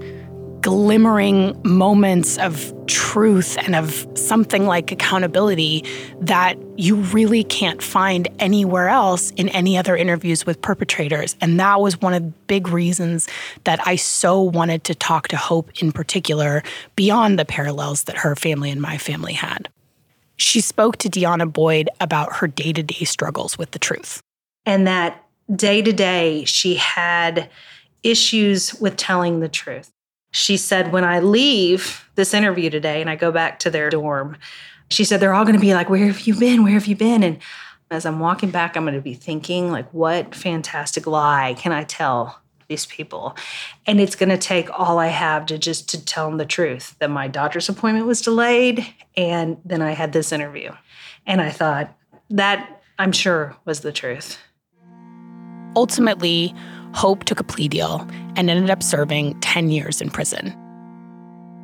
glimmering 0.62 1.60
moments 1.64 2.38
of 2.38 2.74
truth 2.86 3.58
and 3.58 3.76
of 3.76 4.08
something 4.16 4.68
like 4.68 4.92
accountability 4.92 5.84
that 6.20 6.56
you 6.78 6.96
really 6.96 7.44
can't 7.44 7.82
find 7.82 8.28
anywhere 8.40 8.88
else 8.88 9.32
in 9.32 9.50
any 9.50 9.78
other 9.78 9.96
interviews 9.96 10.46
with 10.46 10.62
perpetrators. 10.62 11.36
And 11.42 11.60
that 11.60 11.82
was 11.82 12.00
one 12.00 12.14
of 12.14 12.24
the 12.24 12.30
big 12.48 12.68
reasons 12.68 13.28
that 13.64 13.86
I 13.88 13.96
so 13.96 14.42
wanted 14.42 14.84
to 14.86 14.96
talk 14.96 15.28
to 15.30 15.38
Hope 15.38 15.72
in 15.82 15.92
particular, 15.92 16.64
beyond 16.96 17.40
the 17.40 17.46
parallels 17.46 18.04
that 18.04 18.18
her 18.18 18.36
family 18.36 18.70
and 18.70 18.82
my 18.82 18.98
family 18.98 19.34
had. 19.34 19.68
She 20.38 20.62
spoke 20.62 20.98
to 20.98 21.10
Deanna 21.10 21.52
Boyd 21.52 21.90
about 22.00 22.38
her 22.38 22.48
day 22.48 22.74
to 22.74 22.84
day 22.84 23.06
struggles 23.06 23.58
with 23.58 23.72
the 23.72 23.80
truth. 23.80 24.22
And 24.66 24.88
that 24.88 25.24
day 25.56 25.82
to 25.82 25.92
day, 25.92 26.46
she 26.46 26.76
had 26.76 27.50
issues 28.04 28.74
with 28.76 28.96
telling 28.98 29.40
the 29.40 29.50
truth. 29.50 29.92
She 30.32 30.58
said, 30.58 30.92
when 30.92 31.04
I 31.04 31.20
leave 31.20 32.10
this 32.16 32.34
interview 32.34 32.70
today 32.70 33.02
and 33.02 33.10
I 33.10 33.16
go 33.16 33.32
back 33.32 33.60
to 33.60 33.70
their 33.70 33.90
dorm, 33.90 34.38
she 34.90 35.04
said, 35.04 35.20
they're 35.20 35.34
all 35.34 35.46
going 35.46 35.56
to 35.56 35.62
be 35.62 35.74
like, 35.74 35.90
Where 35.90 36.06
have 36.08 36.22
you 36.22 36.36
been? 36.36 36.64
Where 36.64 36.74
have 36.74 36.88
you 36.88 36.96
been? 36.96 37.24
And 37.24 37.40
as 37.90 38.06
I'm 38.06 38.20
walking 38.20 38.52
back, 38.52 38.76
I'm 38.76 38.84
going 38.84 38.96
to 38.96 39.02
be 39.02 39.14
thinking, 39.14 39.70
like, 39.70 39.94
what 39.94 40.34
fantastic 40.34 41.06
lie 41.06 41.56
can 41.58 41.74
I 41.74 41.84
tell 41.84 42.40
these 42.70 42.86
people? 42.86 43.36
And 43.86 44.00
it's 44.00 44.16
going 44.16 44.30
to 44.30 44.38
take 44.38 44.70
all 44.72 44.98
I 44.98 45.08
have 45.08 45.46
to 45.48 45.58
just 45.58 45.90
to 45.90 46.04
tell 46.04 46.30
them 46.30 46.38
the 46.38 46.46
truth 46.46 46.96
that 47.00 47.10
my 47.10 47.28
doctor's 47.28 47.68
appointment 47.68 48.08
was 48.08 48.22
delayed 48.22 48.86
and 49.18 49.58
then 49.66 49.82
I 49.82 49.92
had 49.92 50.14
this 50.14 50.32
interview. 50.32 50.72
And 51.28 51.42
I 51.42 51.52
thought 51.52 51.96
that 52.30 52.82
I'm 52.98 53.12
sure 53.12 53.56
was 53.66 53.82
the 53.82 53.92
truth. 53.92 54.38
Ultimately, 55.76 56.56
Hope 56.94 57.24
took 57.24 57.40
a 57.40 57.44
plea 57.44 57.68
deal 57.68 58.08
and 58.36 58.50
ended 58.50 58.70
up 58.70 58.84
serving 58.84 59.40
10 59.40 59.70
years 59.70 60.02
in 60.02 60.10
prison. 60.10 60.56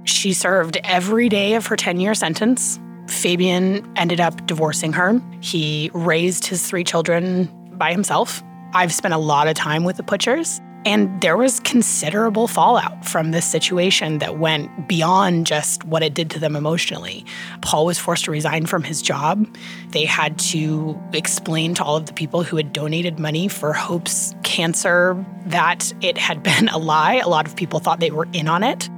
She 0.04 0.34
served 0.34 0.78
every 0.84 1.30
day 1.30 1.56
of 1.56 1.66
her 1.68 1.76
10 1.76 2.00
year 2.00 2.13
sentence. 2.13 2.80
Fabian 3.08 3.90
ended 3.96 4.20
up 4.20 4.46
divorcing 4.48 4.94
her. 4.94 5.22
He 5.42 5.92
raised 5.94 6.46
his 6.46 6.68
three 6.68 6.84
children 6.84 7.50
by 7.74 7.92
himself. 7.92 8.42
I've 8.74 8.94
spent 8.94 9.13
a 9.13 9.18
lot 9.18 9.48
of 9.48 9.54
time 9.54 9.84
with 9.84 9.98
the 9.98 10.04
Putchers, 10.04 10.62
and 10.88 11.19
there 11.19 11.36
was 11.36 11.60
considerable 11.60 12.47
fallout 12.47 13.06
from 13.06 13.32
this 13.32 13.45
situation 13.45 14.19
that 14.19 14.38
went 14.38 14.88
beyond 14.88 15.45
just 15.45 15.84
what 15.84 16.02
it 16.02 16.13
did 16.13 16.30
to 16.32 16.39
them 16.39 16.56
emotionally. 16.56 17.26
Paul 17.62 17.86
was 17.86 18.00
forced 18.00 18.23
to 18.26 18.32
resign 18.32 18.65
from 18.67 18.84
his 18.84 19.02
job. 19.02 19.54
They 19.89 20.06
had 20.06 20.39
to 20.39 20.97
explain 21.12 21.73
to 21.73 21.84
all 21.84 21.97
of 21.97 22.06
the 22.06 22.13
people 22.13 22.41
who 22.41 22.56
had 22.56 22.71
donated 22.71 23.19
money 23.19 23.50
for 23.50 23.73
Hope's 23.73 24.34
cancer 24.43 25.26
that 25.47 25.93
it 26.02 26.17
had 26.17 26.41
been 26.41 26.69
a 26.69 26.78
lie. 26.78 27.15
A 27.15 27.28
lot 27.28 27.47
of 27.47 27.58
people 27.58 27.82
thought 27.82 28.00
they 28.00 28.12
were 28.12 28.30
in 28.32 28.47
on 28.47 28.63
it. 28.63 28.89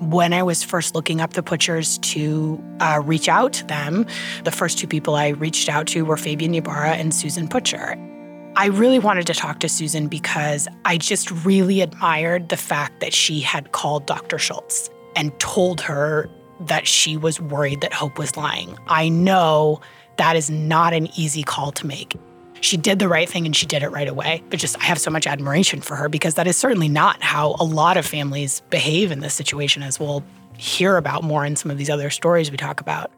When 0.00 0.32
I 0.32 0.42
was 0.42 0.62
first 0.62 0.94
looking 0.94 1.20
up 1.20 1.34
the 1.34 1.42
Putchers 1.42 1.98
to 1.98 2.62
uh, 2.80 3.02
reach 3.04 3.28
out 3.28 3.52
to 3.54 3.66
them, 3.66 4.06
the 4.44 4.50
first 4.50 4.78
two 4.78 4.86
people 4.86 5.14
I 5.14 5.28
reached 5.28 5.68
out 5.68 5.86
to 5.88 6.06
were 6.06 6.16
Fabian 6.16 6.54
Ybarra 6.54 6.92
and 6.92 7.14
Susan 7.14 7.46
Putcher. 7.46 8.15
I 8.58 8.66
really 8.68 8.98
wanted 8.98 9.26
to 9.26 9.34
talk 9.34 9.60
to 9.60 9.68
Susan 9.68 10.08
because 10.08 10.66
I 10.86 10.96
just 10.96 11.30
really 11.44 11.82
admired 11.82 12.48
the 12.48 12.56
fact 12.56 13.00
that 13.00 13.12
she 13.12 13.40
had 13.40 13.72
called 13.72 14.06
Dr. 14.06 14.38
Schultz 14.38 14.88
and 15.14 15.38
told 15.38 15.82
her 15.82 16.30
that 16.60 16.86
she 16.86 17.18
was 17.18 17.38
worried 17.38 17.82
that 17.82 17.92
Hope 17.92 18.18
was 18.18 18.34
lying. 18.34 18.78
I 18.86 19.10
know 19.10 19.82
that 20.16 20.36
is 20.36 20.48
not 20.48 20.94
an 20.94 21.08
easy 21.18 21.42
call 21.42 21.70
to 21.72 21.86
make. 21.86 22.16
She 22.62 22.78
did 22.78 22.98
the 22.98 23.08
right 23.08 23.28
thing 23.28 23.44
and 23.44 23.54
she 23.54 23.66
did 23.66 23.82
it 23.82 23.90
right 23.90 24.08
away. 24.08 24.42
But 24.48 24.58
just, 24.58 24.78
I 24.80 24.84
have 24.84 24.98
so 24.98 25.10
much 25.10 25.26
admiration 25.26 25.82
for 25.82 25.94
her 25.94 26.08
because 26.08 26.32
that 26.36 26.46
is 26.46 26.56
certainly 26.56 26.88
not 26.88 27.22
how 27.22 27.56
a 27.60 27.64
lot 27.64 27.98
of 27.98 28.06
families 28.06 28.62
behave 28.70 29.12
in 29.12 29.20
this 29.20 29.34
situation, 29.34 29.82
as 29.82 30.00
we'll 30.00 30.24
hear 30.56 30.96
about 30.96 31.24
more 31.24 31.44
in 31.44 31.56
some 31.56 31.70
of 31.70 31.76
these 31.76 31.90
other 31.90 32.08
stories 32.08 32.50
we 32.50 32.56
talk 32.56 32.80
about. 32.80 33.10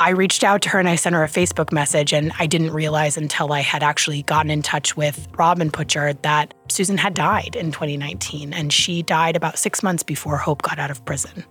I 0.00 0.10
reached 0.10 0.44
out 0.44 0.62
to 0.62 0.68
her 0.70 0.78
and 0.78 0.88
I 0.88 0.94
sent 0.94 1.16
her 1.16 1.24
a 1.24 1.28
Facebook 1.28 1.72
message, 1.72 2.12
and 2.12 2.30
I 2.38 2.46
didn't 2.46 2.72
realize 2.72 3.16
until 3.16 3.52
I 3.52 3.60
had 3.60 3.82
actually 3.82 4.22
gotten 4.22 4.50
in 4.50 4.62
touch 4.62 4.96
with 4.96 5.26
Robin 5.36 5.70
Putcher 5.70 6.12
that 6.22 6.54
Susan 6.68 6.96
had 6.96 7.14
died 7.14 7.56
in 7.56 7.72
2019, 7.72 8.52
and 8.52 8.72
she 8.72 9.02
died 9.02 9.34
about 9.34 9.58
six 9.58 9.82
months 9.82 10.04
before 10.04 10.36
Hope 10.36 10.62
got 10.62 10.78
out 10.78 10.92
of 10.92 11.04
prison. 11.04 11.44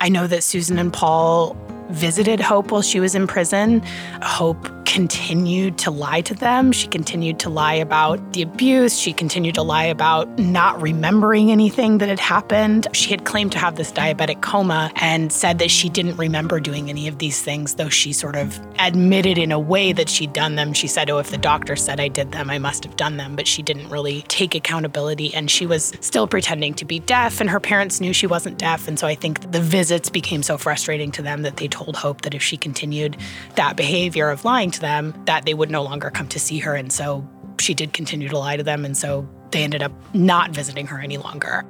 I 0.00 0.08
know 0.08 0.26
that 0.26 0.44
Susan 0.44 0.78
and 0.78 0.92
Paul 0.92 1.56
visited 1.90 2.40
Hope 2.40 2.70
while 2.70 2.82
she 2.82 3.00
was 3.00 3.14
in 3.14 3.26
prison. 3.26 3.82
Hope 4.22 4.68
continued 4.88 5.76
to 5.76 5.90
lie 5.90 6.22
to 6.22 6.34
them. 6.34 6.72
She 6.72 6.88
continued 6.88 7.38
to 7.40 7.50
lie 7.50 7.74
about 7.74 8.32
the 8.32 8.40
abuse. 8.40 8.98
She 8.98 9.12
continued 9.12 9.54
to 9.56 9.62
lie 9.62 9.84
about 9.84 10.26
not 10.38 10.80
remembering 10.80 11.50
anything 11.50 11.98
that 11.98 12.08
had 12.08 12.18
happened. 12.18 12.86
She 12.94 13.10
had 13.10 13.26
claimed 13.26 13.52
to 13.52 13.58
have 13.58 13.76
this 13.76 13.92
diabetic 13.92 14.40
coma 14.40 14.90
and 14.96 15.30
said 15.30 15.58
that 15.58 15.70
she 15.70 15.90
didn't 15.90 16.16
remember 16.16 16.58
doing 16.58 16.88
any 16.88 17.06
of 17.06 17.18
these 17.18 17.42
things, 17.42 17.74
though 17.74 17.90
she 17.90 18.14
sort 18.14 18.34
of 18.34 18.58
admitted 18.78 19.36
in 19.36 19.52
a 19.52 19.58
way 19.58 19.92
that 19.92 20.08
she'd 20.08 20.32
done 20.32 20.56
them. 20.56 20.72
She 20.72 20.88
said, 20.88 21.10
Oh, 21.10 21.18
if 21.18 21.30
the 21.30 21.38
doctor 21.38 21.76
said 21.76 22.00
I 22.00 22.08
did 22.08 22.32
them, 22.32 22.48
I 22.48 22.58
must 22.58 22.82
have 22.84 22.96
done 22.96 23.18
them. 23.18 23.36
But 23.36 23.46
she 23.46 23.60
didn't 23.60 23.90
really 23.90 24.22
take 24.22 24.54
accountability. 24.54 25.34
And 25.34 25.50
she 25.50 25.66
was 25.66 25.92
still 26.00 26.26
pretending 26.26 26.72
to 26.74 26.86
be 26.86 26.98
deaf, 26.98 27.42
and 27.42 27.50
her 27.50 27.60
parents 27.60 28.00
knew 28.00 28.14
she 28.14 28.26
wasn't 28.26 28.56
deaf. 28.56 28.88
And 28.88 28.98
so 28.98 29.06
I 29.06 29.14
think 29.14 29.52
the 29.52 29.60
visits 29.88 30.10
became 30.10 30.42
so 30.42 30.58
frustrating 30.58 31.10
to 31.10 31.22
them 31.22 31.40
that 31.42 31.56
they 31.56 31.66
told 31.66 31.96
Hope 31.96 32.20
that 32.20 32.34
if 32.34 32.42
she 32.42 32.58
continued 32.58 33.16
that 33.54 33.74
behavior 33.74 34.28
of 34.28 34.44
lying 34.44 34.70
to 34.72 34.80
them 34.80 35.14
that 35.24 35.46
they 35.46 35.54
would 35.54 35.70
no 35.70 35.82
longer 35.82 36.10
come 36.10 36.28
to 36.28 36.38
see 36.38 36.58
her. 36.58 36.74
And 36.74 36.92
so 36.92 37.26
she 37.58 37.72
did 37.72 37.94
continue 37.94 38.28
to 38.28 38.36
lie 38.36 38.58
to 38.58 38.62
them. 38.62 38.84
And 38.84 38.94
so 38.94 39.26
they 39.50 39.64
ended 39.64 39.82
up 39.82 39.92
not 40.14 40.50
visiting 40.50 40.88
her 40.88 40.98
any 40.98 41.16
longer. 41.16 41.64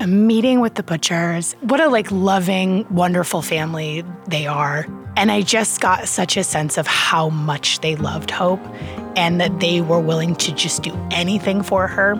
A 0.00 0.06
meeting 0.06 0.60
with 0.60 0.74
the 0.74 0.82
Putchers. 0.82 1.54
What 1.62 1.80
a 1.80 1.88
like 1.88 2.10
loving, 2.10 2.86
wonderful 2.90 3.40
family 3.40 4.04
they 4.28 4.46
are. 4.46 4.86
And 5.16 5.32
I 5.32 5.40
just 5.40 5.80
got 5.80 6.06
such 6.06 6.36
a 6.36 6.44
sense 6.44 6.76
of 6.76 6.86
how 6.86 7.30
much 7.30 7.80
they 7.80 7.96
loved 7.96 8.30
Hope 8.30 8.60
and 9.16 9.40
that 9.40 9.58
they 9.60 9.80
were 9.80 10.00
willing 10.00 10.36
to 10.36 10.52
just 10.52 10.82
do 10.82 10.92
anything 11.10 11.62
for 11.62 11.86
her. 11.86 12.14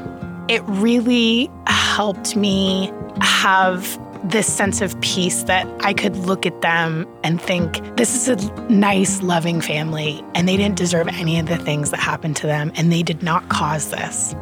It 0.49 0.62
really 0.64 1.51
helped 1.66 2.35
me 2.35 2.90
have 3.21 3.99
this 4.24 4.46
sense 4.46 4.80
of 4.80 5.00
peace 5.00 5.44
that 5.44 5.66
I 5.80 5.92
could 5.92 6.16
look 6.16 6.44
at 6.46 6.61
them 6.61 7.06
and 7.24 7.40
think, 7.40 7.96
this 7.96 8.14
is 8.14 8.28
a 8.28 8.62
nice, 8.70 9.22
loving 9.22 9.61
family, 9.61 10.22
and 10.35 10.48
they 10.48 10.56
didn't 10.56 10.76
deserve 10.76 11.09
any 11.09 11.38
of 11.38 11.46
the 11.46 11.56
things 11.56 11.90
that 11.90 12.00
happened 12.00 12.37
to 12.37 12.46
them, 12.46 12.72
and 12.76 12.92
they 12.92 13.02
did 13.02 13.22
not 13.22 13.48
cause 13.48 13.90
this. 13.90 14.35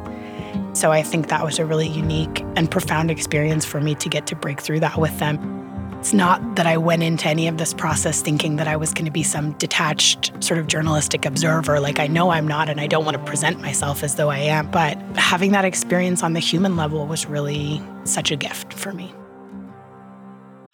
So 0.72 0.92
I 0.92 1.02
think 1.02 1.28
that 1.28 1.44
was 1.44 1.58
a 1.58 1.66
really 1.66 1.88
unique 1.88 2.44
and 2.56 2.70
profound 2.70 3.10
experience 3.10 3.64
for 3.64 3.80
me 3.80 3.94
to 3.96 4.08
get 4.08 4.26
to 4.28 4.36
break 4.36 4.60
through 4.60 4.80
that 4.80 4.98
with 4.98 5.18
them. 5.18 5.56
It's 5.98 6.12
not 6.12 6.54
that 6.54 6.66
I 6.66 6.76
went 6.76 7.02
into 7.02 7.26
any 7.26 7.48
of 7.48 7.58
this 7.58 7.74
process 7.74 8.22
thinking 8.22 8.54
that 8.56 8.68
I 8.68 8.76
was 8.76 8.92
going 8.92 9.06
to 9.06 9.10
be 9.10 9.24
some 9.24 9.52
detached 9.54 10.32
sort 10.42 10.60
of 10.60 10.68
journalistic 10.68 11.26
observer. 11.26 11.80
Like, 11.80 11.98
I 11.98 12.06
know 12.06 12.30
I'm 12.30 12.46
not, 12.46 12.68
and 12.68 12.80
I 12.80 12.86
don't 12.86 13.04
want 13.04 13.16
to 13.16 13.24
present 13.24 13.60
myself 13.60 14.04
as 14.04 14.14
though 14.14 14.30
I 14.30 14.38
am. 14.38 14.70
But 14.70 14.96
having 15.16 15.50
that 15.52 15.64
experience 15.64 16.22
on 16.22 16.34
the 16.34 16.40
human 16.40 16.76
level 16.76 17.04
was 17.08 17.26
really 17.26 17.82
such 18.04 18.30
a 18.30 18.36
gift 18.36 18.72
for 18.72 18.92
me. 18.92 19.12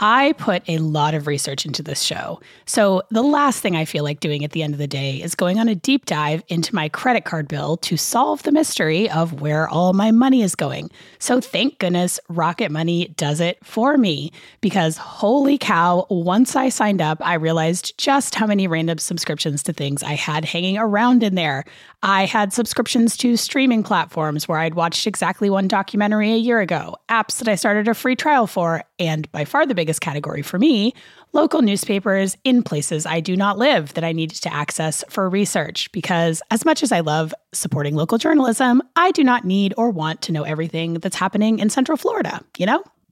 I 0.00 0.32
put 0.38 0.68
a 0.68 0.78
lot 0.78 1.14
of 1.14 1.28
research 1.28 1.64
into 1.64 1.80
this 1.80 2.02
show. 2.02 2.40
So, 2.66 3.02
the 3.10 3.22
last 3.22 3.60
thing 3.60 3.76
I 3.76 3.84
feel 3.84 4.02
like 4.02 4.18
doing 4.18 4.44
at 4.44 4.50
the 4.50 4.64
end 4.64 4.74
of 4.74 4.78
the 4.78 4.88
day 4.88 5.22
is 5.22 5.36
going 5.36 5.60
on 5.60 5.68
a 5.68 5.76
deep 5.76 6.06
dive 6.06 6.42
into 6.48 6.74
my 6.74 6.88
credit 6.88 7.24
card 7.24 7.46
bill 7.46 7.76
to 7.78 7.96
solve 7.96 8.42
the 8.42 8.50
mystery 8.50 9.08
of 9.08 9.40
where 9.40 9.68
all 9.68 9.92
my 9.92 10.10
money 10.10 10.42
is 10.42 10.56
going. 10.56 10.90
So, 11.20 11.40
thank 11.40 11.78
goodness 11.78 12.18
Rocket 12.28 12.72
Money 12.72 13.14
does 13.16 13.38
it 13.38 13.64
for 13.64 13.96
me 13.96 14.32
because 14.60 14.96
holy 14.96 15.58
cow, 15.58 16.06
once 16.10 16.56
I 16.56 16.70
signed 16.70 17.00
up, 17.00 17.18
I 17.24 17.34
realized 17.34 17.96
just 17.96 18.34
how 18.34 18.48
many 18.48 18.66
random 18.66 18.98
subscriptions 18.98 19.62
to 19.62 19.72
things 19.72 20.02
I 20.02 20.14
had 20.14 20.44
hanging 20.44 20.76
around 20.76 21.22
in 21.22 21.36
there. 21.36 21.64
I 22.02 22.26
had 22.26 22.52
subscriptions 22.52 23.16
to 23.18 23.36
streaming 23.36 23.82
platforms 23.82 24.46
where 24.46 24.58
I'd 24.58 24.74
watched 24.74 25.06
exactly 25.06 25.48
one 25.48 25.68
documentary 25.68 26.32
a 26.32 26.36
year 26.36 26.60
ago, 26.60 26.96
apps 27.08 27.38
that 27.38 27.48
I 27.48 27.54
started 27.54 27.86
a 27.86 27.94
free 27.94 28.16
trial 28.16 28.46
for, 28.46 28.82
and 28.98 29.30
by 29.32 29.44
far 29.44 29.64
the 29.64 29.74
biggest 29.74 29.83
category 29.92 30.42
for 30.42 30.58
me, 30.58 30.94
local 31.32 31.62
newspapers 31.62 32.36
in 32.44 32.62
places 32.62 33.06
I 33.06 33.20
do 33.20 33.36
not 33.36 33.58
live 33.58 33.94
that 33.94 34.04
I 34.04 34.12
needed 34.12 34.42
to 34.42 34.52
access 34.52 35.04
for 35.08 35.28
research. 35.28 35.90
Because 35.92 36.42
as 36.50 36.64
much 36.64 36.82
as 36.82 36.92
I 36.92 37.00
love 37.00 37.34
supporting 37.52 37.94
local 37.94 38.18
journalism, 38.18 38.82
I 38.96 39.10
do 39.10 39.24
not 39.24 39.44
need 39.44 39.74
or 39.76 39.90
want 39.90 40.22
to 40.22 40.32
know 40.32 40.42
everything 40.42 40.94
that's 40.94 41.16
happening 41.16 41.58
in 41.58 41.70
Central 41.70 41.96
Florida, 41.96 42.40
you 42.58 42.66
know? 42.66 42.82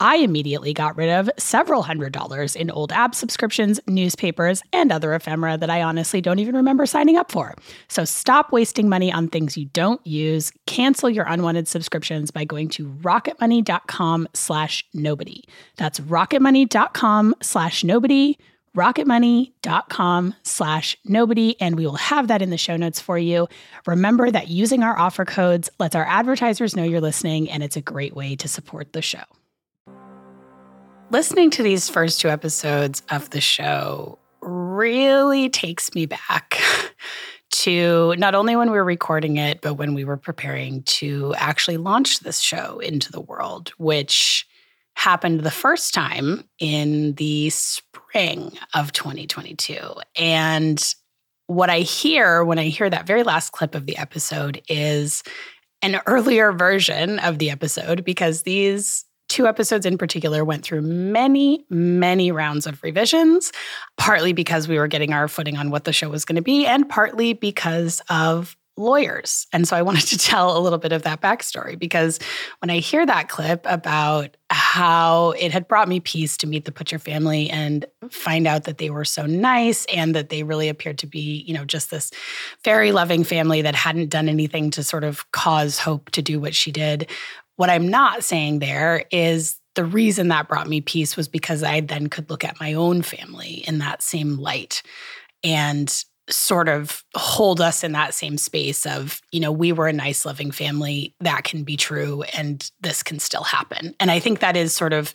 I 0.00 0.16
immediately 0.16 0.72
got 0.72 0.96
rid 0.96 1.10
of 1.10 1.30
several 1.38 1.82
hundred 1.82 2.12
dollars 2.12 2.56
in 2.56 2.70
old 2.70 2.90
app 2.90 3.14
subscriptions, 3.14 3.78
newspapers, 3.86 4.62
and 4.72 4.90
other 4.90 5.14
ephemera 5.14 5.58
that 5.58 5.68
I 5.68 5.82
honestly 5.82 6.22
don't 6.22 6.38
even 6.38 6.56
remember 6.56 6.86
signing 6.86 7.16
up 7.16 7.30
for. 7.30 7.54
So 7.88 8.06
stop 8.06 8.50
wasting 8.50 8.88
money 8.88 9.12
on 9.12 9.28
things 9.28 9.58
you 9.58 9.66
don't 9.66 10.04
use. 10.06 10.52
Cancel 10.66 11.10
your 11.10 11.26
unwanted 11.26 11.68
subscriptions 11.68 12.30
by 12.30 12.44
going 12.44 12.70
to 12.70 12.86
rocketmoney.com 12.86 14.28
slash 14.32 14.86
nobody. 14.94 15.44
That's 15.76 16.00
rocketmoney.com 16.00 17.34
slash 17.42 17.84
nobody 17.84 18.38
rocketmoney.com 18.76 20.34
slash 20.44 20.96
nobody 21.04 21.60
and 21.60 21.76
we 21.76 21.84
will 21.84 21.96
have 21.96 22.28
that 22.28 22.40
in 22.40 22.50
the 22.50 22.56
show 22.56 22.76
notes 22.76 23.00
for 23.00 23.18
you 23.18 23.48
remember 23.84 24.30
that 24.30 24.46
using 24.46 24.84
our 24.84 24.96
offer 24.96 25.24
codes 25.24 25.68
lets 25.80 25.96
our 25.96 26.04
advertisers 26.04 26.76
know 26.76 26.84
you're 26.84 27.00
listening 27.00 27.50
and 27.50 27.64
it's 27.64 27.76
a 27.76 27.80
great 27.80 28.14
way 28.14 28.36
to 28.36 28.46
support 28.46 28.92
the 28.92 29.02
show 29.02 29.24
listening 31.10 31.50
to 31.50 31.62
these 31.62 31.88
first 31.88 32.20
two 32.20 32.28
episodes 32.28 33.02
of 33.10 33.30
the 33.30 33.40
show 33.40 34.18
really 34.40 35.48
takes 35.50 35.94
me 35.94 36.06
back 36.06 36.60
to 37.50 38.14
not 38.16 38.34
only 38.34 38.54
when 38.54 38.70
we 38.70 38.76
were 38.76 38.84
recording 38.84 39.36
it, 39.36 39.60
but 39.60 39.74
when 39.74 39.92
we 39.92 40.04
were 40.04 40.16
preparing 40.16 40.82
to 40.84 41.34
actually 41.36 41.76
launch 41.76 42.20
this 42.20 42.40
show 42.40 42.78
into 42.78 43.10
the 43.10 43.20
world, 43.20 43.72
which 43.76 44.46
happened 44.94 45.40
the 45.40 45.50
first 45.50 45.92
time 45.92 46.44
in 46.58 47.14
the 47.14 47.50
spring 47.50 48.52
of 48.74 48.92
2022. 48.92 49.78
And 50.16 50.94
what 51.46 51.70
I 51.70 51.80
hear 51.80 52.44
when 52.44 52.60
I 52.60 52.64
hear 52.64 52.88
that 52.88 53.06
very 53.06 53.24
last 53.24 53.50
clip 53.50 53.74
of 53.74 53.86
the 53.86 53.98
episode 53.98 54.62
is 54.68 55.24
an 55.82 56.00
earlier 56.06 56.52
version 56.52 57.18
of 57.18 57.38
the 57.38 57.50
episode 57.50 58.04
because 58.04 58.42
these 58.42 59.04
two 59.30 59.46
episodes 59.46 59.86
in 59.86 59.96
particular 59.96 60.44
went 60.44 60.64
through 60.64 60.82
many, 60.82 61.64
many 61.70 62.32
rounds 62.32 62.66
of 62.66 62.82
revisions, 62.82 63.52
partly 63.96 64.34
because 64.34 64.68
we 64.68 64.76
were 64.76 64.88
getting 64.88 65.14
our 65.14 65.28
footing 65.28 65.56
on 65.56 65.70
what 65.70 65.84
the 65.84 65.92
show 65.92 66.10
was 66.10 66.26
going 66.26 66.36
to 66.36 66.42
be, 66.42 66.66
and 66.66 66.88
partly 66.88 67.32
because 67.32 68.02
of 68.10 68.56
lawyers. 68.76 69.46
And 69.52 69.68
so 69.68 69.76
I 69.76 69.82
wanted 69.82 70.06
to 70.06 70.18
tell 70.18 70.56
a 70.56 70.60
little 70.60 70.78
bit 70.78 70.92
of 70.92 71.02
that 71.02 71.20
backstory 71.20 71.78
because 71.78 72.18
when 72.60 72.70
I 72.70 72.78
hear 72.78 73.06
that 73.06 73.28
clip 73.28 73.64
about 73.66 74.36
how 74.50 75.30
it 75.32 75.52
had 75.52 75.68
brought 75.68 75.88
me 75.88 76.00
peace 76.00 76.36
to 76.38 76.46
meet 76.46 76.64
the 76.64 76.72
Putcher 76.72 76.98
family 76.98 77.48
and 77.50 77.84
find 78.10 78.48
out 78.48 78.64
that 78.64 78.78
they 78.78 78.90
were 78.90 79.04
so 79.04 79.26
nice 79.26 79.84
and 79.94 80.14
that 80.14 80.28
they 80.28 80.42
really 80.42 80.68
appeared 80.68 80.98
to 80.98 81.06
be, 81.06 81.44
you 81.46 81.54
know, 81.54 81.64
just 81.64 81.90
this 81.90 82.10
very 82.64 82.90
loving 82.90 83.22
family 83.22 83.62
that 83.62 83.76
hadn't 83.76 84.10
done 84.10 84.28
anything 84.28 84.70
to 84.72 84.82
sort 84.82 85.04
of 85.04 85.30
cause 85.30 85.78
Hope 85.78 86.10
to 86.10 86.22
do 86.22 86.40
what 86.40 86.54
she 86.54 86.72
did. 86.72 87.08
What 87.60 87.68
I'm 87.68 87.88
not 87.88 88.24
saying 88.24 88.60
there 88.60 89.04
is 89.10 89.58
the 89.74 89.84
reason 89.84 90.28
that 90.28 90.48
brought 90.48 90.66
me 90.66 90.80
peace 90.80 91.14
was 91.14 91.28
because 91.28 91.62
I 91.62 91.80
then 91.80 92.06
could 92.08 92.30
look 92.30 92.42
at 92.42 92.58
my 92.58 92.72
own 92.72 93.02
family 93.02 93.62
in 93.68 93.80
that 93.80 94.00
same 94.00 94.38
light 94.38 94.82
and 95.44 95.94
sort 96.30 96.70
of 96.70 97.04
hold 97.14 97.60
us 97.60 97.84
in 97.84 97.92
that 97.92 98.14
same 98.14 98.38
space 98.38 98.86
of, 98.86 99.20
you 99.30 99.40
know, 99.40 99.52
we 99.52 99.72
were 99.72 99.88
a 99.88 99.92
nice, 99.92 100.24
loving 100.24 100.50
family. 100.50 101.14
That 101.20 101.44
can 101.44 101.62
be 101.62 101.76
true 101.76 102.22
and 102.34 102.66
this 102.80 103.02
can 103.02 103.18
still 103.18 103.44
happen. 103.44 103.94
And 104.00 104.10
I 104.10 104.20
think 104.20 104.40
that 104.40 104.56
is 104.56 104.74
sort 104.74 104.94
of, 104.94 105.12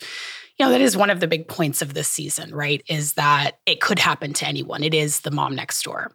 you 0.56 0.64
know, 0.64 0.70
that 0.70 0.80
is 0.80 0.96
one 0.96 1.10
of 1.10 1.18
the 1.18 1.26
big 1.26 1.48
points 1.48 1.82
of 1.82 1.94
this 1.94 2.06
season, 2.06 2.54
right? 2.54 2.80
Is 2.88 3.14
that 3.14 3.58
it 3.66 3.80
could 3.80 3.98
happen 3.98 4.32
to 4.34 4.46
anyone. 4.46 4.84
It 4.84 4.94
is 4.94 5.22
the 5.22 5.32
mom 5.32 5.56
next 5.56 5.82
door. 5.82 6.12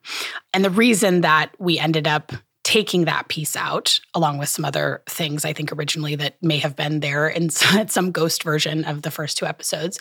And 0.54 0.64
the 0.64 0.70
reason 0.70 1.20
that 1.22 1.52
we 1.60 1.78
ended 1.78 2.08
up 2.08 2.32
taking 2.72 3.04
that 3.04 3.28
piece 3.28 3.58
out 3.58 4.00
along 4.14 4.38
with 4.38 4.48
some 4.48 4.64
other 4.64 5.04
things 5.10 5.44
i 5.44 5.52
think 5.52 5.74
originally 5.74 6.16
that 6.16 6.42
may 6.42 6.58
have 6.58 6.76
been 6.76 7.02
there 7.02 7.28
in 7.28 7.50
some 7.88 8.12
ghost 8.12 8.44
version 8.44 8.86
of 8.86 9.02
the 9.02 9.12
first 9.12 9.38
two 9.38 9.46
episodes 9.46 10.00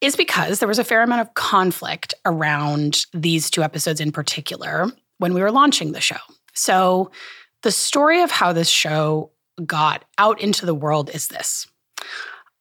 is 0.00 0.16
because 0.16 0.58
there 0.58 0.68
was 0.68 0.78
a 0.78 0.84
fair 0.84 1.02
amount 1.02 1.20
of 1.20 1.34
conflict 1.34 2.14
around 2.24 3.04
these 3.12 3.50
two 3.50 3.62
episodes 3.62 4.00
in 4.00 4.12
particular 4.12 4.90
when 5.18 5.34
we 5.34 5.42
were 5.42 5.52
launching 5.52 5.92
the 5.92 6.00
show. 6.00 6.16
So, 6.54 7.10
the 7.62 7.70
story 7.70 8.22
of 8.22 8.30
how 8.30 8.54
this 8.54 8.68
show 8.68 9.30
got 9.66 10.06
out 10.16 10.40
into 10.40 10.64
the 10.64 10.74
world 10.74 11.10
is 11.14 11.28
this 11.28 11.66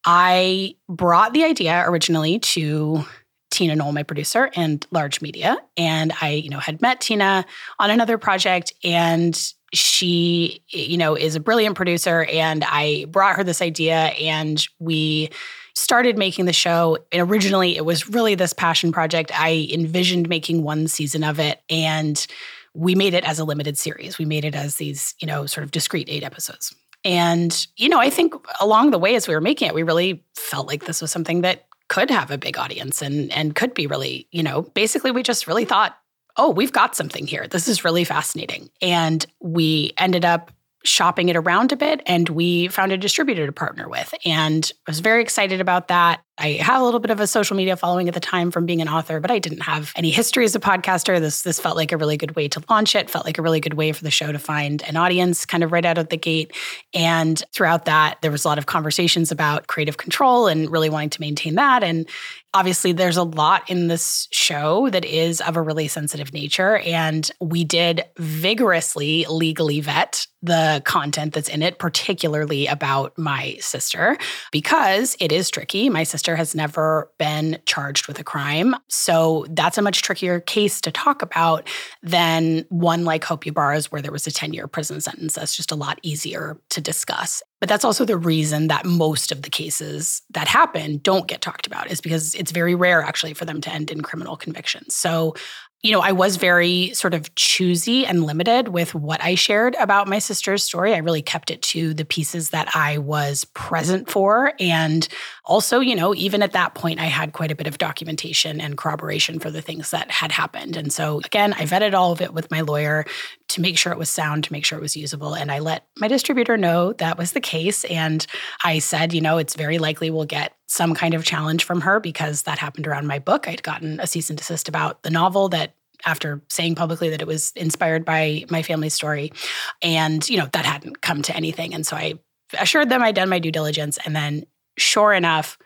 I 0.06 0.76
brought 0.90 1.34
the 1.34 1.46
idea 1.46 1.84
originally 1.88 2.40
to 2.40 3.06
Tina 3.50 3.76
Knoll, 3.76 3.91
my 3.91 4.04
producer, 4.04 4.50
and 4.56 4.86
Large 4.91 5.22
Media. 5.22 5.58
And 5.76 6.14
I, 6.22 6.32
you 6.32 6.50
know, 6.50 6.60
had 6.60 6.82
met 6.82 7.02
Tina 7.02 7.45
on 7.80 7.89
another 7.89 8.18
project 8.18 8.74
and 8.84 9.39
she, 9.74 10.64
you 10.70 10.97
know, 10.97 11.16
is 11.16 11.36
a 11.36 11.39
brilliant 11.39 11.76
producer. 11.76 12.26
And 12.26 12.64
I 12.64 13.06
brought 13.10 13.36
her 13.36 13.43
this 13.43 13.62
idea 13.62 13.95
and 13.95 14.66
we 14.80 15.30
started 15.76 16.18
making 16.18 16.45
the 16.45 16.54
show, 16.54 16.97
and 17.12 17.30
originally 17.30 17.78
it 17.78 17.86
was 17.86 18.10
really 18.10 18.36
this 18.36 18.52
passion 18.52 18.91
project. 18.91 19.32
I 19.34 19.70
envisioned 19.72 20.28
making 20.28 20.64
one 20.64 20.88
season 20.88 21.24
of 21.24 21.39
it, 21.39 21.62
and 21.70 22.26
we 22.74 22.95
made 22.95 23.14
it 23.14 23.24
as 23.24 23.39
a 23.39 23.45
limited 23.45 23.78
series. 23.78 24.18
We 24.18 24.26
made 24.26 24.43
it 24.43 24.56
as 24.56 24.76
these, 24.76 25.16
you 25.20 25.28
know, 25.28 25.45
sort 25.45 25.64
of 25.64 25.72
discrete 25.72 26.10
eight 26.10 26.24
episodes. 26.24 26.76
And, 27.06 27.66
you 27.78 27.88
know, 27.88 28.00
I 28.00 28.10
think 28.10 28.34
along 28.60 28.91
the 28.91 29.00
way 29.00 29.16
as 29.16 29.26
we 29.26 29.34
were 29.34 29.41
making 29.41 29.70
it, 29.70 29.74
we 29.74 29.84
really 29.84 30.22
felt 30.36 30.68
like 30.68 30.86
this 30.86 31.02
was 31.02 31.12
something 31.12 31.41
that 31.41 31.66
could 31.90 32.10
have 32.10 32.32
a 32.32 32.38
big 32.38 32.58
audience 32.58 33.02
and 33.02 33.32
and 33.34 33.56
could 33.56 33.74
be 33.74 33.88
really, 33.88 34.28
you 34.32 34.44
know, 34.44 34.62
basically 34.62 35.12
we 35.12 35.24
just 35.24 35.48
really 35.48 35.66
thought, 35.66 35.98
oh, 36.38 36.50
we've 36.50 36.72
got 36.72 36.96
something 36.96 37.28
here. 37.28 37.48
This 37.48 37.68
is 37.68 37.84
really 37.84 38.06
fascinating. 38.06 38.70
And 38.82 39.26
we 39.42 39.92
ended 39.98 40.24
up 40.24 40.52
shopping 40.86 41.30
it 41.30 41.36
around 41.36 41.72
a 41.72 41.76
bit 41.76 42.02
and 42.06 42.30
we 42.30 42.68
found 42.70 42.92
a 42.92 42.98
distributor 42.98 43.46
to 43.46 43.52
partner 43.52 43.90
with 43.90 44.14
and 44.26 44.72
I 44.88 44.92
was 44.92 45.02
very 45.02 45.22
excited 45.22 45.60
about 45.60 45.90
that. 45.90 46.22
I 46.38 46.54
have 46.54 46.82
a 46.82 46.86
little 46.86 47.02
bit 47.02 47.12
of 47.12 47.20
a 47.20 47.28
social 47.28 47.58
media 47.58 47.76
following 47.76 48.08
at 48.08 48.14
the 48.14 48.22
time 48.22 48.50
from 48.50 48.66
being 48.66 48.82
an 48.82 48.88
author, 48.88 49.20
but 49.20 49.30
I 49.30 49.40
didn't 49.40 49.64
have 49.64 49.92
any 49.98 50.10
history 50.10 50.46
as 50.46 50.56
a 50.56 50.60
podcaster. 50.60 51.20
This 51.20 51.42
this 51.42 51.60
felt 51.60 51.76
like 51.76 51.92
a 51.92 51.98
really 51.98 52.16
good 52.16 52.36
way 52.38 52.48
to 52.48 52.64
launch 52.70 52.96
it, 52.96 53.10
felt 53.10 53.26
like 53.26 53.38
a 53.38 53.42
really 53.42 53.60
good 53.60 53.74
way 53.74 53.92
for 53.92 54.06
the 54.06 54.12
show 54.12 54.32
to 54.32 54.40
find 54.40 54.82
an 54.84 54.96
audience 54.96 55.46
kind 55.46 55.64
of 55.64 55.74
right 55.74 55.84
out 55.84 55.98
of 55.98 56.08
the 56.08 56.18
gate. 56.18 56.56
And 56.94 57.44
throughout 57.52 57.86
that, 57.86 58.20
there 58.22 58.32
was 58.32 58.46
a 58.46 58.48
lot 58.48 58.58
of 58.58 58.68
conversations 58.68 59.32
about 59.32 59.68
creative 59.68 59.98
control 59.98 60.48
and 60.48 60.72
really 60.72 60.90
wanting 60.90 61.10
to 61.10 61.22
maintain 61.22 61.56
that 61.56 61.84
and 61.84 62.08
obviously 62.54 62.91
there's 62.91 63.18
a 63.18 63.24
lot 63.24 63.70
in 63.70 63.88
this 63.88 64.28
show 64.32 64.89
that 64.89 65.06
is 65.06 65.39
of 65.41 65.56
a 65.56 65.62
really 65.62 65.88
sensitive 65.88 66.34
nature 66.34 66.78
and 66.80 67.30
we 67.39 67.64
did 67.64 68.04
vigorously 68.18 69.26
legally 69.30 69.80
vet 69.82 70.26
the 70.41 70.82
content 70.86 71.34
that's 71.34 71.50
in 71.50 71.62
it 71.62 71.78
particularly 71.80 72.66
about 72.66 73.16
my 73.18 73.56
sister 73.60 74.18
because 74.52 75.16
it 75.20 75.32
is 75.32 75.50
tricky. 75.50 75.89
My 75.89 76.04
sister 76.04 76.36
has 76.36 76.56
never 76.56 77.12
been 77.20 77.60
charged 77.66 78.08
with 78.08 78.20
a 78.20 78.24
crime 78.24 78.76
so 78.88 79.45
that's 79.50 79.78
a 79.78 79.82
much 79.82 80.02
trickier 80.02 80.39
case 80.39 80.82
to 80.82 80.91
talk 80.91 81.22
about 81.22 81.68
than 82.02 82.66
one 82.70 83.06
like 83.06 83.24
hope 83.24 83.45
Ybarra's 83.45 83.91
where 83.91 84.02
there 84.02 84.12
was 84.12 84.26
a 84.26 84.32
10 84.32 84.54
year 84.54 84.68
prison 84.68 85.02
sentence. 85.02 85.36
That's 85.36 85.56
just 85.56 85.72
a 85.72 85.76
lot 85.76 86.00
easier 86.02 86.60
to 86.70 86.82
discuss 86.82 87.43
but 87.60 87.70
that's 87.70 87.86
also 87.86 88.05
the 88.05 88.18
reason 88.18 88.68
that 88.68 88.86
most 88.86 89.32
of 89.32 89.41
the 89.41 89.49
cases 89.49 90.22
that 90.32 90.47
happen 90.47 90.99
don't 90.99 91.28
get 91.28 91.41
talked 91.41 91.68
about, 91.68 91.91
is 91.91 92.01
because 92.01 92.36
it's 92.36 92.51
very 92.51 92.76
rare 92.76 93.01
actually 93.01 93.34
for 93.34 93.45
them 93.45 93.62
to 93.62 93.72
end 93.72 93.91
in 93.91 94.01
criminal 94.01 94.36
convictions. 94.36 94.95
So 94.95 95.36
you 95.82 95.93
know, 95.93 96.01
I 96.01 96.12
was 96.12 96.36
very 96.36 96.93
sort 96.93 97.14
of 97.14 97.34
choosy 97.36 98.05
and 98.05 98.26
limited 98.26 98.68
with 98.68 98.93
what 98.93 99.24
I 99.24 99.36
shared 99.36 99.76
about 99.76 100.10
my 100.10 100.20
sister's 100.20 100.62
story. 100.62 100.93
I 100.93 100.97
really 100.97 101.22
kept 101.22 101.49
it 101.49 101.62
to 101.64 101.93
the 101.93 102.03
pieces 102.03 102.49
that 102.49 102.76
I 102.76 102.97
was 102.97 103.45
present 103.53 104.10
for. 104.10 104.51
And 104.60 105.07
also, 105.45 105.80
you 105.80 105.95
know, 105.95 106.14
even 106.14 106.43
at 106.43 106.51
that 106.51 106.76
point, 106.76 106.99
I 106.99 107.05
had 107.05 107.32
quite 107.32 107.51
a 107.51 107.55
bit 107.55 107.66
of 107.66 107.78
documentation 107.78 108.60
and 108.60 108.78
corroboration 108.78 109.39
for 109.39 109.49
the 109.49 109.62
things 109.62 109.91
that 109.91 110.12
had 110.12 110.34
happened. 110.34 110.76
And 110.76 110.91
so, 110.91 111.22
again, 111.24 111.53
I 111.53 111.64
vetted 111.64 111.93
all 111.93 112.12
of 112.12 112.20
it 112.20 112.34
with 112.34 112.51
my 112.51 112.60
lawyer 112.60 113.05
to 113.50 113.62
make 113.62 113.78
sure 113.78 113.91
it 113.91 113.97
was 113.97 114.10
sound, 114.10 114.43
to 114.45 114.54
make 114.54 114.64
sure 114.64 114.78
it 114.78 114.82
was 114.82 114.95
usable. 114.95 115.34
And 115.34 115.52
I 115.52 115.60
let 115.60 115.88
my 115.97 116.08
distributor 116.08 116.56
know 116.56 116.93
that 116.93 117.18
was 117.18 117.34
the 117.34 117.41
case. 117.41 117.84
And 117.86 118.26
I 118.64 118.80
said, 118.80 119.14
you 119.14 119.22
know, 119.22 119.38
it's 119.38 119.56
very 119.56 119.80
likely 119.80 120.10
we'll 120.10 120.26
get 120.26 120.56
some 120.68 120.93
kind 120.93 121.14
of 121.14 121.26
challenge 121.26 121.64
from 121.64 121.82
her 121.82 122.00
because 122.00 122.43
that 122.43 122.60
happened 122.60 122.88
around 122.88 123.08
my 123.08 123.20
book. 123.20 123.47
I'd 123.47 123.64
gotten 123.64 124.00
a 124.00 124.08
cease 124.08 124.30
and 124.30 124.38
desist 124.38 124.70
about 124.70 125.02
the 125.04 125.10
novel 125.10 125.50
that 125.50 125.74
after 126.06 126.41
saying 126.47 126.76
publicly 126.76 127.10
that 127.10 127.22
it 127.22 127.28
was 127.28 127.52
inspired 127.56 128.06
by 128.06 128.45
my 128.50 128.62
family's 128.62 128.93
story. 128.93 129.34
And, 129.82 130.28
you 130.30 130.38
know, 130.38 130.47
that 130.54 130.66
hadn't 130.66 131.02
come 131.02 131.22
to 131.24 131.36
anything. 131.36 131.74
And 131.74 131.86
so 131.86 131.95
I 131.95 132.14
assured 132.58 132.89
them 132.89 133.02
I'd 133.02 133.16
done 133.16 133.30
my 133.30 133.39
due 133.39 133.52
diligence. 133.52 133.97
And 134.06 134.16
then, 134.16 134.45
sure 134.78 135.12
enough, 135.12 135.58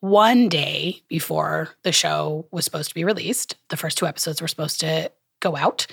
one 0.00 0.48
day 0.48 1.02
before 1.08 1.70
the 1.82 1.92
show 1.92 2.46
was 2.50 2.64
supposed 2.64 2.88
to 2.88 2.94
be 2.94 3.04
released, 3.04 3.56
the 3.68 3.76
first 3.76 3.98
two 3.98 4.06
episodes 4.06 4.42
were 4.42 4.48
supposed 4.48 4.80
to 4.80 5.10
go 5.40 5.56
out 5.56 5.86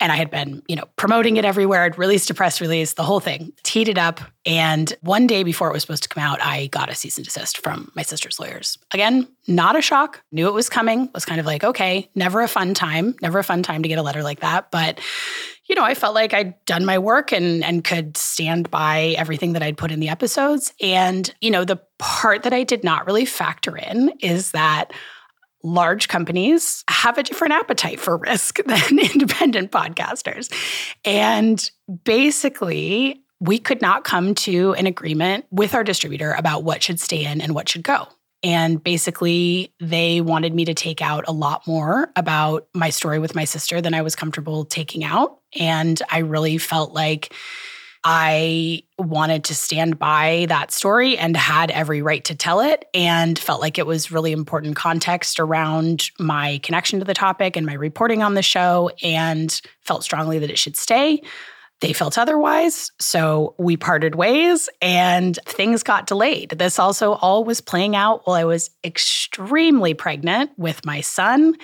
and 0.00 0.12
I 0.12 0.16
had 0.16 0.30
been, 0.30 0.62
you 0.68 0.76
know, 0.76 0.84
promoting 0.96 1.36
it 1.36 1.44
everywhere. 1.44 1.82
I'd 1.82 1.98
released 1.98 2.30
a 2.30 2.34
press 2.34 2.60
release, 2.60 2.92
the 2.92 3.02
whole 3.02 3.20
thing, 3.20 3.52
teed 3.62 3.88
it 3.88 3.98
up. 3.98 4.20
And 4.46 4.94
one 5.00 5.26
day 5.26 5.42
before 5.42 5.68
it 5.68 5.72
was 5.72 5.82
supposed 5.82 6.04
to 6.04 6.08
come 6.08 6.22
out, 6.22 6.40
I 6.40 6.68
got 6.68 6.88
a 6.88 6.94
cease 6.94 7.18
and 7.18 7.24
desist 7.24 7.58
from 7.58 7.90
my 7.94 8.02
sister's 8.02 8.38
lawyers. 8.38 8.78
Again, 8.92 9.28
not 9.46 9.76
a 9.76 9.82
shock, 9.82 10.22
knew 10.30 10.46
it 10.46 10.54
was 10.54 10.68
coming, 10.68 11.10
was 11.14 11.24
kind 11.24 11.40
of 11.40 11.46
like, 11.46 11.64
okay, 11.64 12.08
never 12.14 12.42
a 12.42 12.48
fun 12.48 12.74
time, 12.74 13.16
never 13.22 13.38
a 13.38 13.44
fun 13.44 13.62
time 13.62 13.82
to 13.82 13.88
get 13.88 13.98
a 13.98 14.02
letter 14.02 14.22
like 14.22 14.40
that. 14.40 14.70
But, 14.70 15.00
you 15.66 15.74
know, 15.74 15.84
I 15.84 15.94
felt 15.94 16.14
like 16.14 16.32
I'd 16.32 16.54
done 16.64 16.84
my 16.84 16.98
work 16.98 17.32
and 17.32 17.64
and 17.64 17.84
could 17.84 18.16
stand 18.16 18.70
by 18.70 19.14
everything 19.18 19.52
that 19.54 19.62
I'd 19.62 19.76
put 19.76 19.90
in 19.90 20.00
the 20.00 20.08
episodes. 20.08 20.72
And, 20.80 21.32
you 21.40 21.50
know, 21.50 21.64
the 21.64 21.80
part 21.98 22.44
that 22.44 22.52
I 22.52 22.62
did 22.62 22.84
not 22.84 23.06
really 23.06 23.24
factor 23.24 23.76
in 23.76 24.10
is 24.20 24.52
that 24.52 24.92
large 25.62 26.08
companies 26.08 26.84
have 26.88 27.18
a 27.18 27.22
different 27.22 27.54
appetite 27.54 28.00
for 28.00 28.16
risk 28.16 28.60
than 28.66 28.98
independent 29.14 29.70
podcasters. 29.70 30.52
And 31.04 31.70
basically, 32.04 33.22
we 33.40 33.58
could 33.58 33.80
not 33.80 34.04
come 34.04 34.34
to 34.34 34.72
an 34.74 34.86
agreement 34.86 35.46
with 35.50 35.74
our 35.74 35.84
distributor 35.84 36.32
about 36.32 36.64
what 36.64 36.82
should 36.82 36.98
stay 36.98 37.24
in 37.24 37.40
and 37.40 37.54
what 37.54 37.68
should 37.68 37.84
go. 37.84 38.08
And 38.42 38.82
basically, 38.82 39.72
they 39.80 40.20
wanted 40.20 40.54
me 40.54 40.64
to 40.66 40.74
take 40.74 41.02
out 41.02 41.24
a 41.26 41.32
lot 41.32 41.66
more 41.66 42.10
about 42.14 42.68
my 42.72 42.90
story 42.90 43.18
with 43.18 43.34
my 43.34 43.44
sister 43.44 43.80
than 43.80 43.94
I 43.94 44.02
was 44.02 44.14
comfortable 44.14 44.64
taking 44.64 45.02
out. 45.02 45.38
And 45.58 46.00
I 46.10 46.18
really 46.18 46.58
felt 46.58 46.92
like 46.92 47.34
I 48.04 48.82
wanted 48.98 49.44
to 49.44 49.54
stand 49.54 49.98
by 49.98 50.46
that 50.48 50.72
story 50.72 51.18
and 51.18 51.36
had 51.36 51.70
every 51.70 52.02
right 52.02 52.24
to 52.24 52.34
tell 52.34 52.60
it, 52.60 52.86
and 52.94 53.38
felt 53.38 53.60
like 53.60 53.78
it 53.78 53.86
was 53.86 54.10
really 54.10 54.32
important 54.32 54.76
context 54.76 55.40
around 55.40 56.10
my 56.18 56.58
connection 56.62 56.98
to 56.98 57.04
the 57.04 57.14
topic 57.14 57.56
and 57.56 57.66
my 57.66 57.74
reporting 57.74 58.22
on 58.22 58.34
the 58.34 58.42
show, 58.42 58.90
and 59.02 59.60
felt 59.82 60.04
strongly 60.04 60.38
that 60.38 60.50
it 60.50 60.58
should 60.58 60.76
stay. 60.76 61.22
They 61.80 61.92
felt 61.92 62.18
otherwise. 62.18 62.90
So 62.98 63.54
we 63.56 63.76
parted 63.76 64.16
ways 64.16 64.68
and 64.82 65.38
things 65.46 65.84
got 65.84 66.08
delayed. 66.08 66.50
This 66.50 66.76
also 66.76 67.12
all 67.12 67.44
was 67.44 67.60
playing 67.60 67.94
out 67.94 68.26
while 68.26 68.34
I 68.34 68.44
was 68.44 68.70
extremely 68.82 69.94
pregnant 69.94 70.50
with 70.56 70.84
my 70.84 71.02
son. 71.02 71.54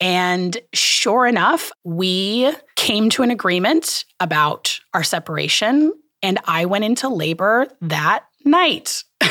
And 0.00 0.56
sure 0.74 1.26
enough, 1.26 1.72
we 1.84 2.52
came 2.76 3.08
to 3.10 3.22
an 3.22 3.30
agreement 3.30 4.04
about 4.20 4.78
our 4.94 5.02
separation. 5.02 5.92
And 6.22 6.38
I 6.44 6.64
went 6.66 6.84
into 6.84 7.08
labor 7.08 7.66
that 7.82 8.24
night. 8.44 9.04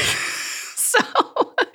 so 0.76 1.00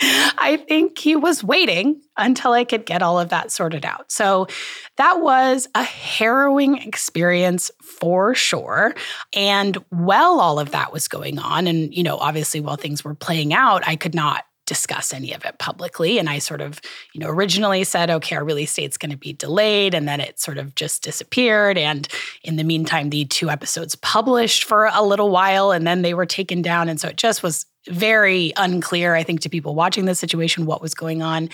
I 0.03 0.63
think 0.69 0.99
he 0.99 1.15
was 1.15 1.45
waiting 1.45 2.01
until 2.17 2.53
I 2.53 2.65
could 2.65 2.87
get 2.87 3.03
all 3.03 3.21
of 3.21 3.29
that 3.29 3.53
sorted 3.53 3.85
out. 3.85 4.11
So 4.11 4.47
that 4.97 5.21
was 5.21 5.69
a 5.75 5.83
harrowing 5.83 6.79
experience 6.79 7.71
for 7.83 8.35
sure. 8.35 8.95
And 9.35 9.77
while 9.91 10.41
all 10.41 10.59
of 10.59 10.71
that 10.71 10.93
was 10.93 11.09
going 11.09 11.39
on, 11.39 11.67
and, 11.67 11.95
you 11.95 12.03
know, 12.03 12.17
obviously 12.17 12.61
while 12.61 12.77
things 12.77 13.05
were 13.05 13.15
playing 13.15 13.53
out, 13.53 13.87
I 13.87 13.97
could 13.97 14.15
not 14.15 14.45
discuss 14.71 15.13
any 15.13 15.33
of 15.33 15.45
it 15.45 15.59
publicly. 15.59 16.17
And 16.21 16.29
I 16.29 16.39
sort 16.39 16.61
of, 16.61 16.81
you 17.13 17.21
know, 17.21 17.29
originally 17.29 17.83
said, 17.83 18.09
okay, 18.09 18.37
our 18.37 18.45
release 18.45 18.73
date's 18.73 18.97
going 18.97 19.11
to 19.11 19.17
be 19.17 19.33
delayed. 19.33 19.95
And 19.95 20.07
then 20.07 20.21
it 20.21 20.39
sort 20.39 20.59
of 20.59 20.77
just 20.77 21.03
disappeared. 21.03 21.77
And 21.77 22.07
in 22.45 22.55
the 22.55 22.63
meantime, 22.63 23.11
the 23.11 23.25
two 23.25 23.51
episodes 23.51 23.97
published 23.97 24.63
for 24.63 24.89
a 24.95 25.03
little 25.03 25.31
while 25.31 25.73
and 25.73 25.85
then 25.85 26.03
they 26.03 26.15
were 26.15 26.25
taken 26.25 26.63
down. 26.63 26.89
And 26.89 27.01
so 27.01 27.09
it 27.09 27.17
just 27.17 27.43
was 27.43 27.67
very 27.89 28.53
unclear, 28.57 29.17
I 29.17 29.25
think, 29.25 29.41
to 29.41 29.49
people 29.49 29.75
watching 29.75 30.05
the 30.05 30.15
situation 30.15 30.67
what 30.67 30.81
was 30.81 30.95
going 30.95 31.21
on. 31.21 31.49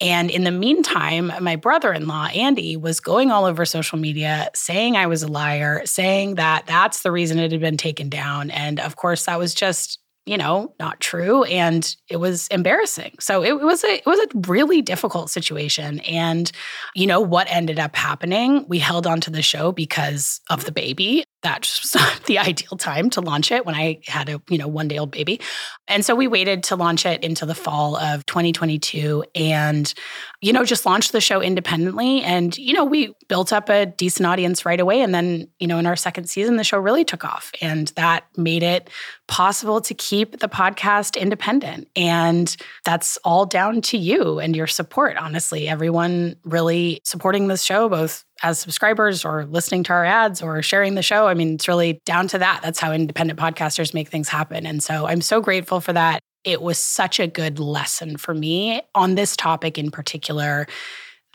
And 0.00 0.30
in 0.30 0.44
the 0.44 0.50
meantime, 0.50 1.30
my 1.42 1.56
brother 1.56 1.92
in 1.92 2.06
law, 2.06 2.28
Andy, 2.28 2.78
was 2.78 3.00
going 3.00 3.30
all 3.30 3.44
over 3.44 3.66
social 3.66 3.98
media 3.98 4.48
saying 4.54 4.96
I 4.96 5.08
was 5.08 5.22
a 5.22 5.28
liar, 5.28 5.82
saying 5.84 6.36
that 6.36 6.64
that's 6.66 7.02
the 7.02 7.12
reason 7.12 7.38
it 7.38 7.52
had 7.52 7.60
been 7.60 7.76
taken 7.76 8.08
down. 8.08 8.50
And 8.50 8.80
of 8.80 8.96
course, 8.96 9.26
that 9.26 9.38
was 9.38 9.52
just 9.52 9.98
you 10.24 10.36
know, 10.36 10.74
not 10.78 11.00
true, 11.00 11.44
and 11.44 11.96
it 12.08 12.16
was 12.16 12.46
embarrassing. 12.48 13.16
So 13.18 13.42
it, 13.42 13.60
was 13.60 13.82
a 13.84 13.94
it 13.94 14.06
was 14.06 14.20
a 14.20 14.48
really 14.48 14.80
difficult 14.80 15.30
situation. 15.30 15.98
And 16.00 16.50
you 16.94 17.06
know 17.06 17.20
what 17.20 17.48
ended 17.50 17.78
up 17.78 17.96
happening? 17.96 18.64
We 18.68 18.78
held 18.78 19.06
on 19.06 19.20
to 19.22 19.30
the 19.30 19.42
show 19.42 19.72
because 19.72 20.40
of 20.48 20.64
the 20.64 20.72
baby. 20.72 21.24
That's 21.42 21.94
not 21.94 22.24
the 22.24 22.38
ideal 22.38 22.76
time 22.76 23.10
to 23.10 23.20
launch 23.20 23.50
it 23.50 23.66
when 23.66 23.74
I 23.74 24.00
had 24.06 24.28
a 24.28 24.40
you 24.48 24.58
know 24.58 24.68
one 24.68 24.88
day 24.88 24.98
old 24.98 25.10
baby, 25.10 25.40
and 25.88 26.04
so 26.04 26.14
we 26.14 26.28
waited 26.28 26.62
to 26.64 26.76
launch 26.76 27.04
it 27.06 27.22
into 27.24 27.46
the 27.46 27.54
fall 27.54 27.96
of 27.96 28.24
2022, 28.26 29.24
and 29.34 29.92
you 30.40 30.52
know 30.52 30.64
just 30.64 30.86
launched 30.86 31.12
the 31.12 31.20
show 31.20 31.40
independently. 31.40 32.22
And 32.22 32.56
you 32.56 32.74
know 32.74 32.84
we 32.84 33.14
built 33.28 33.52
up 33.52 33.68
a 33.68 33.86
decent 33.86 34.26
audience 34.26 34.64
right 34.64 34.80
away, 34.80 35.00
and 35.00 35.14
then 35.14 35.48
you 35.58 35.66
know 35.66 35.78
in 35.78 35.86
our 35.86 35.96
second 35.96 36.28
season 36.28 36.56
the 36.56 36.64
show 36.64 36.78
really 36.78 37.04
took 37.04 37.24
off, 37.24 37.52
and 37.60 37.88
that 37.96 38.24
made 38.36 38.62
it 38.62 38.88
possible 39.26 39.80
to 39.80 39.94
keep 39.94 40.40
the 40.40 40.48
podcast 40.48 41.18
independent. 41.18 41.88
And 41.96 42.54
that's 42.84 43.16
all 43.24 43.46
down 43.46 43.80
to 43.82 43.96
you 43.96 44.38
and 44.38 44.54
your 44.54 44.66
support, 44.66 45.16
honestly. 45.16 45.68
Everyone 45.68 46.36
really 46.44 47.00
supporting 47.04 47.48
this 47.48 47.62
show, 47.62 47.88
both 47.88 48.24
as 48.42 48.58
subscribers 48.58 49.24
or 49.24 49.46
listening 49.46 49.84
to 49.84 49.92
our 49.92 50.04
ads 50.04 50.42
or 50.42 50.62
sharing 50.62 50.94
the 50.94 51.02
show. 51.02 51.28
I 51.28 51.34
mean, 51.34 51.54
it's 51.54 51.68
really 51.68 52.00
down 52.04 52.28
to 52.28 52.38
that. 52.38 52.60
That's 52.62 52.78
how 52.78 52.92
independent 52.92 53.38
podcasters 53.38 53.94
make 53.94 54.08
things 54.08 54.28
happen. 54.28 54.66
And 54.66 54.82
so 54.82 55.06
I'm 55.06 55.20
so 55.20 55.40
grateful 55.40 55.80
for 55.80 55.92
that. 55.92 56.20
It 56.44 56.60
was 56.60 56.78
such 56.78 57.20
a 57.20 57.28
good 57.28 57.60
lesson 57.60 58.16
for 58.16 58.34
me 58.34 58.82
on 58.94 59.14
this 59.14 59.36
topic 59.36 59.78
in 59.78 59.90
particular 59.90 60.66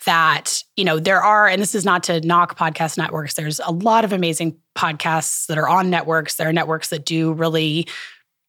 that 0.05 0.63
you 0.75 0.85
know 0.85 0.99
there 0.99 1.21
are 1.21 1.47
and 1.47 1.59
this 1.59 1.73
is 1.73 1.83
not 1.83 2.03
to 2.03 2.21
knock 2.21 2.55
podcast 2.57 2.99
networks 2.99 3.33
there's 3.33 3.59
a 3.65 3.71
lot 3.71 4.05
of 4.05 4.13
amazing 4.13 4.55
podcasts 4.77 5.47
that 5.47 5.57
are 5.57 5.67
on 5.67 5.89
networks 5.89 6.35
there 6.35 6.47
are 6.47 6.53
networks 6.53 6.89
that 6.89 7.03
do 7.03 7.33
really 7.33 7.87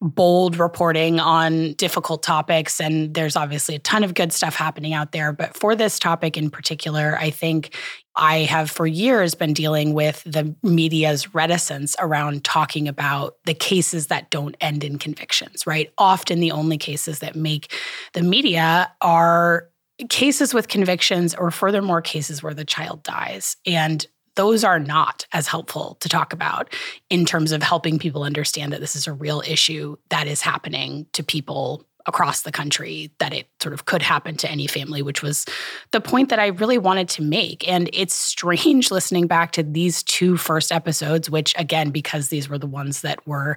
bold 0.01 0.57
reporting 0.57 1.19
on 1.19 1.73
difficult 1.73 2.23
topics 2.23 2.79
and 2.79 3.13
there's 3.13 3.35
obviously 3.35 3.75
a 3.75 3.79
ton 3.79 4.03
of 4.03 4.13
good 4.13 4.31
stuff 4.31 4.55
happening 4.55 4.93
out 4.93 5.11
there. 5.11 5.33
But 5.33 5.55
for 5.55 5.75
this 5.75 5.99
topic 5.99 6.37
in 6.37 6.49
particular 6.49 7.17
i 7.19 7.29
think 7.29 7.75
i 8.15 8.39
have 8.39 8.71
for 8.71 8.87
years 8.87 9.35
been 9.35 9.53
dealing 9.53 9.93
with 9.93 10.23
the 10.23 10.55
media's 10.63 11.33
reticence 11.33 11.95
around 11.99 12.43
talking 12.43 12.87
about 12.87 13.35
the 13.45 13.53
cases 13.53 14.07
that 14.07 14.29
don't 14.29 14.55
end 14.61 14.83
in 14.83 14.97
convictions 14.97 15.65
right? 15.65 15.91
Often 15.97 16.39
the 16.39 16.51
only 16.51 16.77
cases 16.77 17.19
that 17.19 17.35
make 17.35 17.71
the 18.13 18.23
media 18.23 18.91
are 19.01 19.69
cases 20.09 20.53
with 20.53 20.67
convictions 20.67 21.35
or 21.35 21.51
furthermore 21.51 22.01
cases 22.01 22.41
where 22.41 22.53
the 22.53 22.65
child 22.65 23.03
dies. 23.03 23.57
And 23.65 24.05
those 24.35 24.63
are 24.63 24.79
not 24.79 25.25
as 25.33 25.47
helpful 25.47 25.97
to 25.99 26.09
talk 26.09 26.33
about 26.33 26.73
in 27.09 27.25
terms 27.25 27.51
of 27.51 27.63
helping 27.63 27.99
people 27.99 28.23
understand 28.23 28.73
that 28.73 28.81
this 28.81 28.95
is 28.95 29.07
a 29.07 29.13
real 29.13 29.41
issue 29.47 29.95
that 30.09 30.27
is 30.27 30.41
happening 30.41 31.05
to 31.13 31.23
people 31.23 31.85
across 32.09 32.41
the 32.41 32.51
country 32.51 33.11
that 33.19 33.33
it 33.33 33.47
sort 33.61 33.71
of 33.71 33.85
could 33.85 34.01
happen 34.01 34.35
to 34.35 34.49
any 34.49 34.67
family, 34.67 35.01
which 35.01 35.21
was 35.21 35.45
the 35.91 36.01
point 36.01 36.29
that 36.29 36.39
I 36.39 36.47
really 36.47 36.77
wanted 36.77 37.07
to 37.09 37.21
make. 37.21 37.65
And 37.67 37.89
it's 37.93 38.13
strange 38.13 38.91
listening 38.91 39.27
back 39.27 39.51
to 39.53 39.63
these 39.63 40.03
two 40.03 40.35
first 40.35 40.71
episodes, 40.71 41.29
which 41.29 41.53
again, 41.57 41.91
because 41.91 42.27
these 42.27 42.49
were 42.49 42.57
the 42.57 42.67
ones 42.67 43.01
that 43.01 43.25
were 43.25 43.55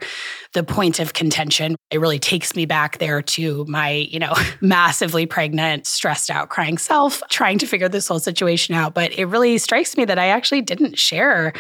the 0.53 0.63
point 0.63 1.01
of 1.01 1.15
contention, 1.15 1.77
it 1.91 1.99
really 1.99 2.19
takes 2.19 2.55
me 2.55 2.67
back 2.67 2.99
there 2.99 3.23
to 3.23 3.65
my, 3.67 3.91
you 3.91 4.19
know, 4.19 4.35
massively 4.61 5.27
pregnant, 5.27 5.87
stressed 5.87 6.31
out, 6.31 6.51
crying 6.51 6.79
self, 6.79 7.23
trying 7.31 7.59
to 7.59 7.67
figure 7.67 7.89
this 7.89 8.07
whole 8.07 8.21
situation 8.21 8.75
out. 8.75 8.95
But 8.95 9.13
it 9.19 9.25
really 9.25 9.59
strikes 9.59 9.97
me 9.97 10.05
that 10.05 10.19
I 10.19 10.29
actually 10.29 10.61
didn't 10.61 10.99
share 10.99 11.55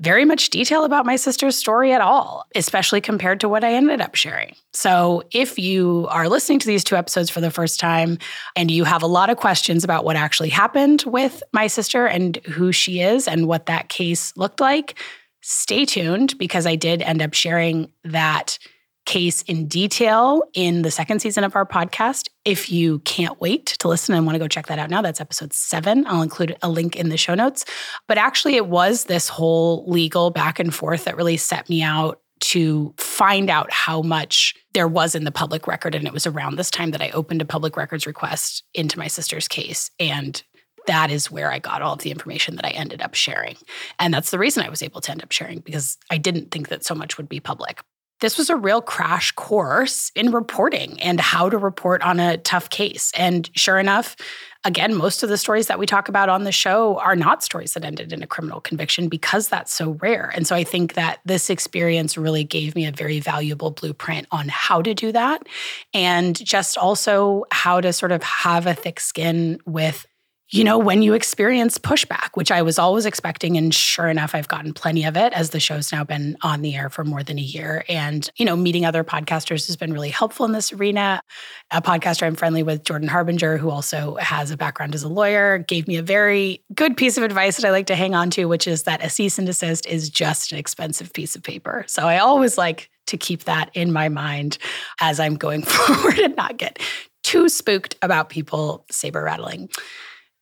very 0.00 0.24
much 0.24 0.50
detail 0.50 0.84
about 0.84 1.06
my 1.06 1.16
sister's 1.16 1.56
story 1.56 1.92
at 1.92 2.00
all, 2.00 2.46
especially 2.54 3.00
compared 3.00 3.40
to 3.40 3.48
what 3.48 3.64
I 3.64 3.74
ended 3.74 4.00
up 4.00 4.14
sharing. 4.14 4.54
So, 4.72 5.22
if 5.30 5.58
you 5.58 6.06
are 6.10 6.28
listening 6.28 6.58
to 6.60 6.66
these 6.66 6.84
two 6.84 6.96
episodes 6.96 7.30
for 7.30 7.40
the 7.40 7.50
first 7.50 7.78
time 7.78 8.18
and 8.56 8.70
you 8.70 8.84
have 8.84 9.02
a 9.02 9.06
lot 9.06 9.30
of 9.30 9.36
questions 9.36 9.84
about 9.84 10.04
what 10.04 10.16
actually 10.16 10.48
happened 10.48 11.04
with 11.06 11.42
my 11.52 11.66
sister 11.66 12.06
and 12.06 12.36
who 12.46 12.72
she 12.72 13.00
is 13.00 13.28
and 13.28 13.46
what 13.46 13.66
that 13.66 13.88
case 13.88 14.36
looked 14.36 14.60
like, 14.60 14.98
stay 15.42 15.84
tuned 15.84 16.36
because 16.38 16.66
I 16.66 16.74
did 16.74 17.02
end 17.02 17.22
up 17.22 17.34
sharing 17.34 17.90
that 18.04 18.58
case 19.04 19.42
in 19.42 19.66
detail 19.66 20.42
in 20.54 20.82
the 20.82 20.90
second 20.90 21.20
season 21.20 21.44
of 21.44 21.56
our 21.56 21.66
podcast. 21.66 22.28
If 22.44 22.70
you 22.70 23.00
can't 23.00 23.40
wait 23.40 23.66
to 23.66 23.88
listen 23.88 24.14
and 24.14 24.24
want 24.26 24.34
to 24.34 24.38
go 24.38 24.48
check 24.48 24.66
that 24.66 24.78
out 24.78 24.90
now, 24.90 25.02
that's 25.02 25.20
episode 25.20 25.52
seven. 25.52 26.06
I'll 26.06 26.22
include 26.22 26.56
a 26.62 26.68
link 26.68 26.96
in 26.96 27.08
the 27.08 27.16
show 27.16 27.34
notes. 27.34 27.64
But 28.08 28.18
actually, 28.18 28.56
it 28.56 28.66
was 28.66 29.04
this 29.04 29.28
whole 29.28 29.84
legal 29.86 30.30
back 30.30 30.58
and 30.58 30.74
forth 30.74 31.04
that 31.04 31.16
really 31.16 31.36
set 31.36 31.68
me 31.68 31.82
out 31.82 32.20
to 32.40 32.94
find 32.98 33.48
out 33.48 33.70
how 33.72 34.02
much 34.02 34.54
there 34.74 34.88
was 34.88 35.14
in 35.14 35.24
the 35.24 35.32
public 35.32 35.66
record. 35.66 35.94
And 35.94 36.06
it 36.06 36.12
was 36.12 36.26
around 36.26 36.56
this 36.56 36.70
time 36.70 36.90
that 36.90 37.00
I 37.00 37.10
opened 37.10 37.40
a 37.40 37.46
public 37.46 37.76
records 37.76 38.06
request 38.06 38.64
into 38.74 38.98
my 38.98 39.06
sister's 39.06 39.48
case. 39.48 39.90
And 39.98 40.42
that 40.86 41.10
is 41.10 41.30
where 41.30 41.50
I 41.50 41.58
got 41.58 41.80
all 41.80 41.94
of 41.94 42.00
the 42.00 42.10
information 42.10 42.56
that 42.56 42.66
I 42.66 42.70
ended 42.70 43.00
up 43.00 43.14
sharing. 43.14 43.56
And 43.98 44.12
that's 44.12 44.30
the 44.30 44.38
reason 44.38 44.64
I 44.64 44.68
was 44.68 44.82
able 44.82 45.00
to 45.02 45.10
end 45.10 45.22
up 45.22 45.32
sharing 45.32 45.60
because 45.60 45.96
I 46.10 46.18
didn't 46.18 46.50
think 46.50 46.68
that 46.68 46.84
so 46.84 46.94
much 46.94 47.16
would 47.16 47.28
be 47.28 47.40
public 47.40 47.82
this 48.24 48.38
was 48.38 48.48
a 48.48 48.56
real 48.56 48.80
crash 48.80 49.32
course 49.32 50.10
in 50.14 50.32
reporting 50.32 50.98
and 51.02 51.20
how 51.20 51.50
to 51.50 51.58
report 51.58 52.00
on 52.00 52.18
a 52.18 52.38
tough 52.38 52.70
case. 52.70 53.12
And 53.14 53.50
sure 53.54 53.78
enough, 53.78 54.16
again, 54.64 54.94
most 54.94 55.22
of 55.22 55.28
the 55.28 55.36
stories 55.36 55.66
that 55.66 55.78
we 55.78 55.84
talk 55.84 56.08
about 56.08 56.30
on 56.30 56.44
the 56.44 56.50
show 56.50 56.98
are 57.00 57.16
not 57.16 57.44
stories 57.44 57.74
that 57.74 57.84
ended 57.84 58.14
in 58.14 58.22
a 58.22 58.26
criminal 58.26 58.62
conviction 58.62 59.10
because 59.10 59.48
that's 59.48 59.74
so 59.74 59.90
rare. 60.00 60.32
And 60.34 60.46
so 60.46 60.56
I 60.56 60.64
think 60.64 60.94
that 60.94 61.20
this 61.26 61.50
experience 61.50 62.16
really 62.16 62.44
gave 62.44 62.74
me 62.74 62.86
a 62.86 62.92
very 62.92 63.20
valuable 63.20 63.72
blueprint 63.72 64.26
on 64.30 64.48
how 64.48 64.80
to 64.80 64.94
do 64.94 65.12
that 65.12 65.46
and 65.92 66.42
just 66.42 66.78
also 66.78 67.44
how 67.52 67.78
to 67.82 67.92
sort 67.92 68.10
of 68.10 68.22
have 68.22 68.66
a 68.66 68.72
thick 68.72 69.00
skin 69.00 69.58
with 69.66 70.06
you 70.50 70.62
know, 70.62 70.78
when 70.78 71.00
you 71.00 71.14
experience 71.14 71.78
pushback, 71.78 72.30
which 72.34 72.52
I 72.52 72.60
was 72.62 72.78
always 72.78 73.06
expecting. 73.06 73.56
And 73.56 73.74
sure 73.74 74.08
enough, 74.08 74.34
I've 74.34 74.48
gotten 74.48 74.74
plenty 74.74 75.04
of 75.04 75.16
it 75.16 75.32
as 75.32 75.50
the 75.50 75.60
show's 75.60 75.90
now 75.90 76.04
been 76.04 76.36
on 76.42 76.60
the 76.60 76.74
air 76.74 76.90
for 76.90 77.02
more 77.02 77.22
than 77.22 77.38
a 77.38 77.42
year. 77.42 77.84
And, 77.88 78.28
you 78.36 78.44
know, 78.44 78.54
meeting 78.54 78.84
other 78.84 79.04
podcasters 79.04 79.66
has 79.66 79.76
been 79.76 79.92
really 79.92 80.10
helpful 80.10 80.44
in 80.44 80.52
this 80.52 80.72
arena. 80.72 81.22
A 81.70 81.80
podcaster 81.80 82.26
I'm 82.26 82.34
friendly 82.34 82.62
with, 82.62 82.84
Jordan 82.84 83.08
Harbinger, 83.08 83.56
who 83.56 83.70
also 83.70 84.16
has 84.16 84.50
a 84.50 84.56
background 84.56 84.94
as 84.94 85.02
a 85.02 85.08
lawyer, 85.08 85.58
gave 85.58 85.88
me 85.88 85.96
a 85.96 86.02
very 86.02 86.62
good 86.74 86.96
piece 86.96 87.16
of 87.16 87.24
advice 87.24 87.56
that 87.56 87.66
I 87.66 87.70
like 87.70 87.86
to 87.86 87.96
hang 87.96 88.14
on 88.14 88.28
to, 88.30 88.44
which 88.44 88.68
is 88.68 88.82
that 88.82 89.02
a 89.02 89.08
cease 89.08 89.38
and 89.38 89.46
desist 89.46 89.86
is 89.86 90.10
just 90.10 90.52
an 90.52 90.58
expensive 90.58 91.12
piece 91.12 91.34
of 91.34 91.42
paper. 91.42 91.84
So 91.88 92.06
I 92.06 92.18
always 92.18 92.58
like 92.58 92.90
to 93.06 93.16
keep 93.16 93.44
that 93.44 93.70
in 93.74 93.92
my 93.92 94.10
mind 94.10 94.58
as 95.00 95.20
I'm 95.20 95.36
going 95.36 95.62
forward 95.64 96.18
and 96.18 96.36
not 96.36 96.58
get 96.58 96.78
too 97.22 97.48
spooked 97.48 97.96
about 98.02 98.28
people 98.28 98.84
saber 98.90 99.22
rattling 99.22 99.70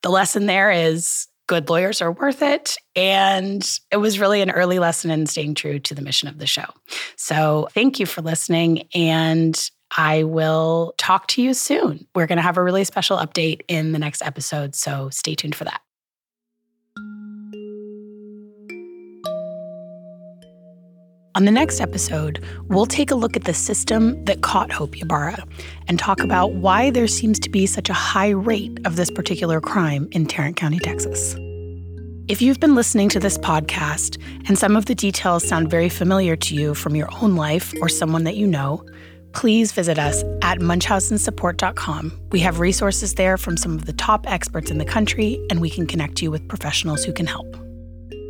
the 0.02 0.10
lesson 0.10 0.46
there 0.46 0.70
is 0.70 1.28
good 1.48 1.68
lawyers 1.68 2.00
are 2.00 2.12
worth 2.12 2.42
it. 2.42 2.76
And 2.96 3.68
it 3.90 3.96
was 3.96 4.18
really 4.18 4.40
an 4.40 4.50
early 4.50 4.78
lesson 4.78 5.10
in 5.10 5.26
staying 5.26 5.54
true 5.54 5.78
to 5.80 5.94
the 5.94 6.02
mission 6.02 6.28
of 6.28 6.38
the 6.38 6.46
show. 6.46 6.64
So 7.16 7.68
thank 7.74 8.00
you 8.00 8.06
for 8.06 8.22
listening. 8.22 8.88
And 8.94 9.58
I 9.96 10.24
will 10.24 10.94
talk 10.96 11.26
to 11.28 11.42
you 11.42 11.52
soon. 11.52 12.06
We're 12.14 12.26
going 12.26 12.36
to 12.36 12.42
have 12.42 12.56
a 12.56 12.62
really 12.62 12.84
special 12.84 13.18
update 13.18 13.62
in 13.68 13.92
the 13.92 13.98
next 13.98 14.22
episode. 14.22 14.74
So 14.74 15.10
stay 15.10 15.34
tuned 15.34 15.54
for 15.54 15.64
that. 15.64 15.80
On 21.34 21.46
the 21.46 21.50
next 21.50 21.80
episode, 21.80 22.44
we'll 22.68 22.84
take 22.84 23.10
a 23.10 23.14
look 23.14 23.36
at 23.36 23.44
the 23.44 23.54
system 23.54 24.22
that 24.26 24.42
caught 24.42 24.70
Hope 24.70 25.00
Ybarra 25.00 25.42
and 25.88 25.98
talk 25.98 26.20
about 26.20 26.52
why 26.52 26.90
there 26.90 27.06
seems 27.06 27.38
to 27.40 27.48
be 27.48 27.64
such 27.64 27.88
a 27.88 27.94
high 27.94 28.28
rate 28.28 28.78
of 28.84 28.96
this 28.96 29.10
particular 29.10 29.58
crime 29.58 30.08
in 30.12 30.26
Tarrant 30.26 30.56
County, 30.56 30.78
Texas. 30.78 31.34
If 32.28 32.42
you've 32.42 32.60
been 32.60 32.74
listening 32.74 33.08
to 33.10 33.18
this 33.18 33.38
podcast 33.38 34.22
and 34.46 34.58
some 34.58 34.76
of 34.76 34.84
the 34.84 34.94
details 34.94 35.48
sound 35.48 35.70
very 35.70 35.88
familiar 35.88 36.36
to 36.36 36.54
you 36.54 36.74
from 36.74 36.94
your 36.94 37.08
own 37.22 37.34
life 37.34 37.72
or 37.80 37.88
someone 37.88 38.24
that 38.24 38.36
you 38.36 38.46
know, 38.46 38.84
please 39.32 39.72
visit 39.72 39.98
us 39.98 40.22
at 40.42 40.58
munchausensupport.com. 40.58 42.20
We 42.30 42.40
have 42.40 42.60
resources 42.60 43.14
there 43.14 43.38
from 43.38 43.56
some 43.56 43.74
of 43.74 43.86
the 43.86 43.94
top 43.94 44.30
experts 44.30 44.70
in 44.70 44.76
the 44.76 44.84
country, 44.84 45.42
and 45.48 45.62
we 45.62 45.70
can 45.70 45.86
connect 45.86 46.20
you 46.20 46.30
with 46.30 46.46
professionals 46.46 47.04
who 47.04 47.12
can 47.14 47.26
help. 47.26 47.61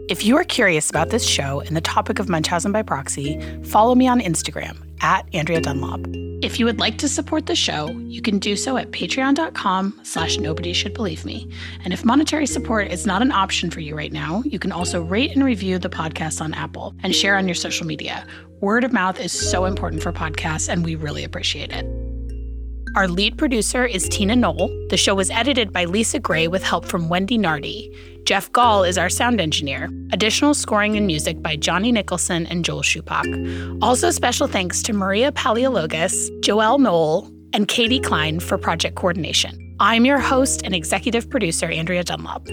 If 0.08 0.24
you 0.24 0.36
are 0.36 0.44
curious 0.44 0.90
about 0.90 1.10
this 1.10 1.24
show 1.24 1.60
and 1.60 1.76
the 1.76 1.80
topic 1.80 2.18
of 2.18 2.28
Munchausen 2.28 2.72
by 2.72 2.82
proxy, 2.82 3.40
follow 3.62 3.94
me 3.94 4.08
on 4.08 4.20
Instagram 4.20 4.76
at 5.00 5.26
Andrea 5.32 5.60
Dunlop. 5.60 6.00
If 6.42 6.58
you 6.58 6.66
would 6.66 6.80
like 6.80 6.98
to 6.98 7.08
support 7.08 7.46
the 7.46 7.54
show, 7.54 7.88
you 7.90 8.20
can 8.20 8.40
do 8.40 8.56
so 8.56 8.76
at 8.76 8.90
patreon.com 8.90 10.00
slash 10.02 10.38
nobody 10.38 10.72
should 10.72 10.92
believe 10.92 11.24
me. 11.24 11.48
And 11.84 11.92
if 11.92 12.04
monetary 12.04 12.46
support 12.46 12.88
is 12.88 13.06
not 13.06 13.22
an 13.22 13.30
option 13.30 13.70
for 13.70 13.78
you 13.78 13.96
right 13.96 14.12
now, 14.12 14.42
you 14.44 14.58
can 14.58 14.72
also 14.72 15.00
rate 15.00 15.30
and 15.36 15.44
review 15.44 15.78
the 15.78 15.88
podcast 15.88 16.40
on 16.40 16.52
Apple 16.52 16.96
and 17.04 17.14
share 17.14 17.36
on 17.36 17.46
your 17.46 17.54
social 17.54 17.86
media. 17.86 18.26
Word 18.60 18.82
of 18.82 18.92
mouth 18.92 19.20
is 19.20 19.32
so 19.32 19.66
important 19.66 20.02
for 20.02 20.12
podcasts, 20.12 20.68
and 20.68 20.84
we 20.84 20.96
really 20.96 21.22
appreciate 21.22 21.70
it. 21.70 21.86
Our 22.94 23.08
lead 23.08 23.38
producer 23.38 23.86
is 23.86 24.06
Tina 24.10 24.36
Knoll. 24.36 24.68
The 24.90 24.98
show 24.98 25.14
was 25.14 25.30
edited 25.30 25.72
by 25.72 25.86
Lisa 25.86 26.18
Gray 26.18 26.46
with 26.46 26.62
help 26.62 26.84
from 26.84 27.08
Wendy 27.08 27.38
Nardi. 27.38 27.90
Jeff 28.24 28.52
Gall 28.52 28.84
is 28.84 28.98
our 28.98 29.08
sound 29.08 29.40
engineer. 29.40 29.90
Additional 30.12 30.54
scoring 30.54 30.96
and 30.96 31.06
music 31.06 31.42
by 31.42 31.56
Johnny 31.56 31.90
Nicholson 31.90 32.46
and 32.46 32.64
Joel 32.64 32.82
Shupak. 32.82 33.82
Also, 33.82 34.10
special 34.10 34.46
thanks 34.46 34.82
to 34.82 34.92
Maria 34.92 35.32
Paleologos, 35.32 36.30
Joelle 36.40 36.78
Knoll, 36.78 37.28
and 37.52 37.66
Katie 37.66 38.00
Klein 38.00 38.40
for 38.40 38.56
project 38.56 38.94
coordination. 38.94 39.58
I'm 39.80 40.04
your 40.04 40.20
host 40.20 40.62
and 40.64 40.74
executive 40.74 41.28
producer, 41.28 41.66
Andrea 41.66 42.04
Dunlop. 42.04 42.46